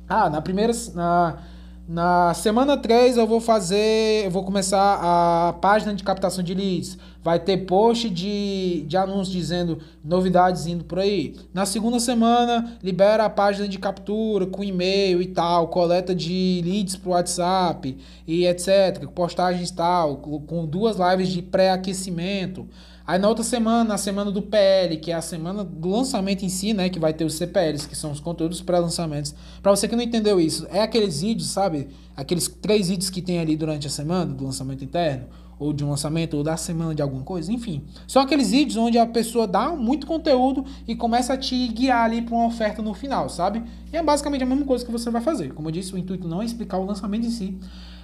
ah, 0.07 0.29
na 0.29 0.41
primeira 0.41 0.73
na 0.93 1.37
na 1.87 2.33
semana 2.33 2.77
3 2.77 3.17
eu 3.17 3.27
vou 3.27 3.41
fazer, 3.41 4.25
eu 4.25 4.31
vou 4.31 4.43
começar 4.43 4.99
a 5.01 5.53
página 5.53 5.93
de 5.93 6.03
captação 6.03 6.43
de 6.43 6.53
leads. 6.53 6.97
Vai 7.21 7.39
ter 7.39 7.65
post 7.65 8.09
de, 8.09 8.85
de 8.87 8.95
anúncios 8.95 9.29
dizendo 9.29 9.79
novidades 10.03 10.65
indo 10.65 10.83
por 10.85 10.99
aí. 10.99 11.35
Na 11.53 11.65
segunda 11.65 11.99
semana, 11.99 12.77
libera 12.81 13.25
a 13.25 13.29
página 13.29 13.67
de 13.67 13.77
captura 13.79 14.45
com 14.45 14.63
e-mail 14.63 15.21
e 15.21 15.27
tal, 15.27 15.67
coleta 15.67 16.15
de 16.15 16.61
leads 16.65 16.95
pro 16.95 17.11
WhatsApp 17.11 17.97
e 18.25 18.45
etc. 18.45 19.07
Postagens 19.13 19.69
tal, 19.71 20.17
com 20.17 20.65
duas 20.65 20.97
lives 20.97 21.29
de 21.29 21.41
pré-aquecimento. 21.41 22.67
Aí 23.05 23.19
na 23.19 23.27
outra 23.27 23.43
semana, 23.43 23.83
na 23.83 23.97
semana 23.97 24.31
do 24.31 24.41
PL, 24.41 24.95
que 24.95 25.11
é 25.11 25.15
a 25.15 25.21
semana 25.21 25.61
do 25.61 25.89
lançamento 25.89 26.45
em 26.45 26.49
si, 26.49 26.73
né? 26.73 26.87
Que 26.87 26.99
vai 26.99 27.13
ter 27.13 27.25
os 27.25 27.33
CPLs, 27.33 27.85
que 27.87 27.97
são 27.97 28.11
os 28.11 28.21
conteúdos 28.21 28.61
pré-lançamentos. 28.61 29.35
Para 29.61 29.75
você 29.75 29.89
que 29.89 29.95
não 29.95 30.03
entendeu 30.03 30.39
isso, 30.39 30.65
é 30.71 30.81
aqueles 30.81 31.21
vídeos, 31.21 31.49
sabe? 31.49 31.89
Aqueles 32.15 32.47
três 32.47 32.87
vídeos 32.87 33.09
que 33.09 33.21
tem 33.21 33.39
ali 33.39 33.57
durante 33.57 33.87
a 33.87 33.89
semana 33.89 34.33
do 34.33 34.45
lançamento 34.45 34.85
interno, 34.85 35.25
ou 35.59 35.73
de 35.73 35.83
um 35.83 35.89
lançamento, 35.89 36.37
ou 36.37 36.43
da 36.43 36.55
semana 36.55 36.95
de 36.95 37.01
alguma 37.01 37.23
coisa, 37.23 37.51
enfim. 37.51 37.83
São 38.07 38.21
aqueles 38.21 38.51
vídeos 38.51 38.77
onde 38.77 38.97
a 38.97 39.05
pessoa 39.05 39.45
dá 39.45 39.75
muito 39.75 40.07
conteúdo 40.07 40.63
e 40.87 40.95
começa 40.95 41.33
a 41.33 41.37
te 41.37 41.67
guiar 41.67 42.05
ali 42.05 42.21
para 42.21 42.33
uma 42.33 42.45
oferta 42.45 42.81
no 42.81 42.93
final, 42.93 43.27
sabe? 43.27 43.63
E 43.91 43.97
é 43.97 44.01
basicamente 44.01 44.43
a 44.43 44.47
mesma 44.47 44.65
coisa 44.65 44.85
que 44.85 44.91
você 44.91 45.09
vai 45.09 45.21
fazer. 45.21 45.53
Como 45.53 45.67
eu 45.67 45.73
disse, 45.73 45.93
o 45.93 45.97
intuito 45.97 46.25
não 46.25 46.41
é 46.41 46.45
explicar 46.45 46.77
o 46.77 46.85
lançamento 46.85 47.27
em 47.27 47.31
si, 47.31 47.57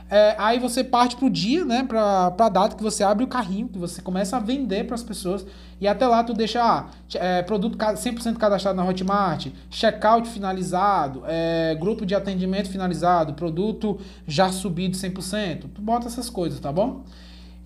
é, 0.09 0.35
aí 0.37 0.57
você 0.57 0.83
parte 0.83 1.15
pro 1.15 1.29
dia, 1.29 1.63
né? 1.63 1.83
Pra, 1.83 2.31
pra 2.31 2.49
data 2.49 2.75
que 2.75 2.81
você 2.81 3.03
abre 3.03 3.23
o 3.23 3.27
carrinho, 3.27 3.67
que 3.67 3.77
você 3.77 4.01
começa 4.01 4.37
a 4.37 4.39
vender 4.39 4.85
para 4.85 4.95
as 4.95 5.03
pessoas. 5.03 5.45
E 5.79 5.87
até 5.87 6.05
lá 6.07 6.23
tu 6.23 6.33
deixa 6.33 6.61
ah, 6.61 6.87
é, 7.13 7.41
produto 7.43 7.77
100% 7.77 8.35
cadastrado 8.37 8.75
na 8.75 8.83
Hotmart, 8.83 9.47
checkout 9.69 10.27
finalizado, 10.27 11.23
é, 11.25 11.75
grupo 11.79 12.05
de 12.05 12.15
atendimento 12.15 12.69
finalizado, 12.69 13.33
produto 13.33 13.99
já 14.27 14.51
subido 14.51 14.97
100%. 14.97 15.65
Tu 15.73 15.81
bota 15.81 16.07
essas 16.07 16.29
coisas, 16.29 16.59
tá 16.59 16.71
bom? 16.71 17.03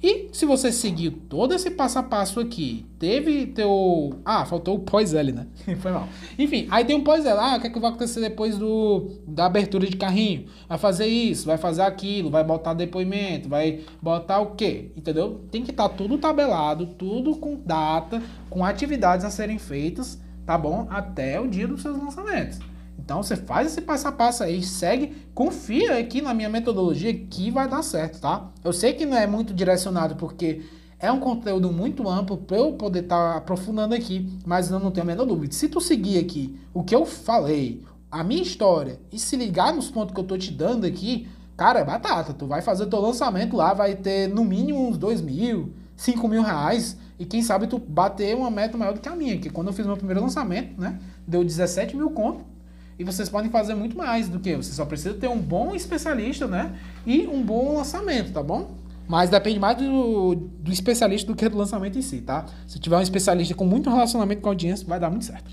E 0.04 0.28
se 0.34 0.46
você 0.46 0.70
seguir 0.70 1.12
todo 1.12 1.54
esse 1.54 1.72
passo 1.72 1.98
a 1.98 2.04
passo 2.04 2.42
aqui, 2.42 2.86
teve 3.00 3.48
teu. 3.48 4.20
Ah, 4.26 4.44
faltou 4.44 4.76
o 4.76 4.80
pós-L, 4.80 5.32
né? 5.32 5.48
Foi 5.80 5.92
mal. 5.94 6.10
Enfim, 6.38 6.68
aí 6.70 6.84
tem 6.84 6.94
um 6.94 7.06
pós-L. 7.06 7.40
Ah, 7.40 7.56
o 7.56 7.62
que, 7.62 7.68
é 7.68 7.70
que 7.70 7.80
vai 7.80 7.90
acontecer 7.90 8.20
depois 8.20 8.58
do, 8.58 9.12
da 9.26 9.46
abertura 9.46 9.88
de 9.88 9.96
carrinho? 9.96 10.48
Vai 10.68 10.78
fazer 10.78 11.06
isso, 11.08 11.46
vai 11.46 11.58
fazer 11.58 11.84
aquilo, 11.84 12.30
vai 12.30 12.44
botar 12.44 12.74
depoimento, 12.74 13.48
vai 13.48 13.80
botar 14.02 14.42
o 14.42 14.56
quê? 14.56 14.92
Entendeu? 14.98 15.40
Tem 15.50 15.64
que 15.64 15.72
estar 15.72 15.88
tá 15.88 15.96
tudo 15.96 16.18
tabelado, 16.18 16.86
tudo 16.86 17.38
com 17.38 17.56
data, 17.56 18.22
com 18.50 18.66
atividades 18.66 19.26
a 19.26 19.30
serem 19.30 19.58
feitas, 19.58 20.20
tá 20.46 20.58
bom? 20.58 20.86
Até 20.90 21.40
o 21.40 21.48
dia 21.48 21.66
dos 21.66 21.82
seus 21.82 21.98
lançamentos. 21.98 22.60
Então 22.98 23.22
você 23.22 23.36
faz 23.36 23.68
esse 23.68 23.82
passo 23.82 24.08
a 24.08 24.12
passo 24.12 24.44
aí, 24.44 24.64
segue, 24.64 25.14
confia 25.34 25.98
aqui 25.98 26.22
na 26.22 26.34
minha 26.34 26.50
metodologia 26.50 27.14
que 27.14 27.52
vai 27.52 27.68
dar 27.68 27.82
certo, 27.82 28.22
tá? 28.22 28.50
Eu 28.64 28.72
sei 28.72 28.94
que 28.94 29.06
não 29.06 29.18
é 29.18 29.28
muito 29.28 29.54
direcionado 29.54 30.16
porque 30.16 30.62
é 31.00 31.12
um 31.12 31.20
conteúdo 31.20 31.70
muito 31.70 32.08
amplo 32.08 32.38
para 32.38 32.58
eu 32.58 32.74
poder 32.74 33.04
estar 33.04 33.34
tá 33.34 33.38
aprofundando 33.38 33.94
aqui, 33.94 34.40
mas 34.46 34.72
eu 34.72 34.80
não 34.80 34.90
tenho 34.90 35.04
a 35.04 35.08
menor 35.08 35.26
dúvida. 35.26 35.54
Se 35.54 35.68
tu 35.68 35.82
seguir 35.82 36.18
aqui 36.18 36.58
o 36.74 36.82
que 36.82 36.96
eu 36.96 37.06
falei, 37.06 37.84
a 38.10 38.24
minha 38.24 38.42
história 38.42 39.00
e 39.12 39.20
se 39.20 39.36
ligar 39.36 39.74
nos 39.74 39.92
pontos 39.92 40.14
que 40.14 40.20
eu 40.22 40.24
tô 40.24 40.38
te 40.38 40.52
dando 40.52 40.86
aqui, 40.86 41.28
cara, 41.58 41.82
é 41.82 41.84
batata. 41.84 42.34
Tu 42.34 42.48
vai 42.48 42.62
fazer 42.62 42.86
teu 42.86 43.02
lançamento 43.02 43.58
lá, 43.58 43.74
vai 43.74 43.96
ter 43.96 44.30
no 44.30 44.46
mínimo 44.46 44.88
uns 44.88 44.98
dois 44.98 45.20
mil, 45.20 45.74
cinco 45.98 46.28
mil 46.28 46.42
reais 46.42 46.96
e 47.20 47.26
quem 47.26 47.42
sabe 47.42 47.68
tu 47.68 47.78
bater 47.78 48.34
uma 48.36 48.50
meta 48.50 48.78
maior 48.78 48.94
do 48.94 49.02
que 49.02 49.10
a 49.10 49.16
minha, 49.16 49.38
que 49.38 49.50
quando 49.50 49.68
eu 49.68 49.74
fiz 49.74 49.86
meu 49.86 49.98
primeiro 49.98 50.22
lançamento, 50.22 50.80
né, 50.80 51.00
deu 51.28 51.44
17 51.44 51.98
mil 51.98 52.12
conto 52.12 52.53
e 52.98 53.04
vocês 53.04 53.30
podem 53.30 53.50
fazer 53.50 53.76
muito 53.76 53.98
mais 53.98 54.30
do 54.30 54.40
que 54.40 54.56
você 54.56 54.72
só 54.72 54.86
precisa 54.86 55.16
ter 55.16 55.28
um 55.28 55.40
bom 55.40 55.76
especialista, 55.76 56.48
né? 56.48 56.74
E 57.06 57.28
um 57.28 57.42
bom 57.42 57.76
lançamento, 57.78 58.32
tá 58.32 58.44
bom? 58.44 58.72
Mas 59.08 59.30
depende 59.30 59.60
mais 59.60 59.78
do, 59.78 60.36
do 60.36 60.72
especialista 60.72 61.28
do 61.28 61.36
que 61.36 61.48
do 61.50 61.58
lançamento 61.58 61.98
em 61.98 62.02
si, 62.02 62.22
tá? 62.22 62.46
Se 62.68 62.80
tiver 62.80 62.98
um 62.98 63.02
especialista 63.02 63.54
com 63.54 63.66
muito 63.66 63.90
relacionamento 63.90 64.42
com 64.42 64.50
a 64.50 64.52
audiência, 64.52 64.88
vai 64.88 65.00
dar 65.00 65.10
muito 65.10 65.26
certo. 65.26 65.52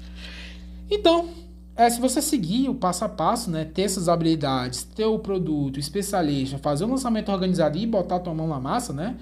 Então, 0.90 1.28
é, 1.74 1.88
se 1.88 2.00
você 2.00 2.20
seguir 2.20 2.68
o 2.68 2.74
passo 2.74 3.04
a 3.04 3.08
passo, 3.08 3.50
né, 3.50 3.64
ter 3.64 3.82
essas 3.82 4.08
habilidades, 4.08 4.84
ter 4.84 5.04
o 5.04 5.18
produto, 5.18 5.80
especialista, 5.80 6.58
fazer 6.58 6.84
um 6.84 6.90
lançamento 6.90 7.32
organizado 7.32 7.78
e 7.78 7.86
botar 7.86 8.16
a 8.16 8.20
tua 8.20 8.34
mão 8.34 8.46
na 8.46 8.60
massa, 8.60 8.92
né? 8.92 9.16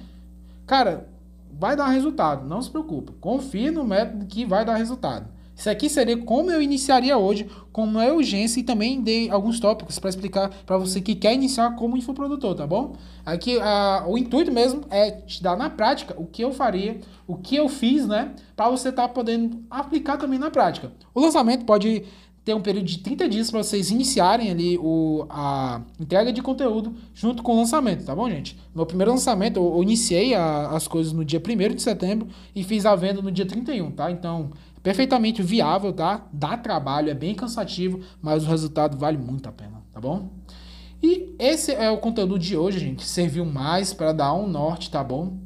Cara, 0.66 1.09
vai 1.51 1.77
dar 1.77 1.89
resultado, 1.89 2.47
não 2.47 2.61
se 2.61 2.71
preocupe. 2.71 3.12
Confie 3.21 3.71
no 3.71 3.85
método 3.85 4.27
que 4.27 4.45
vai 4.45 4.64
dar 4.64 4.77
resultado. 4.77 5.27
Isso 5.59 5.68
aqui 5.68 5.88
seria 5.88 6.16
como 6.16 6.52
eu 6.52 6.62
iniciaria 6.62 7.18
hoje, 7.18 7.50
como 7.72 7.98
é 8.00 8.12
urgência 8.12 8.61
e 8.61 8.62
também 8.62 9.02
dei 9.02 9.28
alguns 9.28 9.59
tópicos 9.59 9.98
para 9.98 10.09
explicar 10.09 10.50
para 10.64 10.78
você 10.78 11.00
que 11.00 11.16
quer 11.16 11.34
iniciar 11.34 11.74
como 11.74 11.96
infoprodutor, 11.96 12.54
tá 12.54 12.64
bom? 12.64 12.94
Aqui 13.26 13.59
a, 13.61 14.04
o 14.06 14.16
intuito 14.16 14.52
mesmo 14.52 14.82
é 14.88 15.11
te 15.11 15.42
dar 15.42 15.56
na 15.56 15.68
prática 15.68 16.14
o 16.16 16.26
que 16.26 16.44
eu 16.44 16.52
faria, 16.52 17.00
o 17.26 17.36
que 17.36 17.56
eu 17.56 17.68
fiz, 17.68 18.06
né? 18.06 18.36
Para 18.54 18.70
você 18.70 18.90
estar 18.90 19.09
tá 19.09 19.12
podendo 19.12 19.64
aplicar 19.68 20.16
também 20.16 20.38
na 20.38 20.48
prática. 20.48 20.92
O 21.12 21.20
lançamento 21.20 21.64
pode 21.64 22.04
ter 22.48 22.54
um 22.54 22.62
período 22.62 22.86
de 22.86 23.00
30 23.00 23.28
dias 23.28 23.50
para 23.50 23.62
vocês 23.62 23.90
iniciarem 23.90 24.50
ali 24.50 24.78
o, 24.78 25.26
a 25.28 25.82
entrega 26.00 26.32
de 26.32 26.40
conteúdo 26.40 26.94
junto 27.12 27.42
com 27.42 27.52
o 27.52 27.56
lançamento, 27.56 28.06
tá 28.06 28.16
bom, 28.16 28.26
gente? 28.30 28.59
Meu 28.74 28.86
primeiro 28.86 29.11
lançamento, 29.11 29.59
eu, 29.59 29.74
eu 29.74 29.82
iniciei 29.82 30.34
a, 30.34 30.70
as 30.70 30.88
coisas 30.88 31.12
no 31.12 31.26
dia 31.26 31.42
1 31.46 31.74
de 31.74 31.82
setembro 31.82 32.26
e 32.54 32.64
fiz 32.64 32.86
a 32.86 32.96
venda 32.96 33.20
no 33.20 33.30
dia 33.30 33.44
31, 33.44 33.90
tá? 33.90 34.11
Então, 34.11 34.50
perfeitamente 34.83 35.43
viável, 35.43 35.93
tá? 35.93 36.26
Dá 36.33 36.57
trabalho, 36.57 37.11
é 37.11 37.14
bem 37.14 37.35
cansativo, 37.35 38.01
mas 38.20 38.45
o 38.45 38.49
resultado 38.49 38.97
vale 38.97 39.18
muito 39.18 39.49
a 39.49 39.53
pena, 39.53 39.83
tá 39.93 40.01
bom? 40.01 40.31
E 41.03 41.35
esse 41.39 41.72
é 41.72 41.91
o 41.91 41.99
conteúdo 41.99 42.39
de 42.39 42.57
hoje, 42.57 42.79
gente. 42.79 43.05
Serviu 43.05 43.45
mais 43.45 43.93
para 43.93 44.12
dar 44.12 44.35
um 44.35 44.49
norte, 44.49 44.91
tá 44.91 45.03
bom? 45.03 45.37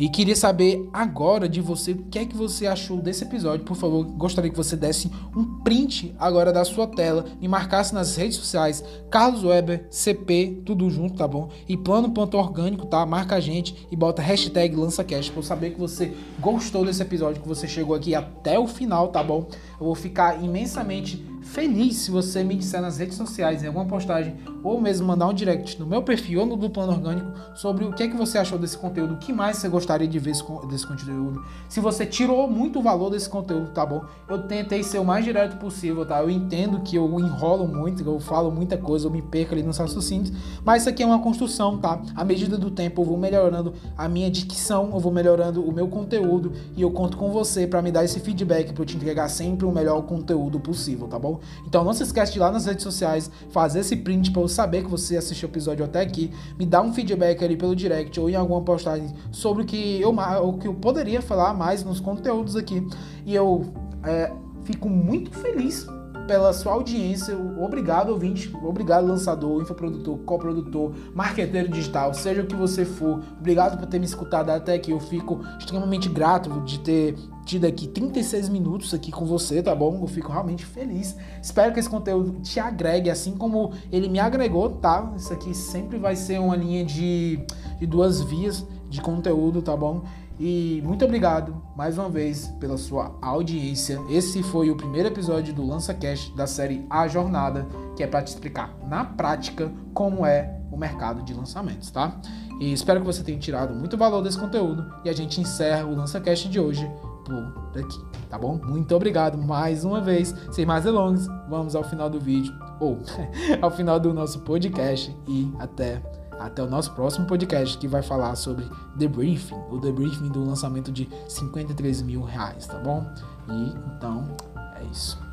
E 0.00 0.08
queria 0.08 0.34
saber 0.34 0.88
agora 0.94 1.46
de 1.46 1.60
você 1.60 1.92
o 1.92 2.04
que 2.04 2.18
é 2.18 2.24
que 2.24 2.34
você 2.34 2.66
achou 2.66 2.96
desse 3.02 3.22
episódio. 3.22 3.66
Por 3.66 3.76
favor, 3.76 4.02
gostaria 4.02 4.50
que 4.50 4.56
você 4.56 4.74
desse 4.74 5.10
um 5.36 5.60
print 5.60 6.14
agora 6.18 6.50
da 6.50 6.64
sua 6.64 6.86
tela, 6.86 7.26
me 7.38 7.46
marcasse 7.46 7.92
nas 7.92 8.16
redes 8.16 8.38
sociais, 8.38 8.82
Carlos 9.10 9.44
Weber, 9.44 9.86
CP, 9.90 10.62
tudo 10.64 10.88
junto, 10.88 11.18
tá 11.18 11.28
bom? 11.28 11.50
E 11.68 11.76
plano.orgânico, 11.76 12.86
tá? 12.86 13.04
Marca 13.04 13.36
a 13.36 13.40
gente 13.40 13.86
e 13.90 13.94
bota 13.94 14.22
hashtag 14.22 14.74
LançaCast 14.74 15.32
pra 15.32 15.40
eu 15.40 15.44
saber 15.44 15.72
que 15.72 15.78
você 15.78 16.14
gostou 16.38 16.82
desse 16.82 17.02
episódio, 17.02 17.42
que 17.42 17.48
você 17.48 17.68
chegou 17.68 17.94
aqui 17.94 18.14
até 18.14 18.58
o 18.58 18.66
final, 18.66 19.08
tá 19.08 19.22
bom? 19.22 19.48
Eu 19.78 19.84
vou 19.84 19.94
ficar 19.94 20.42
imensamente 20.42 21.22
feliz 21.50 21.96
se 21.96 22.10
você 22.10 22.44
me 22.44 22.54
disser 22.54 22.80
nas 22.80 22.98
redes 22.98 23.16
sociais, 23.16 23.62
em 23.62 23.66
alguma 23.66 23.84
postagem, 23.84 24.36
ou 24.62 24.80
mesmo 24.80 25.06
mandar 25.06 25.26
um 25.26 25.34
direct 25.34 25.78
no 25.80 25.86
meu 25.86 26.02
perfil 26.02 26.40
ou 26.40 26.46
no 26.46 26.56
do 26.56 26.70
Plano 26.70 26.92
Orgânico 26.92 27.32
sobre 27.54 27.84
o 27.84 27.92
que 27.92 28.04
é 28.04 28.08
que 28.08 28.16
você 28.16 28.38
achou 28.38 28.58
desse 28.58 28.78
conteúdo, 28.78 29.14
o 29.14 29.16
que 29.16 29.32
mais 29.32 29.56
você 29.56 29.68
gostaria 29.68 30.06
de 30.06 30.18
ver 30.18 30.32
desse 30.68 30.86
conteúdo. 30.86 31.44
Se 31.68 31.80
você 31.80 32.06
tirou 32.06 32.48
muito 32.48 32.80
valor 32.80 33.10
desse 33.10 33.28
conteúdo, 33.28 33.70
tá 33.72 33.84
bom? 33.84 34.04
Eu 34.28 34.46
tentei 34.46 34.82
ser 34.82 34.98
o 35.00 35.04
mais 35.04 35.24
direto 35.24 35.56
possível, 35.56 36.06
tá? 36.06 36.22
Eu 36.22 36.30
entendo 36.30 36.80
que 36.80 36.94
eu 36.96 37.18
enrolo 37.18 37.66
muito, 37.66 38.02
eu 38.04 38.20
falo 38.20 38.50
muita 38.50 38.76
coisa, 38.76 39.06
eu 39.06 39.10
me 39.10 39.22
perco 39.22 39.54
ali 39.54 39.62
nos 39.62 39.78
raciocínios, 39.78 40.32
mas 40.64 40.82
isso 40.82 40.90
aqui 40.90 41.02
é 41.02 41.06
uma 41.06 41.18
construção, 41.18 41.78
tá? 41.78 42.00
À 42.14 42.24
medida 42.24 42.56
do 42.56 42.70
tempo 42.70 43.02
eu 43.02 43.04
vou 43.04 43.18
melhorando 43.18 43.74
a 43.96 44.08
minha 44.08 44.30
dicção, 44.30 44.90
eu 44.92 45.00
vou 45.00 45.10
melhorando 45.10 45.64
o 45.64 45.72
meu 45.72 45.88
conteúdo 45.88 46.52
e 46.76 46.82
eu 46.82 46.90
conto 46.92 47.16
com 47.16 47.32
você 47.32 47.66
para 47.66 47.82
me 47.82 47.90
dar 47.90 48.04
esse 48.04 48.20
feedback 48.20 48.72
para 48.72 48.82
eu 48.82 48.86
te 48.86 48.96
entregar 48.96 49.28
sempre 49.28 49.66
o 49.66 49.72
melhor 49.72 50.02
conteúdo 50.02 50.60
possível, 50.60 51.08
tá 51.08 51.18
bom? 51.18 51.39
Então 51.66 51.84
não 51.84 51.92
se 51.92 52.02
esquece 52.02 52.32
de 52.32 52.38
ir 52.38 52.40
lá 52.40 52.50
nas 52.50 52.66
redes 52.66 52.82
sociais, 52.82 53.30
fazer 53.50 53.80
esse 53.80 53.96
print 53.96 54.30
para 54.30 54.42
eu 54.42 54.48
saber 54.48 54.84
que 54.84 54.90
você 54.90 55.16
assistiu 55.16 55.48
o 55.48 55.52
episódio 55.52 55.84
até 55.84 56.00
aqui, 56.00 56.30
me 56.58 56.66
dar 56.66 56.82
um 56.82 56.92
feedback 56.92 57.44
ali 57.44 57.56
pelo 57.56 57.74
direct 57.74 58.18
ou 58.18 58.28
em 58.28 58.34
alguma 58.34 58.62
postagem 58.62 59.12
sobre 59.30 59.62
o 59.62 59.66
que 59.66 60.00
eu, 60.00 60.10
o 60.10 60.58
que 60.58 60.66
eu 60.66 60.74
poderia 60.74 61.22
falar 61.22 61.54
mais 61.54 61.84
nos 61.84 62.00
conteúdos 62.00 62.56
aqui. 62.56 62.86
E 63.24 63.34
eu 63.34 63.72
é, 64.04 64.32
fico 64.64 64.88
muito 64.88 65.30
feliz 65.38 65.86
pela 66.30 66.52
sua 66.52 66.74
audiência. 66.74 67.36
Obrigado, 67.36 68.10
ouvinte. 68.10 68.56
Obrigado, 68.62 69.04
lançador, 69.04 69.60
infoprodutor, 69.60 70.16
coprodutor, 70.18 70.92
marqueteiro 71.12 71.68
digital, 71.68 72.14
seja 72.14 72.42
o 72.42 72.46
que 72.46 72.54
você 72.54 72.84
for. 72.84 73.20
Obrigado 73.40 73.76
por 73.76 73.86
ter 73.88 73.98
me 73.98 74.04
escutado 74.04 74.48
até 74.50 74.74
aqui. 74.74 74.92
Eu 74.92 75.00
fico 75.00 75.40
extremamente 75.58 76.08
grato 76.08 76.60
de 76.60 76.78
ter 76.78 77.16
tido 77.44 77.64
aqui 77.64 77.88
36 77.88 78.48
minutos 78.48 78.94
aqui 78.94 79.10
com 79.10 79.26
você, 79.26 79.60
tá 79.60 79.74
bom? 79.74 79.98
Eu 80.00 80.06
fico 80.06 80.30
realmente 80.30 80.64
feliz. 80.64 81.16
Espero 81.42 81.74
que 81.74 81.80
esse 81.80 81.90
conteúdo 81.90 82.40
te 82.42 82.60
agregue, 82.60 83.10
assim 83.10 83.36
como 83.36 83.72
ele 83.90 84.08
me 84.08 84.20
agregou, 84.20 84.70
tá? 84.70 85.12
Isso 85.16 85.32
aqui 85.32 85.52
sempre 85.52 85.98
vai 85.98 86.14
ser 86.14 86.38
uma 86.38 86.54
linha 86.54 86.84
de, 86.84 87.44
de 87.76 87.86
duas 87.88 88.20
vias 88.20 88.64
de 88.88 89.00
conteúdo, 89.00 89.62
tá 89.62 89.76
bom? 89.76 90.04
E 90.42 90.80
muito 90.86 91.04
obrigado 91.04 91.62
mais 91.76 91.98
uma 91.98 92.08
vez 92.08 92.46
pela 92.58 92.78
sua 92.78 93.14
audiência. 93.20 94.00
Esse 94.08 94.42
foi 94.42 94.70
o 94.70 94.76
primeiro 94.76 95.08
episódio 95.08 95.52
do 95.52 95.66
LançaCast 95.66 96.34
da 96.34 96.46
série 96.46 96.86
A 96.88 97.06
Jornada, 97.06 97.68
que 97.94 98.02
é 98.02 98.06
para 98.06 98.22
te 98.22 98.28
explicar 98.28 98.74
na 98.88 99.04
prática 99.04 99.70
como 99.92 100.24
é 100.24 100.58
o 100.72 100.78
mercado 100.78 101.22
de 101.22 101.34
lançamentos, 101.34 101.90
tá? 101.90 102.18
E 102.58 102.72
espero 102.72 103.00
que 103.00 103.06
você 103.06 103.22
tenha 103.22 103.38
tirado 103.38 103.74
muito 103.74 103.98
valor 103.98 104.22
desse 104.22 104.38
conteúdo 104.38 104.90
e 105.04 105.10
a 105.10 105.12
gente 105.12 105.42
encerra 105.42 105.84
o 105.84 105.94
LançaCast 105.94 106.48
de 106.48 106.58
hoje 106.58 106.90
por 107.26 107.78
aqui, 107.78 108.02
tá 108.30 108.38
bom? 108.38 108.58
Muito 108.64 108.96
obrigado 108.96 109.36
mais 109.36 109.84
uma 109.84 110.00
vez. 110.00 110.34
Sem 110.52 110.64
mais 110.64 110.84
delongas, 110.84 111.26
vamos 111.50 111.76
ao 111.76 111.84
final 111.84 112.08
do 112.08 112.18
vídeo 112.18 112.54
ou 112.80 112.98
ao 113.60 113.70
final 113.70 114.00
do 114.00 114.14
nosso 114.14 114.40
podcast 114.40 115.14
e 115.28 115.52
até 115.58 116.00
até 116.40 116.62
o 116.62 116.66
nosso 116.66 116.92
próximo 116.92 117.26
podcast 117.26 117.76
que 117.76 117.86
vai 117.86 118.02
falar 118.02 118.34
sobre 118.34 118.64
debriefing, 118.96 119.54
o 119.70 119.78
debriefing 119.78 120.28
do 120.28 120.44
lançamento 120.44 120.90
de 120.90 121.08
53 121.28 122.02
mil 122.02 122.22
reais, 122.22 122.66
tá 122.66 122.78
bom? 122.78 123.06
E 123.48 123.74
então 123.96 124.36
é 124.76 124.84
isso. 124.90 125.29